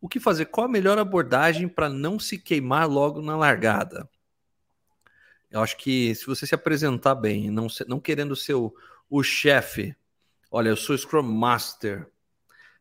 O 0.00 0.08
que 0.08 0.20
fazer? 0.20 0.46
Qual 0.46 0.66
a 0.66 0.70
melhor 0.70 0.98
abordagem 0.98 1.68
para 1.68 1.88
não 1.88 2.18
se 2.18 2.38
queimar 2.38 2.88
logo 2.88 3.22
na 3.22 3.36
largada? 3.36 4.08
Eu 5.50 5.62
acho 5.62 5.76
que 5.76 6.14
se 6.14 6.26
você 6.26 6.46
se 6.46 6.54
apresentar 6.54 7.14
bem, 7.14 7.50
não, 7.50 7.66
não 7.88 8.00
querendo 8.00 8.36
ser 8.36 8.54
o, 8.54 8.74
o 9.08 9.22
chefe, 9.22 9.94
olha, 10.50 10.68
eu 10.68 10.76
sou 10.76 10.96
Scrum 10.96 11.22
Master. 11.22 12.10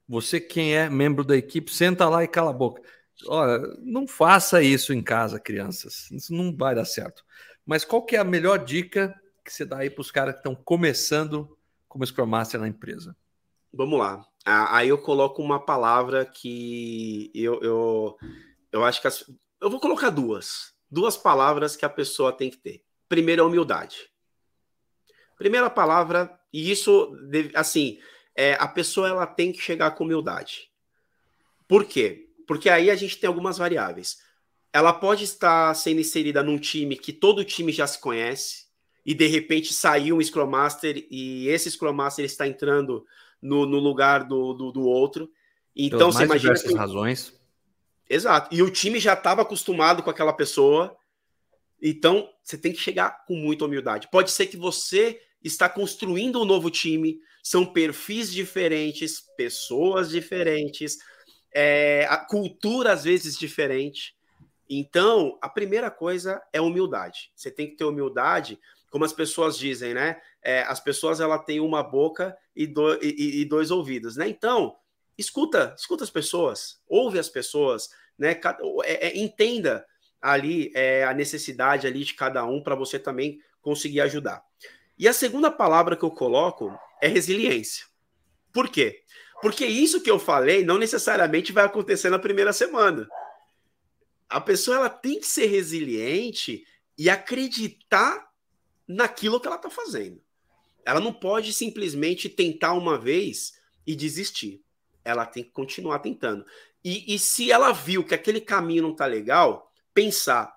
Você, 0.07 0.39
quem 0.39 0.75
é 0.75 0.89
membro 0.89 1.23
da 1.23 1.35
equipe, 1.35 1.71
senta 1.71 2.07
lá 2.07 2.23
e 2.23 2.27
cala 2.27 2.51
a 2.51 2.53
boca. 2.53 2.81
Olha, 3.27 3.59
não 3.79 4.07
faça 4.07 4.61
isso 4.61 4.93
em 4.93 5.01
casa, 5.01 5.39
crianças. 5.39 6.09
Isso 6.11 6.33
não 6.33 6.55
vai 6.55 6.75
dar 6.75 6.85
certo. 6.85 7.23
Mas 7.65 7.85
qual 7.85 8.05
que 8.05 8.15
é 8.15 8.19
a 8.19 8.23
melhor 8.23 8.63
dica 8.63 9.19
que 9.43 9.51
você 9.51 9.65
dá 9.65 9.79
aí 9.79 9.89
para 9.89 10.01
os 10.01 10.11
caras 10.11 10.33
que 10.35 10.39
estão 10.39 10.55
começando 10.55 11.57
como 11.87 12.05
Scrum 12.05 12.25
Master 12.25 12.59
na 12.59 12.67
empresa? 12.67 13.15
Vamos 13.73 13.99
lá. 13.99 14.25
Aí 14.45 14.89
eu 14.89 14.97
coloco 14.97 15.41
uma 15.41 15.59
palavra 15.59 16.25
que 16.25 17.31
eu, 17.33 17.61
eu, 17.61 18.17
eu 18.71 18.83
acho 18.83 19.01
que. 19.01 19.07
As, 19.07 19.25
eu 19.59 19.69
vou 19.69 19.79
colocar 19.79 20.09
duas. 20.09 20.73
Duas 20.89 21.17
palavras 21.17 21.75
que 21.75 21.85
a 21.85 21.89
pessoa 21.89 22.31
tem 22.31 22.49
que 22.49 22.57
ter. 22.57 22.83
Primeiro, 23.09 23.43
a 23.43 23.47
humildade. 23.47 24.09
Primeira 25.37 25.69
palavra, 25.69 26.37
e 26.51 26.71
isso, 26.71 27.15
assim, 27.53 27.99
é, 28.35 28.53
a 28.53 28.67
pessoa 28.67 29.09
ela 29.09 29.25
tem 29.25 29.51
que 29.51 29.61
chegar 29.61 29.91
com 29.91 30.03
humildade. 30.03 30.69
Por 31.67 31.85
quê? 31.85 32.29
Porque 32.47 32.69
aí 32.69 32.89
a 32.89 32.95
gente 32.95 33.17
tem 33.17 33.27
algumas 33.27 33.57
variáveis. 33.57 34.17
Ela 34.71 34.93
pode 34.93 35.23
estar 35.23 35.73
sendo 35.73 36.01
inserida 36.01 36.43
num 36.43 36.57
time 36.57 36.97
que 36.97 37.13
todo 37.13 37.39
o 37.39 37.45
time 37.45 37.71
já 37.71 37.87
se 37.87 37.99
conhece, 37.99 38.65
e 39.05 39.13
de 39.13 39.27
repente 39.27 39.71
saiu 39.71 40.17
um 40.17 40.21
Scrum 40.21 40.47
Master 40.47 41.05
e 41.11 41.47
esse 41.47 41.69
Scrum 41.69 41.93
Master 41.93 42.25
está 42.25 42.47
entrando 42.47 43.05
no, 43.39 43.65
no 43.65 43.77
lugar 43.77 44.23
do, 44.23 44.53
do, 44.53 44.71
do, 44.71 44.81
outro. 44.81 45.29
Então 45.75 46.11
você 46.11 46.23
imagina. 46.23 46.53
Diversas 46.53 46.71
que... 46.71 46.77
razões. 46.77 47.39
Exato. 48.09 48.53
E 48.53 48.63
o 48.63 48.69
time 48.71 48.99
já 48.99 49.13
estava 49.13 49.43
acostumado 49.43 50.01
com 50.01 50.09
aquela 50.09 50.33
pessoa. 50.33 50.95
Então 51.87 52.27
você 52.41 52.57
tem 52.57 52.73
que 52.73 52.79
chegar 52.79 53.25
com 53.25 53.35
muita 53.35 53.65
humildade. 53.65 54.09
Pode 54.11 54.31
ser 54.31 54.47
que 54.47 54.57
você 54.57 55.21
está 55.43 55.69
construindo 55.69 56.41
um 56.41 56.45
novo 56.45 56.71
time, 56.71 57.19
são 57.43 57.63
perfis 57.63 58.33
diferentes, 58.33 59.21
pessoas 59.37 60.09
diferentes, 60.09 60.97
é, 61.53 62.07
a 62.09 62.17
cultura 62.17 62.91
às 62.91 63.03
vezes 63.03 63.37
diferente. 63.37 64.15
Então, 64.67 65.37
a 65.39 65.47
primeira 65.47 65.91
coisa 65.91 66.41
é 66.51 66.59
humildade. 66.59 67.31
Você 67.35 67.51
tem 67.51 67.69
que 67.69 67.75
ter 67.75 67.83
humildade 67.83 68.59
como 68.89 69.05
as 69.05 69.13
pessoas 69.13 69.55
dizem, 69.55 69.93
né? 69.93 70.19
É, 70.41 70.63
as 70.63 70.79
pessoas 70.79 71.19
ela 71.19 71.37
têm 71.37 71.59
uma 71.59 71.83
boca 71.83 72.35
e, 72.55 72.65
do, 72.65 72.95
e, 73.03 73.41
e, 73.41 73.45
dois 73.45 73.69
ouvidos, 73.69 74.15
né? 74.15 74.27
Então, 74.27 74.75
escuta, 75.15 75.75
escuta 75.77 76.03
as 76.03 76.09
pessoas, 76.09 76.81
ouve 76.87 77.19
as 77.19 77.29
pessoas, 77.29 77.89
né? 78.17 78.39
É, 78.85 79.07
é, 79.09 79.17
entenda 79.17 79.85
ali 80.25 80.71
é, 80.73 81.03
a 81.03 81.13
necessidade 81.13 81.85
ali 81.85 82.03
de 82.03 82.15
cada 82.15 82.43
um 82.43 82.59
para 82.59 82.73
você 82.73 82.97
também 82.97 83.39
conseguir 83.61 84.01
ajudar. 84.01 84.43
E 84.97 85.07
a 85.07 85.13
segunda 85.13 85.51
palavra 85.51 85.95
que 85.95 86.03
eu 86.03 86.09
coloco 86.09 86.75
é 86.99 87.07
resiliência. 87.07 87.85
Por 88.51 88.67
quê? 88.67 89.03
Porque 89.39 89.65
isso 89.67 90.01
que 90.01 90.09
eu 90.09 90.17
falei 90.17 90.65
não 90.65 90.79
necessariamente 90.79 91.51
vai 91.51 91.65
acontecer 91.65 92.09
na 92.09 92.17
primeira 92.17 92.51
semana. 92.51 93.07
A 94.27 94.41
pessoa 94.41 94.77
ela 94.77 94.89
tem 94.89 95.19
que 95.19 95.27
ser 95.27 95.45
resiliente 95.45 96.65
e 96.97 97.07
acreditar 97.07 98.27
naquilo 98.87 99.39
que 99.39 99.45
ela 99.45 99.57
está 99.57 99.69
fazendo. 99.69 100.19
Ela 100.83 100.99
não 100.99 101.13
pode 101.13 101.53
simplesmente 101.53 102.29
tentar 102.29 102.73
uma 102.73 102.97
vez 102.97 103.59
e 103.85 103.95
desistir. 103.95 104.63
Ela 105.03 105.25
tem 105.25 105.43
que 105.43 105.51
continuar 105.51 105.99
tentando. 105.99 106.43
E, 106.83 107.13
e 107.13 107.19
se 107.19 107.51
ela 107.51 107.71
viu 107.71 108.03
que 108.03 108.15
aquele 108.15 108.41
caminho 108.41 108.83
não 108.83 108.91
está 108.91 109.05
legal, 109.05 109.71
pensar 109.95 110.53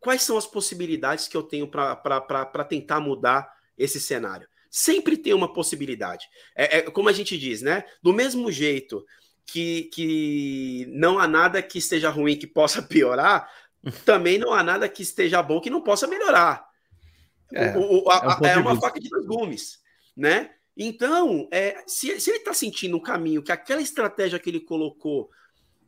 quais 0.00 0.22
são 0.22 0.36
as 0.36 0.46
possibilidades 0.46 1.28
que 1.28 1.36
eu 1.36 1.42
tenho 1.42 1.68
para 1.68 2.64
tentar 2.68 2.98
mudar 2.98 3.52
esse 3.76 4.00
cenário. 4.00 4.48
Sempre 4.70 5.16
tem 5.16 5.32
uma 5.32 5.52
possibilidade. 5.52 6.26
É, 6.56 6.78
é, 6.78 6.82
como 6.82 7.08
a 7.08 7.12
gente 7.12 7.38
diz, 7.38 7.62
né? 7.62 7.84
Do 8.02 8.12
mesmo 8.12 8.50
jeito 8.50 9.04
que, 9.46 9.84
que 9.92 10.86
não 10.90 11.18
há 11.18 11.28
nada 11.28 11.62
que 11.62 11.78
esteja 11.78 12.10
ruim 12.10 12.36
que 12.36 12.46
possa 12.46 12.82
piorar, 12.82 13.50
também 14.04 14.38
não 14.38 14.52
há 14.52 14.62
nada 14.62 14.88
que 14.88 15.02
esteja 15.02 15.42
bom 15.42 15.60
que 15.60 15.70
não 15.70 15.82
possa 15.82 16.06
melhorar. 16.06 16.66
É, 17.52 17.76
o, 17.76 18.04
o, 18.04 18.10
a, 18.10 18.38
é, 18.42 18.46
um 18.46 18.46
é 18.46 18.56
uma 18.58 18.80
faca 18.80 19.00
de 19.00 19.08
dois 19.08 19.26
gumes, 19.26 19.80
né? 20.16 20.50
Então, 20.76 21.48
é, 21.50 21.82
se, 21.86 22.20
se 22.20 22.30
ele 22.30 22.38
está 22.38 22.54
sentindo 22.54 22.96
um 22.96 23.02
caminho 23.02 23.42
que 23.42 23.50
aquela 23.50 23.80
estratégia 23.80 24.38
que 24.38 24.48
ele 24.48 24.60
colocou 24.60 25.30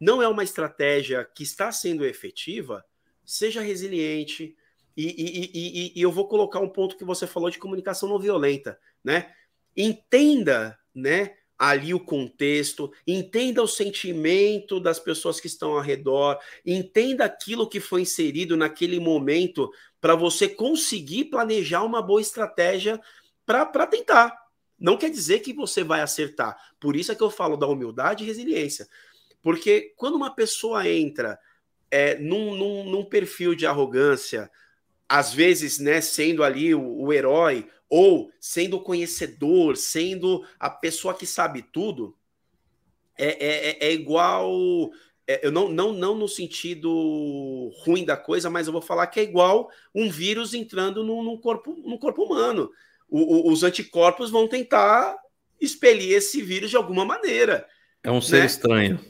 não 0.01 0.23
é 0.23 0.27
uma 0.27 0.43
estratégia 0.43 1.25
que 1.25 1.43
está 1.43 1.71
sendo 1.71 2.05
efetiva, 2.05 2.85
seja 3.31 3.61
resiliente. 3.61 4.57
E, 4.97 5.07
e, 5.07 5.51
e, 5.55 5.93
e, 5.95 6.03
eu 6.03 6.11
vou 6.11 6.27
colocar 6.27 6.59
um 6.59 6.69
ponto 6.69 6.97
que 6.97 7.05
você 7.05 7.29
falou 7.29 7.49
de 7.49 7.61
comunicação 7.61 8.09
não 8.09 8.19
violenta, 8.19 8.77
né? 9.05 9.33
Entenda, 9.77 10.77
né? 10.93 11.37
Ali 11.57 11.95
o 11.95 12.01
contexto, 12.01 12.91
entenda 13.07 13.63
o 13.63 13.69
sentimento 13.69 14.81
das 14.81 14.99
pessoas 14.99 15.39
que 15.39 15.47
estão 15.47 15.75
ao 15.75 15.81
redor, 15.81 16.39
entenda 16.67 17.25
aquilo 17.25 17.69
que 17.69 17.79
foi 17.79 18.01
inserido 18.01 18.57
naquele 18.57 18.99
momento 18.99 19.71
para 20.01 20.17
você 20.17 20.49
conseguir 20.49 21.27
planejar 21.27 21.85
uma 21.85 22.03
boa 22.03 22.21
estratégia 22.21 23.01
para 23.47 23.87
tentar. 23.87 24.37
Não 24.77 24.97
quer 24.97 25.11
dizer 25.11 25.41
que 25.41 25.53
você 25.53 25.85
vai 25.85 26.01
acertar. 26.01 26.57
Por 26.81 26.97
isso 26.97 27.13
é 27.13 27.15
que 27.15 27.23
eu 27.23 27.31
falo 27.31 27.57
da 27.57 27.67
humildade 27.69 28.25
e 28.25 28.27
resiliência. 28.27 28.89
Porque 29.43 29.93
quando 29.97 30.15
uma 30.17 30.35
pessoa 30.35 30.89
entra 30.89 31.39
é, 31.91 32.17
num, 32.19 32.55
num, 32.55 32.85
num, 32.91 33.05
perfil 33.05 33.55
de 33.55 33.67
arrogância, 33.67 34.51
às 35.09 35.35
vezes, 35.35 35.79
né, 35.79 36.01
sendo 36.01 36.45
ali 36.45 36.75
o, 36.75 37.03
o 37.03 37.13
herói, 37.13 37.69
ou 37.89 38.31
sendo 38.39 38.77
o 38.77 38.83
conhecedor, 38.83 39.77
sendo 39.77 40.45
a 40.59 40.71
pessoa 40.71 41.15
que 41.15 41.27
sabe 41.27 41.63
tudo, 41.63 42.17
é, 43.19 43.27
é, 43.27 43.71
é, 43.71 43.89
é 43.89 43.93
igual 43.93 44.91
é, 45.31 45.47
eu 45.47 45.53
não, 45.53 45.69
não, 45.69 45.93
não 45.93 46.17
no 46.17 46.27
sentido 46.27 47.71
ruim 47.85 48.05
da 48.05 48.17
coisa, 48.17 48.51
mas 48.51 48.67
eu 48.67 48.73
vou 48.73 48.83
falar 48.83 49.07
que 49.07 49.21
é 49.21 49.23
igual 49.23 49.71
um 49.95 50.11
vírus 50.11 50.55
entrando 50.55 51.05
num, 51.05 51.23
num 51.23 51.37
corpo, 51.37 51.77
num 51.85 51.97
corpo 51.97 52.25
humano. 52.25 52.69
O, 53.09 53.49
o, 53.49 53.53
os 53.53 53.63
anticorpos 53.63 54.29
vão 54.29 54.49
tentar 54.49 55.17
expelir 55.61 56.17
esse 56.17 56.43
vírus 56.43 56.71
de 56.71 56.77
alguma 56.77 57.05
maneira. 57.05 57.65
É 58.03 58.11
um 58.11 58.21
ser 58.21 58.41
né? 58.41 58.47
estranho. 58.47 59.01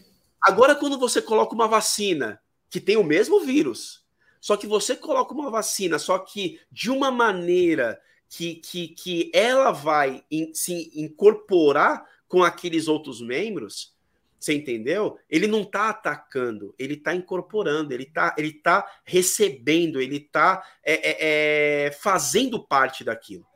Agora, 0.42 0.74
quando 0.74 0.98
você 0.98 1.22
coloca 1.22 1.54
uma 1.54 1.66
vacina 1.66 2.38
que 2.70 2.80
tem 2.80 2.96
o 2.96 3.04
mesmo 3.04 3.40
vírus, 3.40 4.04
só 4.40 4.56
que 4.56 4.66
você 4.66 4.96
coloca 4.96 5.34
uma 5.34 5.50
vacina, 5.50 5.98
só 5.98 6.18
que 6.18 6.58
de 6.72 6.90
uma 6.90 7.10
maneira 7.10 8.00
que, 8.28 8.54
que, 8.54 8.88
que 8.88 9.30
ela 9.34 9.70
vai 9.70 10.24
in, 10.30 10.54
se 10.54 10.90
incorporar 10.94 12.06
com 12.26 12.42
aqueles 12.42 12.88
outros 12.88 13.20
membros, 13.20 13.92
você 14.38 14.54
entendeu? 14.54 15.18
Ele 15.28 15.46
não 15.46 15.62
está 15.62 15.90
atacando, 15.90 16.74
ele 16.78 16.94
está 16.94 17.14
incorporando, 17.14 17.92
ele 17.92 18.04
está 18.04 18.34
ele 18.38 18.52
tá 18.54 18.88
recebendo, 19.04 20.00
ele 20.00 20.16
está 20.16 20.64
é, 20.82 20.94
é, 20.94 21.86
é, 21.86 21.92
fazendo 21.92 22.64
parte 22.64 23.04
daquilo. 23.04 23.46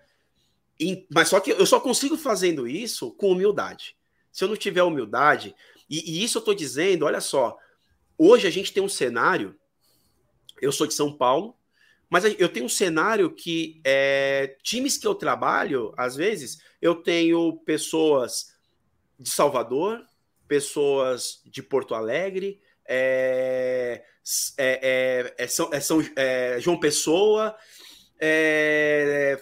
E, 0.78 1.06
mas 1.10 1.28
só 1.28 1.40
que 1.40 1.52
eu 1.52 1.64
só 1.64 1.80
consigo 1.80 2.18
fazendo 2.18 2.68
isso 2.68 3.12
com 3.12 3.30
humildade. 3.30 3.96
Se 4.30 4.44
eu 4.44 4.48
não 4.48 4.56
tiver 4.56 4.82
humildade, 4.82 5.54
e, 5.88 6.18
e 6.18 6.24
isso 6.24 6.36
eu 6.38 6.40
estou 6.40 6.54
dizendo, 6.54 7.06
olha 7.06 7.20
só, 7.20 7.56
hoje 8.18 8.46
a 8.46 8.50
gente 8.50 8.72
tem 8.72 8.82
um 8.82 8.88
cenário. 8.88 9.58
Eu 10.60 10.72
sou 10.72 10.86
de 10.86 10.94
São 10.94 11.12
Paulo, 11.16 11.56
Mas 12.14 12.24
eu 12.38 12.48
tenho 12.48 12.66
um 12.66 12.68
cenário 12.68 13.34
que 13.34 13.80
é, 13.84 14.56
times 14.62 14.96
que 14.96 15.06
eu 15.06 15.14
trabalho, 15.14 15.92
às 15.96 16.14
vezes, 16.14 16.58
eu 16.80 16.94
tenho 16.94 17.56
pessoas 17.64 18.54
de 19.18 19.28
Salvador, 19.30 20.00
pessoas 20.46 21.40
de 21.44 21.62
Porto 21.62 21.94
Alegre, 21.94 22.60
é, 22.86 24.04
é, 24.56 25.34
é, 25.36 25.44
é 25.44 25.46
São, 25.48 25.70
é 25.72 25.80
São 25.80 26.00
é, 26.14 26.60
João 26.60 26.78
Pessoa, 26.78 27.56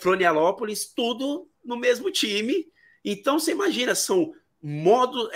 Florianópolis, 0.01 0.87
tudo 0.87 1.51
no 1.64 1.77
mesmo 1.77 2.11
time. 2.11 2.66
Então 3.05 3.39
você 3.39 3.53
imagina, 3.53 3.95
são 3.95 4.33
modo, 4.63 5.31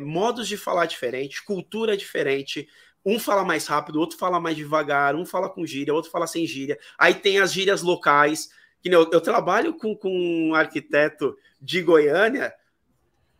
modos 0.00 0.46
de 0.46 0.56
falar 0.56 0.86
diferente, 0.86 1.44
cultura 1.44 1.96
diferente. 1.96 2.68
Um 3.04 3.18
fala 3.18 3.44
mais 3.44 3.66
rápido, 3.66 3.98
outro 3.98 4.18
fala 4.18 4.38
mais 4.38 4.56
devagar, 4.56 5.14
um 5.14 5.24
fala 5.24 5.48
com 5.48 5.64
gíria, 5.64 5.94
outro 5.94 6.10
fala 6.10 6.26
sem 6.26 6.46
gíria. 6.46 6.78
Aí 6.98 7.14
tem 7.14 7.38
as 7.38 7.52
gírias 7.52 7.82
locais. 7.82 8.50
Que 8.82 8.88
eu, 8.88 9.10
eu 9.10 9.20
trabalho 9.20 9.74
com, 9.74 9.94
com 9.94 10.10
um 10.10 10.54
arquiteto 10.54 11.36
de 11.60 11.82
Goiânia 11.82 12.54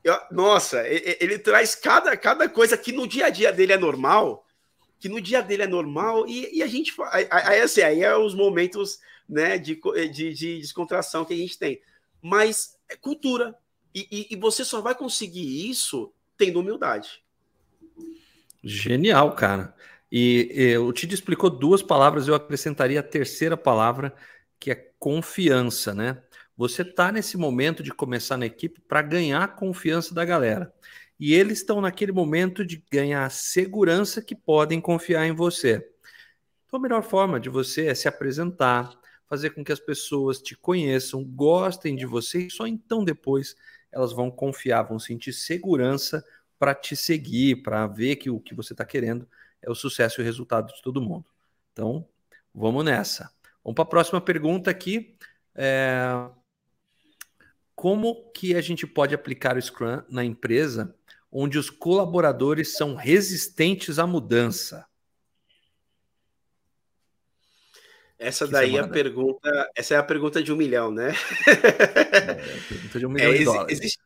eu, 0.03 0.18
nossa, 0.31 0.87
ele, 0.89 1.16
ele, 1.21 1.39
traz 1.39 1.75
cada, 1.75 2.16
cada 2.16 2.49
coisa 2.49 2.77
que 2.77 2.91
no 2.91 3.07
dia 3.07 3.27
a 3.27 3.31
dia 3.31 3.53
dele 3.53 3.75
é 3.75 3.79
normal, 3.79 4.47
que 4.99 5.09
no 5.09 5.21
dia 5.21 5.43
dele 5.43 5.64
é 5.64 5.66
normal, 5.66 6.27
e, 6.27 6.59
e 6.59 6.62
a 6.62 6.66
gente. 6.66 6.95
Aí, 7.11 7.61
assim, 7.61 7.83
aí 7.83 8.03
é 8.03 8.16
os 8.16 8.35
momentos 8.35 8.99
né, 9.29 9.59
de, 9.59 9.79
de, 10.11 10.33
de 10.33 10.59
descontração 10.59 11.25
que 11.25 11.35
a 11.35 11.37
gente 11.37 11.59
tem. 11.59 11.81
Mas 12.23 12.79
é 12.89 12.97
cultura. 12.97 13.55
E, 13.95 14.07
e, 14.11 14.34
e 14.34 14.36
você 14.36 14.64
só 14.64 14.80
vai 14.80 14.95
conseguir 14.95 15.68
isso 15.68 16.12
tendo 16.36 16.61
humildade. 16.61 17.22
Genial, 18.62 19.34
cara. 19.34 19.74
E, 20.11 20.76
o 20.78 20.93
Tito 20.93 21.14
explicou 21.14 21.49
duas 21.49 21.82
palavras, 21.82 22.26
eu 22.26 22.34
acrescentaria 22.34 23.01
a 23.01 23.03
terceira 23.03 23.57
palavra, 23.57 24.14
que 24.59 24.70
é 24.70 24.91
confiança, 24.99 25.95
né? 25.95 26.22
Você 26.57 26.82
está 26.82 27.11
nesse 27.11 27.36
momento 27.36 27.82
de 27.82 27.91
começar 27.91 28.36
na 28.36 28.45
equipe 28.45 28.80
para 28.82 29.01
ganhar 29.01 29.43
a 29.43 29.49
confiança 29.49 30.14
da 30.14 30.24
galera. 30.24 30.72
E 31.18 31.32
eles 31.34 31.59
estão 31.59 31.80
naquele 31.80 32.12
momento 32.12 32.64
de 32.64 32.84
ganhar 32.91 33.24
a 33.24 33.30
segurança 33.30 34.20
que 34.20 34.34
podem 34.34 34.80
confiar 34.80 35.26
em 35.26 35.32
você. 35.32 35.86
Então, 36.66 36.78
a 36.78 36.82
melhor 36.82 37.03
forma 37.03 37.41
de 37.41 37.49
você 37.49 37.86
é 37.86 37.95
se 37.95 38.09
apresentar, 38.09 38.91
fazer 39.26 39.51
com 39.51 39.64
que 39.64 39.72
as 39.72 39.80
pessoas 39.80 40.41
te 40.41 40.57
conheçam, 40.57 41.24
gostem 41.24 41.97
de 41.97 42.05
você, 42.05 42.47
e 42.47 42.51
só 42.51 42.66
então 42.66 43.05
depois 43.05 43.55
elas 43.93 44.12
vão 44.12 44.30
confiar, 44.30 44.82
vão 44.82 44.99
sentir 44.99 45.32
segurança 45.32 46.24
para 46.59 46.74
te 46.74 46.95
seguir, 46.95 47.62
para 47.62 47.86
ver 47.86 48.16
que 48.16 48.30
o 48.30 48.38
que 48.38 48.55
você 48.55 48.72
está 48.72 48.84
querendo 48.84 49.26
é 49.62 49.70
o 49.70 49.74
sucesso 49.74 50.20
e 50.20 50.22
o 50.22 50.24
resultado 50.24 50.72
de 50.72 50.82
todo 50.82 51.01
mundo. 51.01 51.26
Então, 51.72 52.07
vamos 52.55 52.84
nessa. 52.84 53.30
Vamos 53.64 53.74
para 53.74 53.84
a 53.84 53.88
próxima 53.88 54.20
pergunta 54.20 54.70
aqui. 54.70 55.16
É, 55.55 56.28
como 57.74 58.30
que 58.32 58.55
a 58.55 58.61
gente 58.61 58.86
pode 58.86 59.14
aplicar 59.14 59.57
o 59.57 59.62
Scrum 59.62 60.03
na 60.09 60.24
empresa 60.24 60.95
onde 61.32 61.59
os 61.59 61.70
colaboradores 61.70 62.76
são 62.76 62.95
resistentes 62.95 63.99
à 63.99 64.07
mudança? 64.07 64.86
Essa 68.21 68.45
que 68.45 68.53
daí 68.53 68.77
é 68.77 68.81
a 68.81 68.87
pergunta, 68.87 69.71
essa 69.75 69.95
é 69.95 69.97
a 69.97 70.03
pergunta 70.03 70.43
de 70.43 70.53
um 70.53 70.57
milhão, 70.57 70.91
né? 70.91 71.14
É, 71.47 72.35
pergunta 72.68 72.99
de 72.99 73.07
um 73.07 73.09
milhão 73.11 73.33
é, 73.33 73.39
de 73.39 73.45
dólares. 73.45 73.79
Existe, 73.79 73.99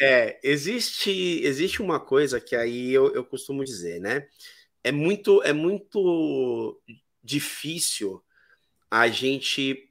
é, 0.00 0.40
existe, 0.42 1.40
existe 1.44 1.80
uma 1.80 2.00
coisa 2.00 2.40
que 2.40 2.56
aí 2.56 2.90
eu, 2.90 3.14
eu 3.14 3.24
costumo 3.24 3.64
dizer, 3.64 4.00
né? 4.00 4.26
É 4.82 4.90
muito, 4.90 5.40
é 5.44 5.52
muito 5.52 6.82
difícil 7.22 8.20
a 8.90 9.06
gente 9.06 9.88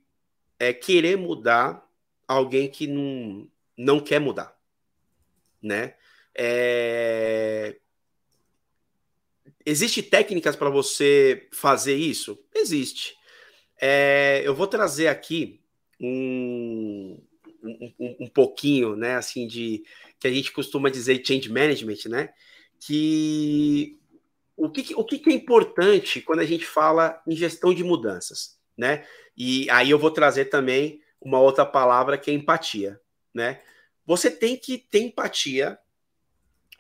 é, 0.60 0.74
querer 0.74 1.16
mudar 1.16 1.82
alguém 2.28 2.70
que 2.70 2.86
não, 2.86 3.50
não 3.78 4.02
quer 4.02 4.20
mudar, 4.20 4.60
né? 5.62 5.96
É... 6.36 7.78
Existe 9.66 10.04
técnicas 10.04 10.58
para 10.58 10.70
você 10.70 11.48
fazer 11.54 11.96
isso? 11.96 12.38
Existe. 12.54 13.19
É... 13.80 14.42
Eu 14.44 14.54
vou 14.54 14.68
trazer 14.68 15.08
aqui 15.08 15.60
um, 16.00 17.20
um, 17.64 18.16
um, 18.22 18.28
pouquinho, 18.28 18.96
né, 18.96 19.16
assim, 19.16 19.48
de 19.48 19.84
que 20.20 20.28
a 20.28 20.32
gente 20.32 20.52
costuma 20.52 20.90
dizer 20.90 21.24
change 21.26 21.50
management, 21.50 22.08
né? 22.08 22.30
Que 22.80 23.98
o 24.56 24.70
que, 24.70 24.94
o 24.94 25.06
que 25.06 25.30
é 25.30 25.34
importante 25.34 26.22
quando 26.22 26.40
a 26.40 26.46
gente 26.46 26.66
fala 26.66 27.22
em 27.26 27.36
gestão 27.36 27.74
de 27.74 27.84
mudanças, 27.84 28.58
né? 28.78 29.06
E 29.38 29.70
aí 29.70 29.90
eu 29.90 29.98
vou 29.98 30.12
trazer 30.12 30.46
também 30.46 31.02
uma 31.22 31.40
outra 31.40 31.66
palavra 31.66 32.18
que 32.18 32.30
é 32.30 32.34
empatia, 32.34 33.00
né? 33.34 33.62
Você 34.06 34.30
tem 34.30 34.58
que 34.58 34.78
ter 34.78 35.00
empatia 35.00 35.78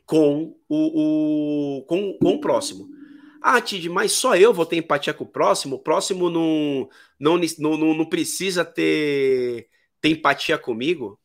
com 0.05 0.55
o, 0.67 1.77
o 1.77 1.85
com, 1.85 2.17
com 2.17 2.33
o 2.33 2.41
próximo. 2.41 2.89
Ah, 3.41 3.61
Tid, 3.61 3.87
mas 3.89 4.11
só 4.11 4.35
eu 4.35 4.53
vou 4.53 4.65
ter 4.65 4.77
empatia 4.77 5.13
com 5.13 5.23
o 5.23 5.27
próximo? 5.27 5.77
O 5.77 5.79
próximo 5.79 6.29
não, 6.29 6.89
não, 7.19 7.37
não, 7.59 7.93
não 7.93 8.05
precisa 8.05 8.65
ter, 8.65 9.67
ter 10.01 10.09
empatia 10.09 10.57
comigo? 10.57 11.19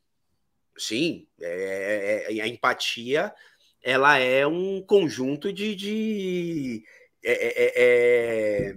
Sim, 0.76 1.26
é, 1.40 2.26
é, 2.28 2.38
é 2.38 2.40
a 2.40 2.48
empatia 2.48 3.32
ela 3.82 4.16
é 4.16 4.46
um 4.46 4.80
conjunto 4.80 5.52
de, 5.52 5.74
de, 5.74 6.84
é, 7.22 7.32
é, 7.32 7.72
é 7.76 8.76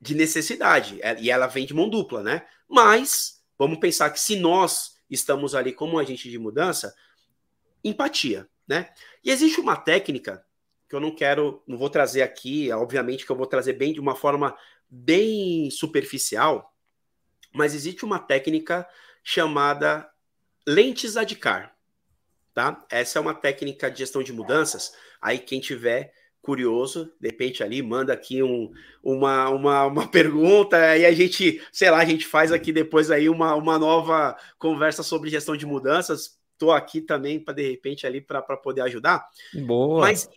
de 0.00 0.14
necessidade, 0.14 1.00
e 1.18 1.28
ela 1.28 1.48
vem 1.48 1.66
de 1.66 1.74
mão 1.74 1.88
dupla, 1.88 2.22
né? 2.22 2.46
Mas 2.68 3.38
Vamos 3.58 3.80
pensar 3.80 4.10
que 4.10 4.20
se 4.20 4.36
nós 4.36 4.96
estamos 5.10 5.54
ali 5.54 5.72
como 5.72 5.98
agente 5.98 6.30
de 6.30 6.38
mudança, 6.38 6.94
empatia, 7.82 8.48
né? 8.68 8.90
E 9.24 9.30
existe 9.30 9.60
uma 9.60 9.76
técnica 9.76 10.44
que 10.88 10.94
eu 10.94 11.00
não 11.00 11.14
quero, 11.14 11.62
não 11.66 11.76
vou 11.76 11.90
trazer 11.90 12.22
aqui, 12.22 12.70
obviamente 12.72 13.26
que 13.26 13.30
eu 13.30 13.36
vou 13.36 13.46
trazer 13.46 13.74
bem 13.74 13.92
de 13.92 14.00
uma 14.00 14.14
forma 14.14 14.56
bem 14.88 15.70
superficial, 15.70 16.74
mas 17.54 17.74
existe 17.74 18.04
uma 18.04 18.18
técnica 18.18 18.88
chamada 19.22 20.08
lentes 20.66 21.16
Adcar, 21.16 21.74
tá? 22.54 22.84
Essa 22.90 23.18
é 23.18 23.22
uma 23.22 23.34
técnica 23.34 23.90
de 23.90 23.98
gestão 23.98 24.22
de 24.22 24.32
mudanças. 24.32 24.92
Aí 25.20 25.38
quem 25.38 25.60
tiver 25.60 26.12
curioso, 26.40 27.12
de 27.20 27.28
repente 27.28 27.62
ali 27.62 27.82
manda 27.82 28.12
aqui 28.12 28.42
um, 28.42 28.72
uma, 29.02 29.50
uma, 29.50 29.84
uma 29.84 30.08
pergunta 30.10 30.96
e 30.96 31.04
a 31.04 31.12
gente, 31.12 31.60
sei 31.70 31.90
lá, 31.90 31.98
a 31.98 32.04
gente 32.04 32.24
faz 32.24 32.50
aqui 32.50 32.72
depois 32.72 33.10
aí 33.10 33.28
uma, 33.28 33.54
uma 33.54 33.78
nova 33.78 34.36
conversa 34.58 35.02
sobre 35.02 35.28
gestão 35.28 35.56
de 35.56 35.66
mudanças. 35.66 36.38
Estou 36.52 36.72
aqui 36.72 37.00
também 37.00 37.38
para 37.38 37.54
de 37.54 37.68
repente 37.68 38.06
ali 38.06 38.20
para 38.20 38.42
poder 38.56 38.80
ajudar. 38.80 39.28
Boa. 39.54 40.00
Mas 40.00 40.28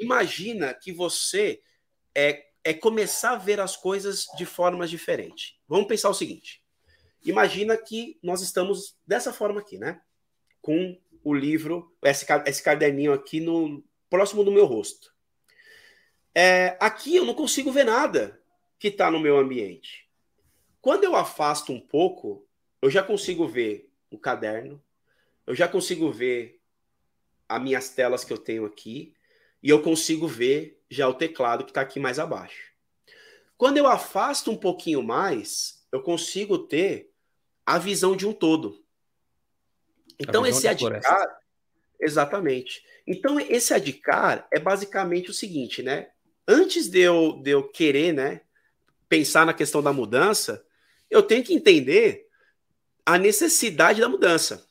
imagina 0.00 0.74
que 0.74 0.92
você 0.92 1.60
é, 2.14 2.46
é 2.64 2.74
começar 2.74 3.32
a 3.32 3.36
ver 3.36 3.60
as 3.60 3.76
coisas 3.76 4.26
de 4.36 4.44
formas 4.46 4.90
diferentes. 4.90 5.58
Vamos 5.68 5.86
pensar 5.86 6.08
o 6.10 6.14
seguinte: 6.14 6.62
imagina 7.24 7.76
que 7.76 8.18
nós 8.22 8.40
estamos 8.40 8.96
dessa 9.06 9.32
forma 9.32 9.60
aqui, 9.60 9.78
né? 9.78 10.00
Com 10.60 10.98
o 11.22 11.34
livro, 11.34 11.94
esse, 12.02 12.26
esse 12.46 12.62
caderninho 12.62 13.12
aqui 13.12 13.40
no 13.40 13.84
próximo 14.08 14.42
do 14.42 14.50
meu 14.50 14.66
rosto. 14.66 15.14
É, 16.34 16.76
aqui 16.80 17.16
eu 17.16 17.24
não 17.24 17.34
consigo 17.34 17.70
ver 17.70 17.84
nada 17.84 18.40
que 18.78 18.88
está 18.88 19.10
no 19.10 19.20
meu 19.20 19.38
ambiente. 19.38 20.08
Quando 20.80 21.04
eu 21.04 21.14
afasto 21.14 21.72
um 21.72 21.80
pouco, 21.80 22.46
eu 22.80 22.90
já 22.90 23.02
consigo 23.02 23.46
ver 23.46 23.92
o 24.10 24.18
caderno, 24.18 24.82
eu 25.46 25.54
já 25.54 25.68
consigo 25.68 26.10
ver 26.10 26.60
as 27.48 27.60
minhas 27.60 27.90
telas 27.90 28.24
que 28.24 28.32
eu 28.32 28.38
tenho 28.38 28.64
aqui, 28.64 29.14
e 29.62 29.68
eu 29.68 29.82
consigo 29.82 30.26
ver 30.26 30.82
já 30.90 31.08
o 31.08 31.14
teclado 31.14 31.64
que 31.64 31.70
está 31.70 31.80
aqui 31.80 32.00
mais 32.00 32.18
abaixo. 32.18 32.70
Quando 33.56 33.76
eu 33.76 33.86
afasto 33.86 34.50
um 34.50 34.56
pouquinho 34.56 35.02
mais, 35.02 35.84
eu 35.92 36.02
consigo 36.02 36.58
ter 36.58 37.12
a 37.66 37.78
visão 37.78 38.16
de 38.16 38.26
um 38.26 38.32
todo. 38.32 38.82
Então, 40.18 40.46
esse 40.46 40.66
adcar. 40.66 41.40
Exatamente. 42.00 42.82
Então, 43.06 43.38
esse 43.38 43.74
adcar 43.74 44.48
é 44.50 44.58
basicamente 44.58 45.30
o 45.30 45.34
seguinte, 45.34 45.82
né? 45.82 46.10
antes 46.50 46.88
de 46.88 46.98
eu, 46.98 47.40
de 47.40 47.50
eu 47.50 47.62
querer, 47.62 48.12
né, 48.12 48.40
pensar 49.08 49.46
na 49.46 49.54
questão 49.54 49.80
da 49.80 49.92
mudança, 49.92 50.64
eu 51.08 51.22
tenho 51.22 51.44
que 51.44 51.54
entender 51.54 52.26
a 53.06 53.16
necessidade 53.16 54.00
da 54.00 54.08
mudança. 54.08 54.66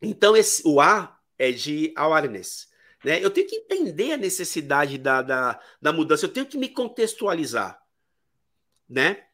Então, 0.00 0.36
esse, 0.36 0.62
o 0.64 0.80
A 0.80 1.18
é 1.36 1.50
de 1.50 1.92
awareness. 1.96 2.68
Né? 3.04 3.24
Eu 3.24 3.30
tenho 3.30 3.46
que 3.46 3.56
entender 3.56 4.12
a 4.12 4.16
necessidade 4.16 4.98
da, 4.98 5.22
da, 5.22 5.60
da 5.80 5.92
mudança, 5.92 6.26
eu 6.26 6.32
tenho 6.32 6.46
que 6.46 6.58
me 6.58 6.68
contextualizar. 6.68 7.80
Né? 8.88 9.24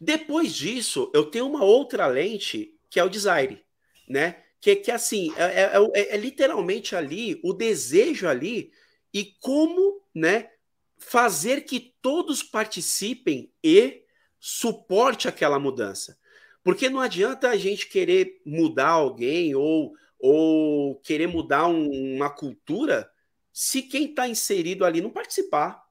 Depois 0.00 0.54
disso, 0.54 1.10
eu 1.12 1.26
tenho 1.26 1.46
uma 1.46 1.64
outra 1.64 2.06
lente 2.06 2.74
que 2.88 3.00
é 3.00 3.04
o 3.04 3.08
design, 3.08 3.62
né? 4.08 4.42
Que, 4.60 4.76
que 4.76 4.90
assim, 4.90 5.32
é, 5.36 5.44
é, 5.44 5.72
é, 5.94 6.14
é 6.14 6.16
literalmente 6.16 6.96
ali 6.96 7.40
o 7.44 7.52
desejo 7.52 8.26
ali 8.26 8.72
e 9.12 9.24
como, 9.40 10.02
né, 10.14 10.50
fazer 10.98 11.62
que 11.62 11.94
todos 12.02 12.42
participem 12.42 13.52
e 13.62 14.02
suporte 14.38 15.28
aquela 15.28 15.58
mudança. 15.58 16.18
Porque 16.62 16.88
não 16.88 17.00
adianta 17.00 17.48
a 17.48 17.56
gente 17.56 17.88
querer 17.88 18.40
mudar 18.44 18.88
alguém 18.88 19.54
ou, 19.54 19.94
ou 20.18 20.96
querer 21.00 21.26
mudar 21.26 21.66
um, 21.66 22.14
uma 22.16 22.30
cultura 22.30 23.10
se 23.52 23.82
quem 23.82 24.06
está 24.06 24.28
inserido 24.28 24.84
ali 24.84 25.00
não 25.00 25.10
participar. 25.10 25.84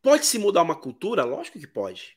Pode 0.00 0.26
se 0.26 0.38
mudar 0.38 0.62
uma 0.62 0.74
cultura? 0.74 1.24
Lógico 1.24 1.58
que 1.58 1.66
pode. 1.66 2.16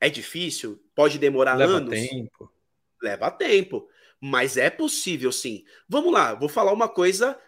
É 0.00 0.08
difícil, 0.08 0.82
pode 0.94 1.18
demorar 1.18 1.54
Leva 1.54 1.74
anos. 1.74 1.90
Leva 1.90 2.08
tempo. 2.08 2.52
Leva 3.00 3.30
tempo. 3.30 3.88
Mas 4.20 4.56
é 4.56 4.70
possível 4.70 5.30
sim. 5.32 5.64
Vamos 5.88 6.12
lá, 6.12 6.34
vou 6.34 6.48
falar 6.48 6.72
uma 6.72 6.88
coisa 6.88 7.38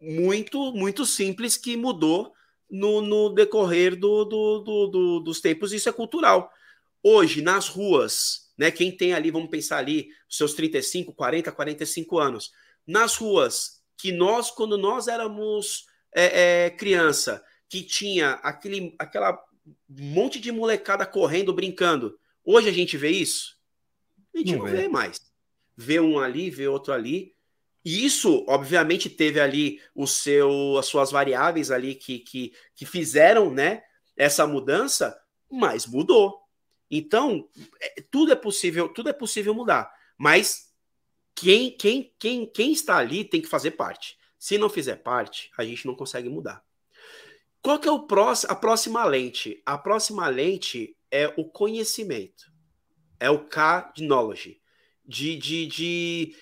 muito, 0.00 0.72
muito 0.72 1.06
simples 1.06 1.56
que 1.56 1.76
mudou 1.76 2.32
no, 2.70 3.02
no 3.02 3.28
decorrer 3.28 3.94
do, 3.94 4.24
do, 4.24 4.58
do, 4.60 4.86
do, 4.86 5.20
dos 5.20 5.40
tempos, 5.40 5.72
isso 5.72 5.88
é 5.88 5.92
cultural. 5.92 6.50
Hoje, 7.02 7.42
nas 7.42 7.68
ruas, 7.68 8.41
né? 8.56 8.70
Quem 8.70 8.96
tem 8.96 9.12
ali, 9.12 9.30
vamos 9.30 9.50
pensar 9.50 9.78
ali, 9.78 10.08
seus 10.28 10.54
35, 10.54 11.12
40, 11.12 11.50
45 11.52 12.18
anos, 12.18 12.52
nas 12.86 13.16
ruas, 13.16 13.82
que 13.96 14.12
nós, 14.12 14.50
quando 14.50 14.76
nós 14.76 15.08
éramos 15.08 15.86
é, 16.14 16.66
é, 16.66 16.70
criança, 16.70 17.42
que 17.68 17.82
tinha 17.82 18.32
aquele 18.42 18.94
aquela 18.98 19.42
monte 19.88 20.40
de 20.40 20.50
molecada 20.50 21.06
correndo, 21.06 21.52
brincando. 21.52 22.18
Hoje 22.44 22.68
a 22.68 22.72
gente 22.72 22.96
vê 22.96 23.10
isso? 23.10 23.56
A 24.34 24.38
gente 24.38 24.56
não, 24.56 24.64
não 24.64 24.66
vê 24.66 24.88
mais. 24.88 25.20
Vê 25.76 26.00
um 26.00 26.18
ali, 26.18 26.50
vê 26.50 26.66
outro 26.66 26.92
ali. 26.92 27.34
E 27.84 28.04
isso, 28.04 28.44
obviamente, 28.48 29.10
teve 29.10 29.40
ali 29.40 29.80
o 29.94 30.06
seu, 30.06 30.76
as 30.78 30.86
suas 30.86 31.10
variáveis 31.10 31.70
ali 31.70 31.94
que, 31.94 32.20
que, 32.20 32.52
que 32.74 32.86
fizeram 32.86 33.50
né, 33.50 33.82
essa 34.16 34.46
mudança, 34.46 35.18
mas 35.50 35.86
mudou. 35.86 36.41
Então, 36.94 37.48
é, 37.80 38.02
tudo 38.10 38.32
é 38.32 38.36
possível, 38.36 38.86
tudo 38.86 39.08
é 39.08 39.14
possível 39.14 39.54
mudar. 39.54 39.90
Mas 40.18 40.70
quem, 41.34 41.70
quem, 41.70 42.12
quem, 42.18 42.44
quem 42.44 42.70
está 42.70 42.98
ali 42.98 43.24
tem 43.24 43.40
que 43.40 43.48
fazer 43.48 43.70
parte. 43.70 44.18
Se 44.38 44.58
não 44.58 44.68
fizer 44.68 44.96
parte, 44.96 45.50
a 45.56 45.64
gente 45.64 45.86
não 45.86 45.94
consegue 45.94 46.28
mudar. 46.28 46.62
Qual 47.62 47.78
que 47.78 47.88
é 47.88 47.90
o 47.90 48.06
próximo, 48.06 48.52
a 48.52 48.54
próxima 48.54 49.04
lente? 49.06 49.62
A 49.64 49.78
próxima 49.78 50.28
lente 50.28 50.94
é 51.10 51.32
o 51.36 51.44
conhecimento. 51.46 52.52
É 53.18 53.30
o 53.30 53.46
K 53.46 53.90
de 53.96 54.04
knowledge. 54.04 54.60
De, 55.02 55.36
de, 55.36 55.66
de 55.66 56.36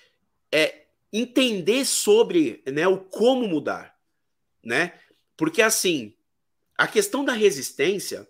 é, 0.51 0.87
entender 1.13 1.85
sobre 1.85 2.61
né, 2.67 2.85
o 2.89 2.97
como 2.97 3.47
mudar. 3.47 3.97
Né? 4.61 4.99
Porque 5.37 5.61
assim, 5.61 6.13
a 6.77 6.87
questão 6.87 7.23
da 7.23 7.33
resistência, 7.33 8.27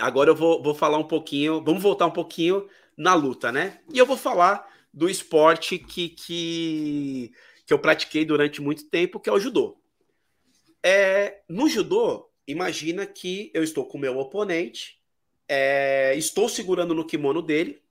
agora 0.00 0.30
eu 0.30 0.34
vou, 0.34 0.62
vou 0.62 0.74
falar 0.74 0.98
um 0.98 1.06
pouquinho, 1.06 1.62
vamos 1.62 1.82
voltar 1.82 2.06
um 2.06 2.10
pouquinho 2.10 2.66
na 2.96 3.14
luta, 3.14 3.52
né? 3.52 3.80
E 3.92 3.98
eu 3.98 4.06
vou 4.06 4.16
falar 4.16 4.68
do 4.92 5.08
esporte 5.08 5.78
que, 5.78 6.08
que, 6.08 7.32
que 7.66 7.72
eu 7.72 7.78
pratiquei 7.78 8.24
durante 8.24 8.60
muito 8.60 8.88
tempo, 8.88 9.20
que 9.20 9.28
é 9.28 9.32
o 9.32 9.38
judô. 9.38 9.80
É, 10.82 11.42
no 11.48 11.68
judô, 11.68 12.30
imagina 12.46 13.06
que 13.06 13.50
eu 13.54 13.62
estou 13.62 13.86
com 13.86 13.98
o 13.98 14.00
meu 14.00 14.18
oponente, 14.18 15.00
é, 15.48 16.14
estou 16.16 16.48
segurando 16.48 16.94
no 16.94 17.06
kimono 17.06 17.42
dele, 17.42 17.82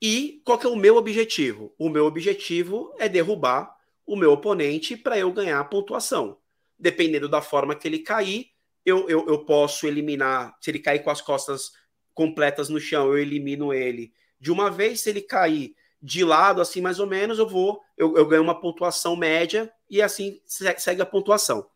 e 0.00 0.40
qual 0.44 0.58
que 0.58 0.66
é 0.66 0.70
o 0.70 0.76
meu 0.76 0.96
objetivo? 0.96 1.74
O 1.78 1.88
meu 1.88 2.06
objetivo 2.06 2.92
é 2.98 3.08
derrubar 3.08 3.76
o 4.04 4.16
meu 4.16 4.32
oponente 4.32 4.96
para 4.96 5.16
eu 5.16 5.32
ganhar 5.32 5.60
a 5.60 5.64
pontuação. 5.64 6.38
Dependendo 6.78 7.28
da 7.28 7.40
forma 7.40 7.76
que 7.76 7.86
ele 7.86 8.00
cair, 8.00 8.51
eu, 8.84 9.08
eu, 9.08 9.26
eu 9.28 9.44
posso 9.44 9.86
eliminar. 9.86 10.56
Se 10.60 10.70
ele 10.70 10.78
cair 10.78 11.02
com 11.02 11.10
as 11.10 11.20
costas 11.20 11.72
completas 12.14 12.68
no 12.68 12.80
chão, 12.80 13.08
eu 13.08 13.18
elimino 13.18 13.72
ele 13.72 14.12
de 14.40 14.50
uma 14.50 14.70
vez. 14.70 15.00
Se 15.00 15.10
ele 15.10 15.20
cair 15.20 15.74
de 16.00 16.24
lado, 16.24 16.60
assim 16.60 16.80
mais 16.80 16.98
ou 16.98 17.06
menos, 17.06 17.38
eu 17.38 17.48
vou, 17.48 17.80
eu, 17.96 18.16
eu 18.16 18.26
ganho 18.26 18.42
uma 18.42 18.60
pontuação 18.60 19.14
média 19.14 19.72
e 19.88 20.02
assim 20.02 20.40
segue 20.46 21.00
a 21.00 21.06
pontuação. 21.06 21.70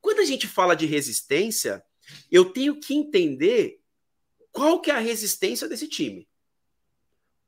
Quando 0.00 0.20
a 0.20 0.24
gente 0.24 0.48
fala 0.48 0.74
de 0.74 0.86
resistência, 0.86 1.84
eu 2.30 2.46
tenho 2.46 2.80
que 2.80 2.94
entender 2.94 3.80
qual 4.50 4.80
que 4.80 4.90
é 4.90 4.94
a 4.94 4.98
resistência 4.98 5.68
desse 5.68 5.86
time. 5.86 6.26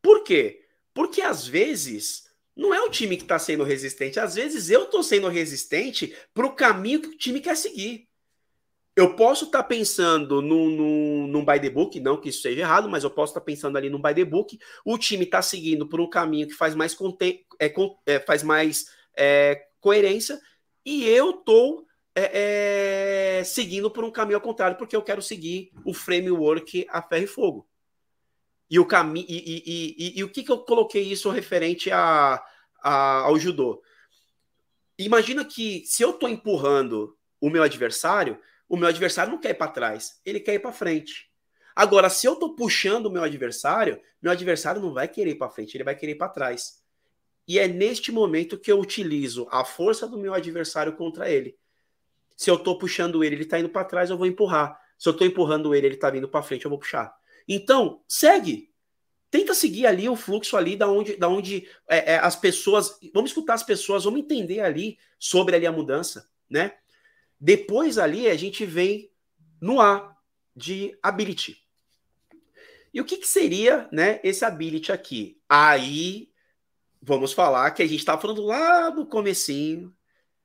Por 0.02 0.22
quê? 0.22 0.66
Porque 0.92 1.22
às 1.22 1.46
vezes 1.46 2.30
não 2.54 2.74
é 2.74 2.80
o 2.82 2.90
time 2.90 3.16
que 3.16 3.22
está 3.22 3.38
sendo 3.38 3.64
resistente, 3.64 4.20
às 4.20 4.34
vezes 4.34 4.68
eu 4.68 4.84
estou 4.84 5.02
sendo 5.02 5.28
resistente 5.28 6.14
para 6.34 6.46
o 6.46 6.54
caminho 6.54 7.00
que 7.00 7.08
o 7.08 7.16
time 7.16 7.40
quer 7.40 7.56
seguir. 7.56 8.06
Eu 8.94 9.16
posso 9.16 9.46
estar 9.46 9.62
tá 9.62 9.68
pensando 9.68 10.42
num, 10.42 10.68
num, 10.68 11.26
num 11.26 11.44
by 11.44 11.58
the 11.58 11.70
book, 11.70 11.98
não 11.98 12.20
que 12.20 12.28
isso 12.28 12.42
seja 12.42 12.60
errado, 12.60 12.90
mas 12.90 13.04
eu 13.04 13.10
posso 13.10 13.30
estar 13.30 13.40
tá 13.40 13.46
pensando 13.46 13.78
ali 13.78 13.88
num 13.88 14.00
by 14.00 14.14
the 14.14 14.24
book. 14.24 14.58
O 14.84 14.98
time 14.98 15.24
está 15.24 15.40
seguindo 15.40 15.88
por 15.88 16.00
um 16.00 16.08
caminho 16.08 16.46
que 16.46 16.54
faz 16.54 16.74
mais, 16.74 16.96
é, 17.58 17.72
é, 18.06 18.20
faz 18.20 18.42
mais 18.42 18.86
é, 19.16 19.66
coerência, 19.80 20.38
e 20.84 21.08
eu 21.08 21.30
estou 21.30 21.86
é, 22.14 23.38
é, 23.38 23.44
seguindo 23.44 23.90
por 23.90 24.04
um 24.04 24.10
caminho 24.10 24.36
ao 24.36 24.42
contrário, 24.42 24.76
porque 24.76 24.94
eu 24.94 25.02
quero 25.02 25.22
seguir 25.22 25.72
o 25.84 25.94
framework 25.94 26.86
a 26.90 27.00
ferro 27.00 27.24
e 27.24 27.26
fogo. 27.26 27.68
E 28.70 28.78
o 28.78 28.86
caminho 28.86 29.26
e, 29.28 29.36
e, 29.36 29.62
e, 29.66 30.18
e, 30.18 30.24
o 30.24 30.28
que, 30.28 30.42
que 30.42 30.52
eu 30.52 30.58
coloquei 30.58 31.02
isso 31.02 31.30
referente 31.30 31.90
a, 31.90 32.42
a, 32.82 33.20
ao 33.20 33.38
judô? 33.38 33.82
Imagina 34.98 35.44
que 35.44 35.82
se 35.86 36.02
eu 36.02 36.10
estou 36.10 36.28
empurrando 36.28 37.16
o 37.40 37.50
meu 37.50 37.62
adversário, 37.62 38.38
o 38.72 38.76
meu 38.78 38.88
adversário 38.88 39.30
não 39.30 39.38
quer 39.38 39.50
ir 39.50 39.54
para 39.54 39.70
trás, 39.70 40.18
ele 40.24 40.40
quer 40.40 40.54
ir 40.54 40.58
para 40.58 40.72
frente. 40.72 41.30
Agora, 41.76 42.08
se 42.08 42.26
eu 42.26 42.32
estou 42.32 42.56
puxando 42.56 43.04
o 43.04 43.10
meu 43.10 43.22
adversário, 43.22 44.00
meu 44.20 44.32
adversário 44.32 44.80
não 44.80 44.94
vai 44.94 45.06
querer 45.06 45.32
ir 45.32 45.34
para 45.34 45.50
frente, 45.50 45.76
ele 45.76 45.84
vai 45.84 45.94
querer 45.94 46.12
ir 46.12 46.14
para 46.14 46.30
trás. 46.30 46.82
E 47.46 47.58
é 47.58 47.68
neste 47.68 48.10
momento 48.10 48.58
que 48.58 48.72
eu 48.72 48.80
utilizo 48.80 49.46
a 49.50 49.62
força 49.62 50.08
do 50.08 50.16
meu 50.16 50.32
adversário 50.32 50.94
contra 50.94 51.28
ele. 51.28 51.54
Se 52.34 52.50
eu 52.50 52.54
estou 52.54 52.78
puxando 52.78 53.22
ele, 53.22 53.34
ele 53.34 53.42
está 53.42 53.60
indo 53.60 53.68
para 53.68 53.84
trás, 53.84 54.08
eu 54.08 54.16
vou 54.16 54.26
empurrar. 54.26 54.80
Se 54.96 55.06
eu 55.06 55.12
estou 55.12 55.26
empurrando 55.26 55.74
ele, 55.74 55.88
ele 55.88 55.96
está 55.96 56.08
vindo 56.08 56.26
para 56.26 56.42
frente, 56.42 56.64
eu 56.64 56.70
vou 56.70 56.78
puxar. 56.78 57.14
Então, 57.46 58.02
segue. 58.08 58.72
Tenta 59.30 59.52
seguir 59.52 59.86
ali 59.86 60.08
o 60.08 60.16
fluxo 60.16 60.56
ali 60.56 60.76
da 60.76 60.88
onde, 60.88 61.16
da 61.16 61.28
onde 61.28 61.68
é, 61.86 62.14
é, 62.14 62.18
as 62.20 62.36
pessoas. 62.36 62.98
Vamos 63.12 63.32
escutar 63.32 63.52
as 63.52 63.62
pessoas, 63.62 64.04
vamos 64.04 64.20
entender 64.20 64.60
ali 64.60 64.96
sobre 65.18 65.56
ali 65.56 65.66
a 65.66 65.72
mudança, 65.72 66.26
né? 66.48 66.72
Depois 67.42 67.98
ali 67.98 68.28
a 68.28 68.36
gente 68.36 68.64
vem 68.64 69.10
no 69.60 69.80
A 69.80 70.16
de 70.54 70.96
ability. 71.02 71.58
E 72.94 73.00
o 73.00 73.04
que, 73.04 73.16
que 73.16 73.26
seria 73.26 73.88
né, 73.90 74.20
esse 74.22 74.44
ability 74.44 74.92
aqui? 74.92 75.40
Aí 75.48 76.30
vamos 77.00 77.32
falar 77.32 77.70
que 77.72 77.82
a 77.82 77.86
gente 77.86 77.98
estava 77.98 78.20
falando 78.20 78.42
lá 78.42 78.90
no 78.90 79.04
comecinho 79.04 79.92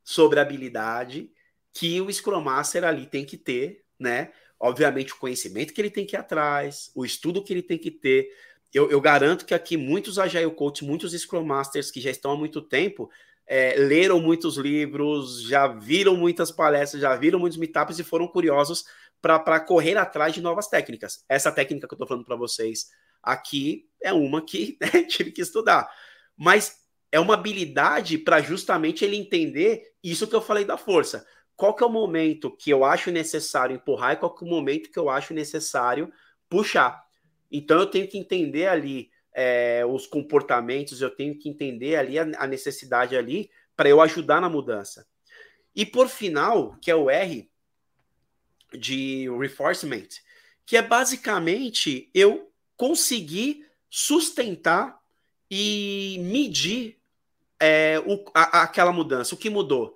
sobre 0.04 0.40
habilidade 0.40 1.32
que 1.72 2.02
o 2.02 2.12
Scrum 2.12 2.42
Master 2.42 2.84
ali 2.84 3.06
tem 3.06 3.24
que 3.24 3.38
ter, 3.38 3.86
né? 4.00 4.32
obviamente, 4.60 5.14
o 5.14 5.18
conhecimento 5.18 5.74
que 5.74 5.82
ele 5.82 5.92
tem 5.92 6.06
que 6.06 6.16
ir 6.16 6.20
atrás, 6.20 6.92
o 6.96 7.06
estudo 7.06 7.44
que 7.44 7.54
ele 7.54 7.62
tem 7.62 7.78
que 7.78 7.92
ter. 7.92 8.30
Eu, 8.74 8.90
eu 8.90 9.00
garanto 9.00 9.46
que 9.46 9.54
aqui 9.54 9.78
muitos 9.78 10.20
Agile 10.20 10.52
Coach, 10.52 10.84
muitos 10.84 11.14
Scrum 11.14 11.46
Masters 11.46 11.92
que 11.92 12.02
já 12.02 12.10
estão 12.10 12.32
há 12.32 12.36
muito 12.36 12.62
tempo, 12.62 13.10
é, 13.48 13.76
leram 13.78 14.20
muitos 14.20 14.58
livros, 14.58 15.42
já 15.44 15.68
viram 15.68 16.16
muitas 16.16 16.52
palestras, 16.52 17.02
já 17.02 17.16
viram 17.16 17.40
muitos 17.40 17.58
meetups 17.58 17.98
e 18.00 18.04
foram 18.04 18.28
curiosos 18.28 18.86
para 19.22 19.60
correr 19.60 19.98
atrás 19.98 20.34
de 20.34 20.42
novas 20.42 20.68
técnicas. 20.68 21.24
Essa 21.28 21.52
técnica 21.52 21.88
que 21.88 21.94
eu 21.94 21.96
estou 21.96 22.08
falando 22.08 22.26
para 22.26 22.36
vocês 22.36 22.88
aqui 23.24 23.86
é 24.02 24.14
uma 24.14 24.42
que 24.42 24.78
né, 24.82 25.04
tive 25.04 25.32
que 25.32 25.42
estudar. 25.42 25.90
Mas 26.36 26.76
é 27.12 27.20
uma 27.20 27.34
habilidade 27.34 28.18
para 28.18 28.42
justamente 28.42 29.04
ele 29.04 29.16
entender 29.16 29.84
isso 30.04 30.28
que 30.28 30.36
eu 30.36 30.42
falei 30.42 30.66
da 30.66 30.78
força 30.78 31.26
qual 31.58 31.74
que 31.74 31.84
é 31.84 31.88
o 31.88 31.90
momento 31.90 32.56
que 32.56 32.70
eu 32.70 32.86
acho 32.86 33.12
necessário 33.12 33.76
empurrar 33.76 34.14
e 34.14 34.18
qual 34.18 34.34
que 34.34 34.46
é 34.46 34.48
o 34.48 34.50
momento 34.50 34.92
que 34.92 35.00
eu 35.00 35.10
acho 35.10 35.34
necessário 35.34 36.14
puxar. 36.48 37.04
Então 37.52 37.80
eu 37.80 37.88
tenho 37.88 38.08
que 38.08 38.18
entender 38.18 38.68
ali 38.68 39.10
é, 39.40 39.86
os 39.86 40.08
comportamentos, 40.08 41.00
eu 41.00 41.12
tenho 41.12 41.38
que 41.38 41.48
entender 41.48 41.96
ali 41.96 42.18
a, 42.18 42.24
a 42.40 42.48
necessidade 42.48 43.16
ali 43.16 43.52
para 43.76 43.88
eu 43.88 44.02
ajudar 44.02 44.42
na 44.42 44.50
mudança. 44.50 45.08
E 45.76 45.86
por 45.86 46.10
final, 46.10 46.76
que 46.82 46.90
é 46.90 46.96
o 46.96 47.08
R 47.08 47.48
de 48.74 49.30
reinforcement, 49.30 50.08
que 50.66 50.76
é 50.76 50.82
basicamente 50.82 52.10
eu 52.16 52.52
conseguir 52.76 53.68
sustentar 53.88 55.00
e 55.52 56.18
medir 56.20 56.98
é, 57.60 58.02
o, 58.08 58.26
a, 58.34 58.64
aquela 58.64 58.92
mudança, 58.92 59.36
o 59.36 59.38
que 59.38 59.52
mudou. 59.52 59.96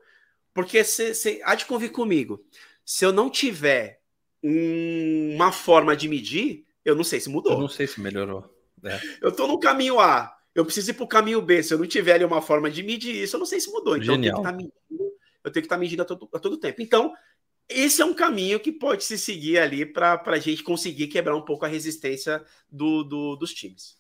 Porque 0.54 0.84
você 0.84 1.42
há 1.44 1.56
de 1.56 1.66
convir 1.66 1.92
comigo. 1.92 2.46
Se 2.86 3.04
eu 3.04 3.12
não 3.12 3.28
tiver 3.28 4.02
um, 4.44 5.34
uma 5.34 5.52
forma 5.52 5.96
de 5.96 6.08
medir, 6.08 6.64
eu 6.86 6.96
não 6.96 7.04
sei 7.04 7.20
se 7.20 7.30
mudou. 7.30 7.54
Eu 7.54 7.60
não 7.60 7.68
sei 7.68 7.88
se 7.88 8.00
melhorou. 8.00 8.61
É. 8.84 9.00
Eu 9.22 9.30
estou 9.30 9.48
no 9.48 9.60
caminho 9.60 10.00
A, 10.00 10.36
eu 10.54 10.66
preciso 10.66 10.92
ir 10.92 10.94
para 10.94 11.04
o 11.04 11.08
caminho 11.08 11.42
B. 11.42 11.64
Se 11.64 11.74
eu 11.74 11.78
não 11.78 11.88
tiver 11.88 12.14
ali 12.14 12.26
uma 12.26 12.42
forma 12.42 12.70
de 12.70 12.84
medir 12.84 13.16
isso, 13.16 13.36
eu 13.36 13.40
não 13.40 13.46
sei 13.46 13.60
se 13.60 13.72
mudou. 13.72 13.96
Então 13.96 14.16
Genial. 14.16 14.38
eu 14.38 14.44
tenho 14.44 14.44
que 14.44 14.50
estar 14.50 14.52
tá 14.52 14.58
medindo, 14.58 15.14
eu 15.44 15.52
tenho 15.52 15.54
que 15.54 15.60
estar 15.60 15.76
tá 15.76 15.80
medindo 15.80 16.02
a 16.02 16.06
todo, 16.06 16.30
a 16.34 16.40
todo 16.40 16.58
tempo. 16.58 16.82
Então, 16.82 17.14
esse 17.70 18.02
é 18.02 18.06
um 18.06 18.14
caminho 18.14 18.60
que 18.60 18.72
pode 18.72 19.04
se 19.04 19.18
seguir 19.18 19.58
ali 19.58 19.86
para 19.86 20.22
a 20.26 20.40
gente 20.40 20.64
conseguir 20.64 21.08
quebrar 21.08 21.36
um 21.36 21.42
pouco 21.42 21.66
a 21.66 21.70
resistência 21.70 22.44
do, 22.70 23.04
do, 23.04 23.36
dos 23.36 23.54
times. 23.54 24.00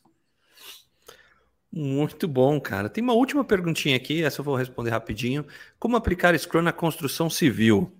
Muito 1.72 2.28
bom, 2.28 2.60
cara. 2.60 2.90
Tem 2.90 3.02
uma 3.02 3.14
última 3.14 3.46
perguntinha 3.46 3.96
aqui, 3.96 4.22
essa 4.24 4.42
eu 4.42 4.46
vou 4.46 4.58
responder 4.58 4.90
rapidinho. 4.90 5.46
Como 5.80 5.96
aplicar 5.96 6.38
Scrum 6.38 6.62
na 6.62 6.74
construção 6.74 7.30
civil? 7.30 7.96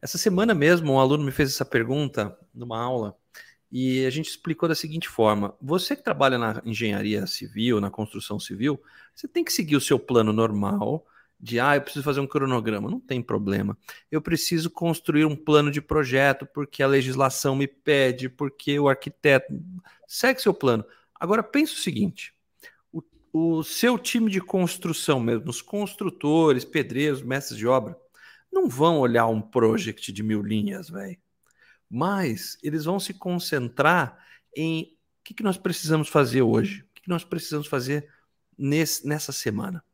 Essa 0.00 0.18
semana 0.18 0.52
mesmo, 0.52 0.92
um 0.92 0.98
aluno 0.98 1.22
me 1.22 1.30
fez 1.30 1.50
essa 1.50 1.64
pergunta 1.64 2.36
numa 2.52 2.82
aula 2.82 3.16
e 3.72 4.04
a 4.04 4.10
gente 4.10 4.28
explicou 4.28 4.68
da 4.68 4.74
seguinte 4.74 5.08
forma: 5.08 5.56
você 5.60 5.96
que 5.96 6.04
trabalha 6.04 6.36
na 6.36 6.60
engenharia 6.62 7.26
civil, 7.26 7.80
na 7.80 7.90
construção 7.90 8.38
civil, 8.38 8.78
você 9.14 9.26
tem 9.26 9.42
que 9.42 9.52
seguir 9.52 9.76
o 9.76 9.80
seu 9.80 9.98
plano 9.98 10.30
normal 10.30 11.06
de 11.40 11.58
ah, 11.58 11.74
eu 11.74 11.80
preciso 11.80 12.04
fazer 12.04 12.20
um 12.20 12.26
cronograma, 12.26 12.88
não 12.88 13.00
tem 13.00 13.20
problema. 13.20 13.76
Eu 14.10 14.20
preciso 14.22 14.70
construir 14.70 15.24
um 15.24 15.34
plano 15.34 15.72
de 15.72 15.80
projeto 15.80 16.46
porque 16.46 16.82
a 16.82 16.86
legislação 16.86 17.56
me 17.56 17.66
pede, 17.66 18.28
porque 18.28 18.78
o 18.78 18.88
arquiteto 18.88 19.52
segue 20.06 20.40
seu 20.40 20.54
plano. 20.54 20.84
Agora 21.18 21.42
pense 21.42 21.72
o 21.72 21.78
seguinte: 21.78 22.34
o, 22.92 23.02
o 23.32 23.64
seu 23.64 23.98
time 23.98 24.30
de 24.30 24.40
construção 24.40 25.18
mesmo, 25.18 25.48
os 25.48 25.62
construtores, 25.62 26.64
pedreiros, 26.64 27.22
mestres 27.22 27.58
de 27.58 27.66
obra, 27.66 27.96
não 28.52 28.68
vão 28.68 28.98
olhar 29.00 29.26
um 29.28 29.40
project 29.40 30.12
de 30.12 30.22
mil 30.22 30.42
linhas, 30.42 30.90
velho. 30.90 31.21
Mas 31.94 32.56
eles 32.62 32.86
vão 32.86 32.98
se 32.98 33.12
concentrar 33.12 34.18
em 34.56 34.96
o 35.20 35.24
que, 35.24 35.34
que 35.34 35.42
nós 35.42 35.58
precisamos 35.58 36.08
fazer 36.08 36.40
hoje, 36.40 36.80
o 36.80 36.94
que, 36.94 37.02
que 37.02 37.08
nós 37.10 37.22
precisamos 37.22 37.66
fazer 37.66 38.08
nesse, 38.56 39.06
nessa 39.06 39.30
semana. 39.30 39.84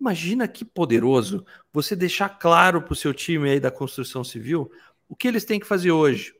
Imagina 0.00 0.48
que 0.48 0.64
poderoso 0.64 1.46
você 1.72 1.94
deixar 1.94 2.28
claro 2.28 2.82
para 2.82 2.92
o 2.92 2.96
seu 2.96 3.14
time 3.14 3.48
aí 3.48 3.60
da 3.60 3.70
construção 3.70 4.24
civil 4.24 4.68
o 5.08 5.14
que 5.14 5.28
eles 5.28 5.44
têm 5.44 5.60
que 5.60 5.66
fazer 5.66 5.92
hoje. 5.92 6.34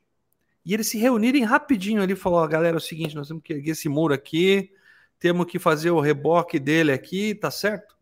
E 0.66 0.74
eles 0.74 0.88
se 0.88 0.98
reunirem 0.98 1.44
rapidinho 1.44 2.02
ali 2.02 2.14
e 2.14 2.16
falar: 2.16 2.42
oh, 2.42 2.48
galera, 2.48 2.76
é 2.76 2.78
o 2.78 2.80
seguinte, 2.80 3.14
nós 3.14 3.28
temos 3.28 3.44
que 3.44 3.52
erguer 3.52 3.70
esse 3.70 3.88
muro 3.88 4.12
aqui, 4.12 4.72
temos 5.20 5.46
que 5.46 5.60
fazer 5.60 5.92
o 5.92 6.00
reboque 6.00 6.58
dele 6.58 6.90
aqui, 6.90 7.36
tá 7.36 7.52
certo? 7.52 7.96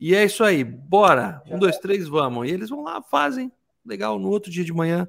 E 0.00 0.14
é 0.14 0.24
isso 0.24 0.42
aí, 0.42 0.64
bora! 0.64 1.42
Um, 1.46 1.58
dois, 1.58 1.76
três, 1.76 2.08
vamos. 2.08 2.48
E 2.48 2.52
eles 2.52 2.70
vão 2.70 2.82
lá, 2.82 3.02
fazem, 3.02 3.52
legal, 3.84 4.18
no 4.18 4.30
outro 4.30 4.50
dia 4.50 4.64
de 4.64 4.72
manhã, 4.72 5.06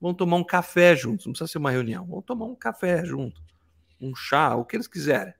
vão 0.00 0.14
tomar 0.14 0.36
um 0.36 0.44
café 0.44 0.94
juntos, 0.94 1.26
não 1.26 1.32
precisa 1.32 1.50
ser 1.50 1.58
uma 1.58 1.70
reunião, 1.70 2.06
vão 2.06 2.22
tomar 2.22 2.46
um 2.46 2.54
café 2.54 3.04
junto, 3.04 3.42
um 4.00 4.14
chá, 4.14 4.54
o 4.54 4.64
que 4.64 4.76
eles 4.76 4.86
quiserem. 4.86 5.34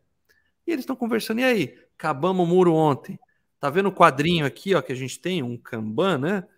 E 0.66 0.72
eles 0.72 0.82
estão 0.82 0.96
conversando, 0.96 1.40
e 1.40 1.44
aí? 1.44 1.78
Acabamos 1.96 2.46
o 2.46 2.48
muro 2.48 2.74
ontem. 2.74 3.18
Tá 3.59 3.70
vendo 3.70 3.88
o 3.88 3.92
quadrinho 3.92 4.44
aqui, 4.44 4.74
ó, 4.74 4.82
que 4.82 4.92
a 4.92 4.96
gente 4.96 5.18
tem, 5.18 5.42
um 5.42 5.57
Kanban, 5.57 6.18
né? 6.18 6.48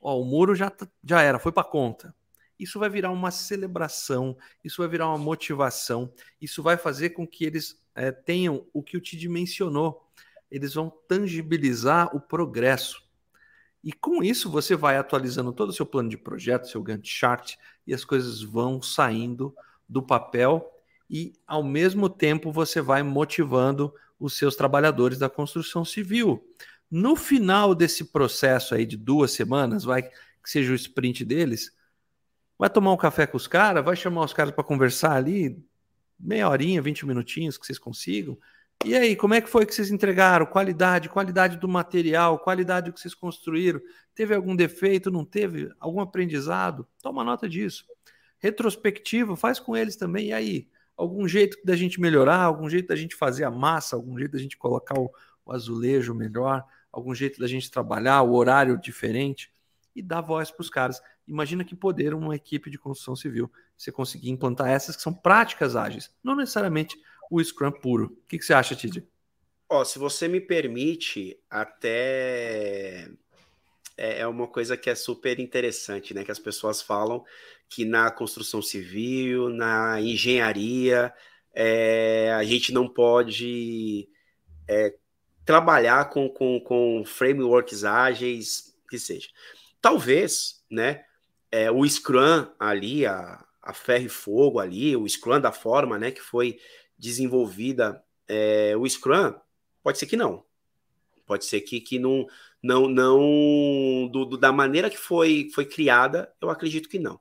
Ó, 0.00 0.20
o 0.20 0.24
muro 0.24 0.54
já, 0.54 0.68
tá, 0.68 0.86
já 1.02 1.22
era, 1.22 1.38
foi 1.38 1.52
para 1.52 1.64
conta. 1.64 2.14
Isso 2.58 2.78
vai 2.78 2.88
virar 2.88 3.10
uma 3.10 3.30
celebração, 3.30 4.36
isso 4.62 4.82
vai 4.82 4.88
virar 4.88 5.08
uma 5.08 5.18
motivação, 5.18 6.12
isso 6.40 6.62
vai 6.62 6.76
fazer 6.76 7.10
com 7.10 7.26
que 7.26 7.44
eles 7.44 7.80
é, 7.94 8.12
tenham 8.12 8.66
o 8.72 8.82
que 8.82 8.96
o 8.96 9.00
Tid 9.00 9.28
mencionou. 9.28 10.08
Eles 10.50 10.74
vão 10.74 10.90
tangibilizar 11.08 12.14
o 12.14 12.20
progresso. 12.20 13.02
E 13.84 13.92
com 13.92 14.22
isso 14.22 14.50
você 14.50 14.74
vai 14.74 14.96
atualizando 14.96 15.52
todo 15.52 15.68
o 15.68 15.72
seu 15.72 15.84
plano 15.84 16.08
de 16.08 16.16
projeto, 16.16 16.66
seu 16.66 16.82
Gantt 16.82 17.06
chart, 17.06 17.56
e 17.86 17.92
as 17.92 18.02
coisas 18.02 18.40
vão 18.40 18.80
saindo 18.80 19.54
do 19.86 20.02
papel 20.02 20.66
e 21.08 21.34
ao 21.46 21.62
mesmo 21.62 22.08
tempo 22.08 22.50
você 22.50 22.80
vai 22.80 23.02
motivando 23.02 23.94
os 24.18 24.38
seus 24.38 24.56
trabalhadores 24.56 25.18
da 25.18 25.28
construção 25.28 25.84
civil. 25.84 26.42
No 26.90 27.14
final 27.14 27.74
desse 27.74 28.06
processo 28.06 28.74
aí 28.74 28.86
de 28.86 28.96
duas 28.96 29.32
semanas, 29.32 29.84
vai 29.84 30.02
que 30.02 30.50
seja 30.50 30.72
o 30.72 30.74
sprint 30.74 31.22
deles, 31.22 31.70
vai 32.58 32.70
tomar 32.70 32.92
um 32.92 32.96
café 32.96 33.26
com 33.26 33.36
os 33.36 33.46
caras, 33.46 33.84
vai 33.84 33.96
chamar 33.96 34.24
os 34.24 34.32
caras 34.32 34.54
para 34.54 34.64
conversar 34.64 35.12
ali, 35.12 35.62
meia 36.18 36.48
horinha, 36.48 36.80
20 36.80 37.04
minutinhos 37.04 37.58
que 37.58 37.66
vocês 37.66 37.78
consigam. 37.78 38.38
E 38.84 38.94
aí, 38.94 39.16
como 39.16 39.34
é 39.34 39.40
que 39.40 39.48
foi 39.48 39.64
que 39.64 39.74
vocês 39.74 39.90
entregaram? 39.90 40.44
Qualidade, 40.44 41.08
qualidade 41.08 41.56
do 41.56 41.68
material, 41.68 42.38
qualidade 42.38 42.90
do 42.90 42.92
que 42.94 43.00
vocês 43.00 43.14
construíram. 43.14 43.80
Teve 44.14 44.34
algum 44.34 44.54
defeito? 44.54 45.10
Não 45.10 45.24
teve? 45.24 45.70
Algum 45.80 46.00
aprendizado? 46.00 46.86
Toma 47.02 47.24
nota 47.24 47.48
disso. 47.48 47.84
Retrospectiva, 48.38 49.36
faz 49.36 49.58
com 49.58 49.76
eles 49.76 49.96
também. 49.96 50.28
E 50.28 50.32
aí, 50.32 50.68
algum 50.96 51.26
jeito 51.26 51.56
da 51.64 51.74
gente 51.74 52.00
melhorar, 52.00 52.42
algum 52.42 52.68
jeito 52.68 52.88
da 52.88 52.96
gente 52.96 53.14
fazer 53.14 53.44
a 53.44 53.50
massa, 53.50 53.96
algum 53.96 54.18
jeito 54.18 54.32
da 54.32 54.38
gente 54.38 54.56
colocar 54.56 54.98
o, 54.98 55.10
o 55.44 55.52
azulejo 55.52 56.14
melhor, 56.14 56.64
algum 56.92 57.14
jeito 57.14 57.40
da 57.40 57.46
gente 57.46 57.70
trabalhar, 57.70 58.22
o 58.22 58.34
horário 58.34 58.78
diferente 58.78 59.52
e 59.94 60.02
dar 60.02 60.20
voz 60.20 60.50
para 60.50 60.62
os 60.62 60.70
caras. 60.70 61.00
Imagina 61.26 61.64
que 61.64 61.74
poder 61.74 62.14
uma 62.14 62.36
equipe 62.36 62.70
de 62.70 62.78
construção 62.78 63.16
civil 63.16 63.50
você 63.76 63.90
conseguir 63.90 64.30
implantar 64.30 64.68
essas 64.68 64.96
que 64.96 65.02
são 65.02 65.12
práticas 65.12 65.74
ágeis, 65.74 66.10
não 66.22 66.36
necessariamente 66.36 66.96
o 67.36 67.44
Scrum 67.44 67.72
puro. 67.72 68.06
O 68.06 68.28
que, 68.28 68.38
que 68.38 68.44
você 68.44 68.54
acha, 68.54 68.74
Tid? 68.74 69.06
Ó, 69.68 69.84
se 69.84 69.98
você 69.98 70.28
me 70.28 70.40
permite, 70.40 71.38
até 71.50 73.08
é, 73.96 74.20
é 74.20 74.26
uma 74.26 74.46
coisa 74.46 74.76
que 74.76 74.90
é 74.90 74.94
super 74.94 75.38
interessante, 75.40 76.14
né? 76.14 76.24
Que 76.24 76.30
as 76.30 76.38
pessoas 76.38 76.82
falam 76.82 77.24
que 77.68 77.84
na 77.84 78.10
construção 78.10 78.60
civil, 78.60 79.48
na 79.48 80.00
engenharia, 80.00 81.12
é, 81.52 82.32
a 82.36 82.44
gente 82.44 82.72
não 82.72 82.88
pode 82.88 84.08
é, 84.68 84.94
trabalhar 85.44 86.08
com, 86.10 86.28
com, 86.28 86.60
com, 86.60 87.04
frameworks 87.04 87.84
ágeis, 87.84 88.76
que 88.88 88.98
seja. 88.98 89.28
Talvez, 89.80 90.64
né? 90.70 91.04
É, 91.50 91.70
o 91.70 91.88
Scrum 91.88 92.46
ali, 92.58 93.06
a, 93.06 93.44
a 93.62 93.72
ferro 93.72 94.06
e 94.06 94.08
fogo 94.08 94.58
ali, 94.58 94.96
o 94.96 95.08
Scrum 95.08 95.40
da 95.40 95.52
forma, 95.52 95.98
né? 95.98 96.10
Que 96.10 96.22
foi 96.22 96.58
desenvolvida, 97.04 98.02
é, 98.26 98.74
o 98.78 98.88
Scrum, 98.88 99.34
pode 99.82 99.98
ser 99.98 100.06
que 100.06 100.16
não. 100.16 100.42
Pode 101.26 101.44
ser 101.44 101.60
que, 101.60 101.78
que 101.78 101.98
não, 101.98 102.26
não, 102.62 102.88
não 102.88 104.08
do, 104.10 104.24
do, 104.24 104.38
da 104.38 104.50
maneira 104.50 104.88
que 104.88 104.96
foi, 104.96 105.50
foi 105.54 105.66
criada, 105.66 106.32
eu 106.40 106.48
acredito 106.48 106.88
que 106.88 106.98
não. 106.98 107.20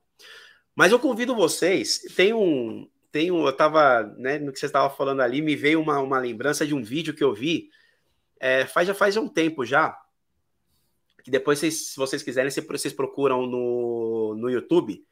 Mas 0.73 0.93
eu 0.93 0.99
convido 0.99 1.36
vocês, 1.36 1.99
tem 2.15 2.34
um, 2.34 2.89
tem 3.11 3.29
um, 3.29 3.43
eu 3.43 3.49
estava, 3.49 4.03
né, 4.17 4.39
no 4.39 4.53
que 4.53 4.59
você 4.59 4.67
estava 4.67 4.89
falando 4.89 5.21
ali, 5.21 5.41
me 5.41 5.55
veio 5.55 5.81
uma, 5.81 5.99
uma 5.99 6.17
lembrança 6.17 6.65
de 6.65 6.73
um 6.73 6.81
vídeo 6.81 7.13
que 7.13 7.23
eu 7.23 7.34
vi, 7.34 7.69
é, 8.39 8.65
faz, 8.65 8.88
já 8.88 8.93
faz 8.93 9.17
um 9.17 9.27
tempo 9.27 9.65
já, 9.65 9.97
que 11.23 11.29
depois, 11.29 11.59
vocês, 11.59 11.89
se 11.89 11.97
vocês 11.97 12.23
quiserem, 12.23 12.49
vocês 12.49 12.93
procuram 12.93 13.45
no, 13.45 14.36
no 14.36 14.49
YouTube. 14.49 15.05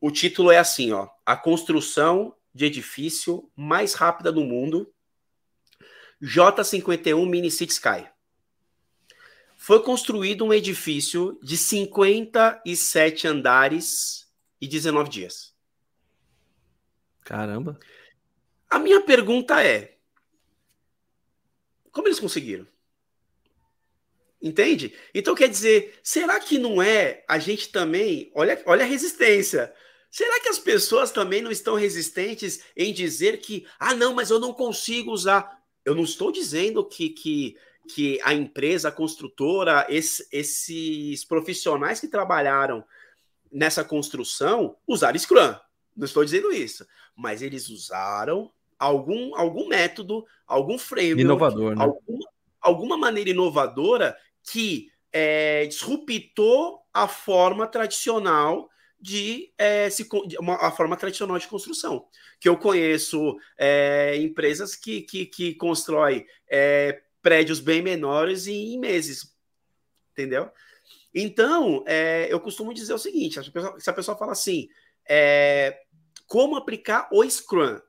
O 0.00 0.10
título 0.10 0.52
é 0.52 0.58
assim, 0.58 0.92
ó, 0.92 1.08
a 1.24 1.36
construção 1.36 2.35
de 2.56 2.64
edifício 2.64 3.50
mais 3.54 3.92
rápida 3.92 4.32
do 4.32 4.40
mundo, 4.40 4.90
J51 6.22 7.28
Mini 7.28 7.50
City 7.50 7.74
Sky. 7.74 8.08
Foi 9.58 9.82
construído 9.82 10.42
um 10.42 10.54
edifício 10.54 11.38
de 11.42 11.58
57 11.58 13.28
andares 13.28 14.26
e 14.58 14.66
19 14.66 15.10
dias. 15.10 15.54
Caramba. 17.22 17.78
A 18.70 18.78
minha 18.78 19.02
pergunta 19.02 19.62
é: 19.62 19.98
como 21.92 22.08
eles 22.08 22.20
conseguiram? 22.20 22.66
Entende? 24.40 24.94
Então 25.14 25.34
quer 25.34 25.48
dizer, 25.48 25.98
será 26.02 26.40
que 26.40 26.58
não 26.58 26.80
é 26.80 27.22
a 27.28 27.38
gente 27.38 27.68
também? 27.68 28.30
Olha, 28.34 28.62
olha 28.64 28.84
a 28.84 28.88
resistência. 28.88 29.74
Será 30.16 30.40
que 30.40 30.48
as 30.48 30.58
pessoas 30.58 31.10
também 31.10 31.42
não 31.42 31.50
estão 31.50 31.74
resistentes 31.74 32.64
em 32.74 32.90
dizer 32.90 33.38
que, 33.38 33.66
ah, 33.78 33.94
não, 33.94 34.14
mas 34.14 34.30
eu 34.30 34.40
não 34.40 34.50
consigo 34.50 35.12
usar? 35.12 35.62
Eu 35.84 35.94
não 35.94 36.04
estou 36.04 36.32
dizendo 36.32 36.82
que, 36.82 37.10
que, 37.10 37.54
que 37.86 38.18
a 38.24 38.32
empresa, 38.32 38.88
a 38.88 38.90
construtora, 38.92 39.86
esse, 39.90 40.26
esses 40.32 41.22
profissionais 41.22 42.00
que 42.00 42.08
trabalharam 42.08 42.82
nessa 43.52 43.84
construção 43.84 44.78
usaram 44.86 45.18
Scrum. 45.18 45.54
Não 45.94 46.06
estou 46.06 46.24
dizendo 46.24 46.50
isso. 46.50 46.86
Mas 47.14 47.42
eles 47.42 47.68
usaram 47.68 48.50
algum, 48.78 49.36
algum 49.36 49.68
método, 49.68 50.24
algum 50.46 50.78
framework, 50.78 51.20
Inovador, 51.20 51.76
né? 51.76 51.84
alguma, 51.84 52.28
alguma 52.58 52.96
maneira 52.96 53.28
inovadora 53.28 54.16
que 54.50 54.90
é, 55.12 55.66
disruptou 55.66 56.80
a 56.90 57.06
forma 57.06 57.66
tradicional 57.66 58.70
de, 59.06 59.52
é, 59.56 59.88
se, 59.88 60.08
uma, 60.40 60.56
a 60.56 60.72
forma 60.72 60.96
tradicional 60.96 61.38
de 61.38 61.46
construção. 61.46 62.08
Que 62.40 62.48
eu 62.48 62.56
conheço 62.58 63.36
é, 63.56 64.16
empresas 64.16 64.74
que, 64.74 65.02
que, 65.02 65.26
que 65.26 65.54
constroem 65.54 66.26
é, 66.48 67.02
prédios 67.22 67.60
bem 67.60 67.80
menores 67.80 68.48
em, 68.48 68.74
em 68.74 68.78
meses, 68.80 69.32
entendeu? 70.10 70.50
Então, 71.14 71.82
eu 72.28 72.38
costumo 72.40 72.74
dizer 72.74 72.92
o 72.92 72.98
seguinte: 72.98 73.40
se 73.42 73.48
a 73.48 73.52
pessoa, 73.52 73.80
se 73.80 73.90
a 73.90 73.92
pessoa 73.92 74.18
fala 74.18 74.32
assim, 74.32 74.68
como 76.26 76.56
aplicar 76.56 77.08
o 77.10 77.24
Scrum? 77.24 77.80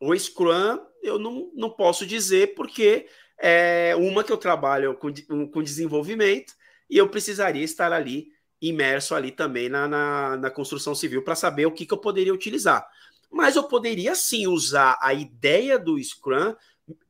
O 0.00 0.18
Scrum 0.18 0.80
eu 1.00 1.16
não, 1.16 1.52
não 1.54 1.70
posso 1.70 2.04
dizer 2.04 2.54
porque 2.56 3.06
é 3.38 3.94
uma 3.96 4.24
que 4.24 4.32
eu 4.32 4.36
trabalho 4.36 4.96
com, 4.96 5.12
com 5.48 5.62
desenvolvimento 5.62 6.54
e 6.90 6.98
eu 6.98 7.08
precisaria 7.08 7.62
estar 7.62 7.92
ali 7.92 8.32
imerso 8.62 9.14
ali 9.14 9.32
também 9.32 9.68
na, 9.68 9.88
na, 9.88 10.36
na 10.36 10.50
construção 10.50 10.94
civil 10.94 11.22
para 11.22 11.34
saber 11.34 11.66
o 11.66 11.72
que, 11.72 11.84
que 11.84 11.92
eu 11.92 11.98
poderia 11.98 12.32
utilizar. 12.32 12.88
Mas 13.30 13.56
eu 13.56 13.64
poderia 13.64 14.14
sim 14.14 14.46
usar 14.46 14.96
a 15.02 15.12
ideia 15.12 15.78
do 15.78 16.02
Scrum, 16.02 16.54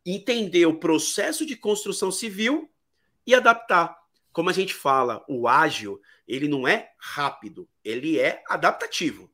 entender 0.05 0.65
o 0.67 0.79
processo 0.79 1.45
de 1.45 1.55
construção 1.55 2.11
civil 2.11 2.71
e 3.27 3.35
adaptar. 3.35 3.97
Como 4.33 4.49
a 4.49 4.53
gente 4.53 4.73
fala, 4.73 5.23
o 5.29 5.47
ágil, 5.47 6.01
ele 6.27 6.49
não 6.49 6.67
é 6.67 6.91
rápido, 6.99 7.69
ele 7.85 8.19
é 8.19 8.43
adaptativo. 8.49 9.31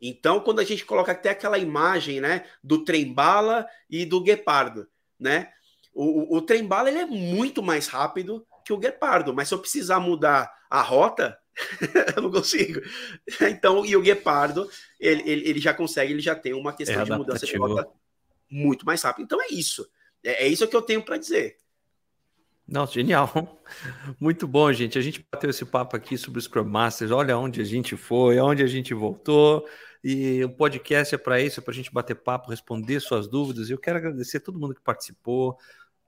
Então, 0.00 0.40
quando 0.40 0.58
a 0.58 0.64
gente 0.64 0.84
coloca 0.84 1.12
até 1.12 1.30
aquela 1.30 1.58
imagem, 1.58 2.20
né, 2.20 2.44
do 2.64 2.84
trem-bala 2.84 3.64
e 3.88 4.04
do 4.04 4.20
guepardo, 4.20 4.88
né? 5.20 5.52
O, 5.94 6.34
o, 6.34 6.38
o 6.38 6.42
trem-bala 6.42 6.88
ele 6.88 6.98
é 6.98 7.06
muito 7.06 7.62
mais 7.62 7.86
rápido 7.86 8.44
que 8.64 8.72
o 8.72 8.78
guepardo, 8.78 9.34
mas 9.34 9.48
se 9.48 9.54
eu 9.54 9.58
precisar 9.58 10.00
mudar 10.00 10.52
a 10.70 10.80
rota, 10.80 11.38
eu 12.16 12.22
não 12.22 12.30
consigo. 12.30 12.80
Então, 13.40 13.84
e 13.84 13.96
o 13.96 14.02
guepardo, 14.02 14.68
ele, 14.98 15.22
ele, 15.24 15.48
ele, 15.48 15.60
já 15.60 15.74
consegue, 15.74 16.12
ele 16.12 16.22
já 16.22 16.34
tem 16.34 16.54
uma 16.54 16.72
questão 16.72 17.02
é 17.02 17.04
de 17.04 17.12
mudança 17.12 17.46
de 17.46 17.56
rota 17.56 17.88
muito 18.50 18.84
mais 18.84 19.02
rápido. 19.02 19.24
Então 19.24 19.42
é 19.42 19.48
isso. 19.50 19.88
É, 20.22 20.44
é 20.44 20.48
isso 20.48 20.66
que 20.66 20.76
eu 20.76 20.82
tenho 20.82 21.02
para 21.02 21.16
dizer. 21.16 21.56
Não, 22.66 22.86
genial. 22.86 23.62
Muito 24.18 24.46
bom, 24.46 24.72
gente. 24.72 24.98
A 24.98 25.02
gente 25.02 25.26
bateu 25.30 25.50
esse 25.50 25.64
papo 25.64 25.96
aqui 25.96 26.16
sobre 26.16 26.38
os 26.38 26.44
Scrum 26.44 26.64
Masters. 26.64 27.10
Olha 27.10 27.36
onde 27.36 27.60
a 27.60 27.64
gente 27.64 27.96
foi, 27.96 28.38
onde 28.38 28.62
a 28.62 28.66
gente 28.66 28.94
voltou. 28.94 29.66
E 30.02 30.42
o 30.44 30.50
podcast 30.50 31.14
é 31.14 31.18
para 31.18 31.40
isso, 31.40 31.60
é 31.60 31.62
para 31.62 31.72
a 31.72 31.74
gente 31.74 31.92
bater 31.92 32.16
papo, 32.16 32.50
responder 32.50 32.98
suas 33.00 33.28
dúvidas. 33.28 33.70
Eu 33.70 33.78
quero 33.78 33.98
agradecer 33.98 34.38
a 34.38 34.40
todo 34.40 34.58
mundo 34.58 34.74
que 34.74 34.80
participou, 34.80 35.56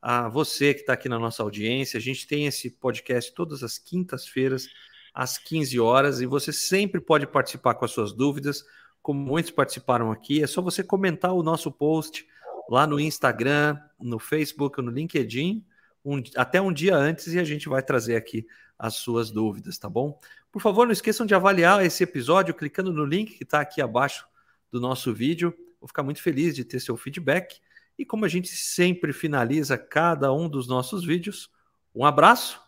a 0.06 0.28
você 0.28 0.74
que 0.74 0.80
está 0.80 0.92
aqui 0.92 1.08
na 1.08 1.18
nossa 1.18 1.42
audiência. 1.42 1.96
A 1.96 2.00
gente 2.00 2.26
tem 2.26 2.44
esse 2.44 2.68
podcast 2.68 3.32
todas 3.32 3.62
as 3.62 3.78
quintas-feiras, 3.78 4.68
às 5.14 5.38
15 5.38 5.80
horas, 5.80 6.20
e 6.20 6.26
você 6.26 6.52
sempre 6.52 7.00
pode 7.00 7.26
participar 7.26 7.74
com 7.74 7.86
as 7.86 7.90
suas 7.90 8.12
dúvidas. 8.12 8.62
Como 9.00 9.18
muitos 9.18 9.50
participaram 9.50 10.12
aqui, 10.12 10.42
é 10.42 10.46
só 10.46 10.60
você 10.60 10.84
comentar 10.84 11.32
o 11.32 11.42
nosso 11.42 11.72
post 11.72 12.26
lá 12.68 12.86
no 12.86 13.00
Instagram, 13.00 13.78
no 13.98 14.18
Facebook 14.18 14.82
no 14.82 14.90
LinkedIn, 14.90 15.64
um, 16.04 16.22
até 16.36 16.60
um 16.60 16.70
dia 16.70 16.94
antes, 16.94 17.32
e 17.32 17.38
a 17.38 17.44
gente 17.44 17.66
vai 17.66 17.82
trazer 17.82 18.16
aqui 18.16 18.46
as 18.78 18.96
suas 18.96 19.30
dúvidas, 19.30 19.78
tá 19.78 19.88
bom? 19.88 20.20
Por 20.52 20.60
favor, 20.60 20.84
não 20.84 20.92
esqueçam 20.92 21.24
de 21.24 21.34
avaliar 21.34 21.82
esse 21.82 22.04
episódio 22.04 22.52
clicando 22.52 22.92
no 22.92 23.06
link 23.06 23.38
que 23.38 23.44
está 23.44 23.62
aqui 23.62 23.80
abaixo 23.80 24.26
do 24.70 24.78
nosso 24.78 25.14
vídeo. 25.14 25.54
Vou 25.80 25.88
ficar 25.88 26.02
muito 26.02 26.20
feliz 26.20 26.54
de 26.54 26.62
ter 26.62 26.78
seu 26.78 26.94
feedback. 26.94 27.58
E 27.98 28.04
como 28.04 28.24
a 28.24 28.28
gente 28.28 28.48
sempre 28.48 29.12
finaliza 29.12 29.78
cada 29.78 30.32
um 30.32 30.48
dos 30.48 30.66
nossos 30.66 31.04
vídeos, 31.04 31.50
um 31.94 32.04
abraço 32.04 32.60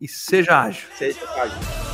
e 0.00 0.06
seja 0.06 0.60
ágil. 0.60 0.88
Seja 0.96 1.28
ágil. 1.42 1.85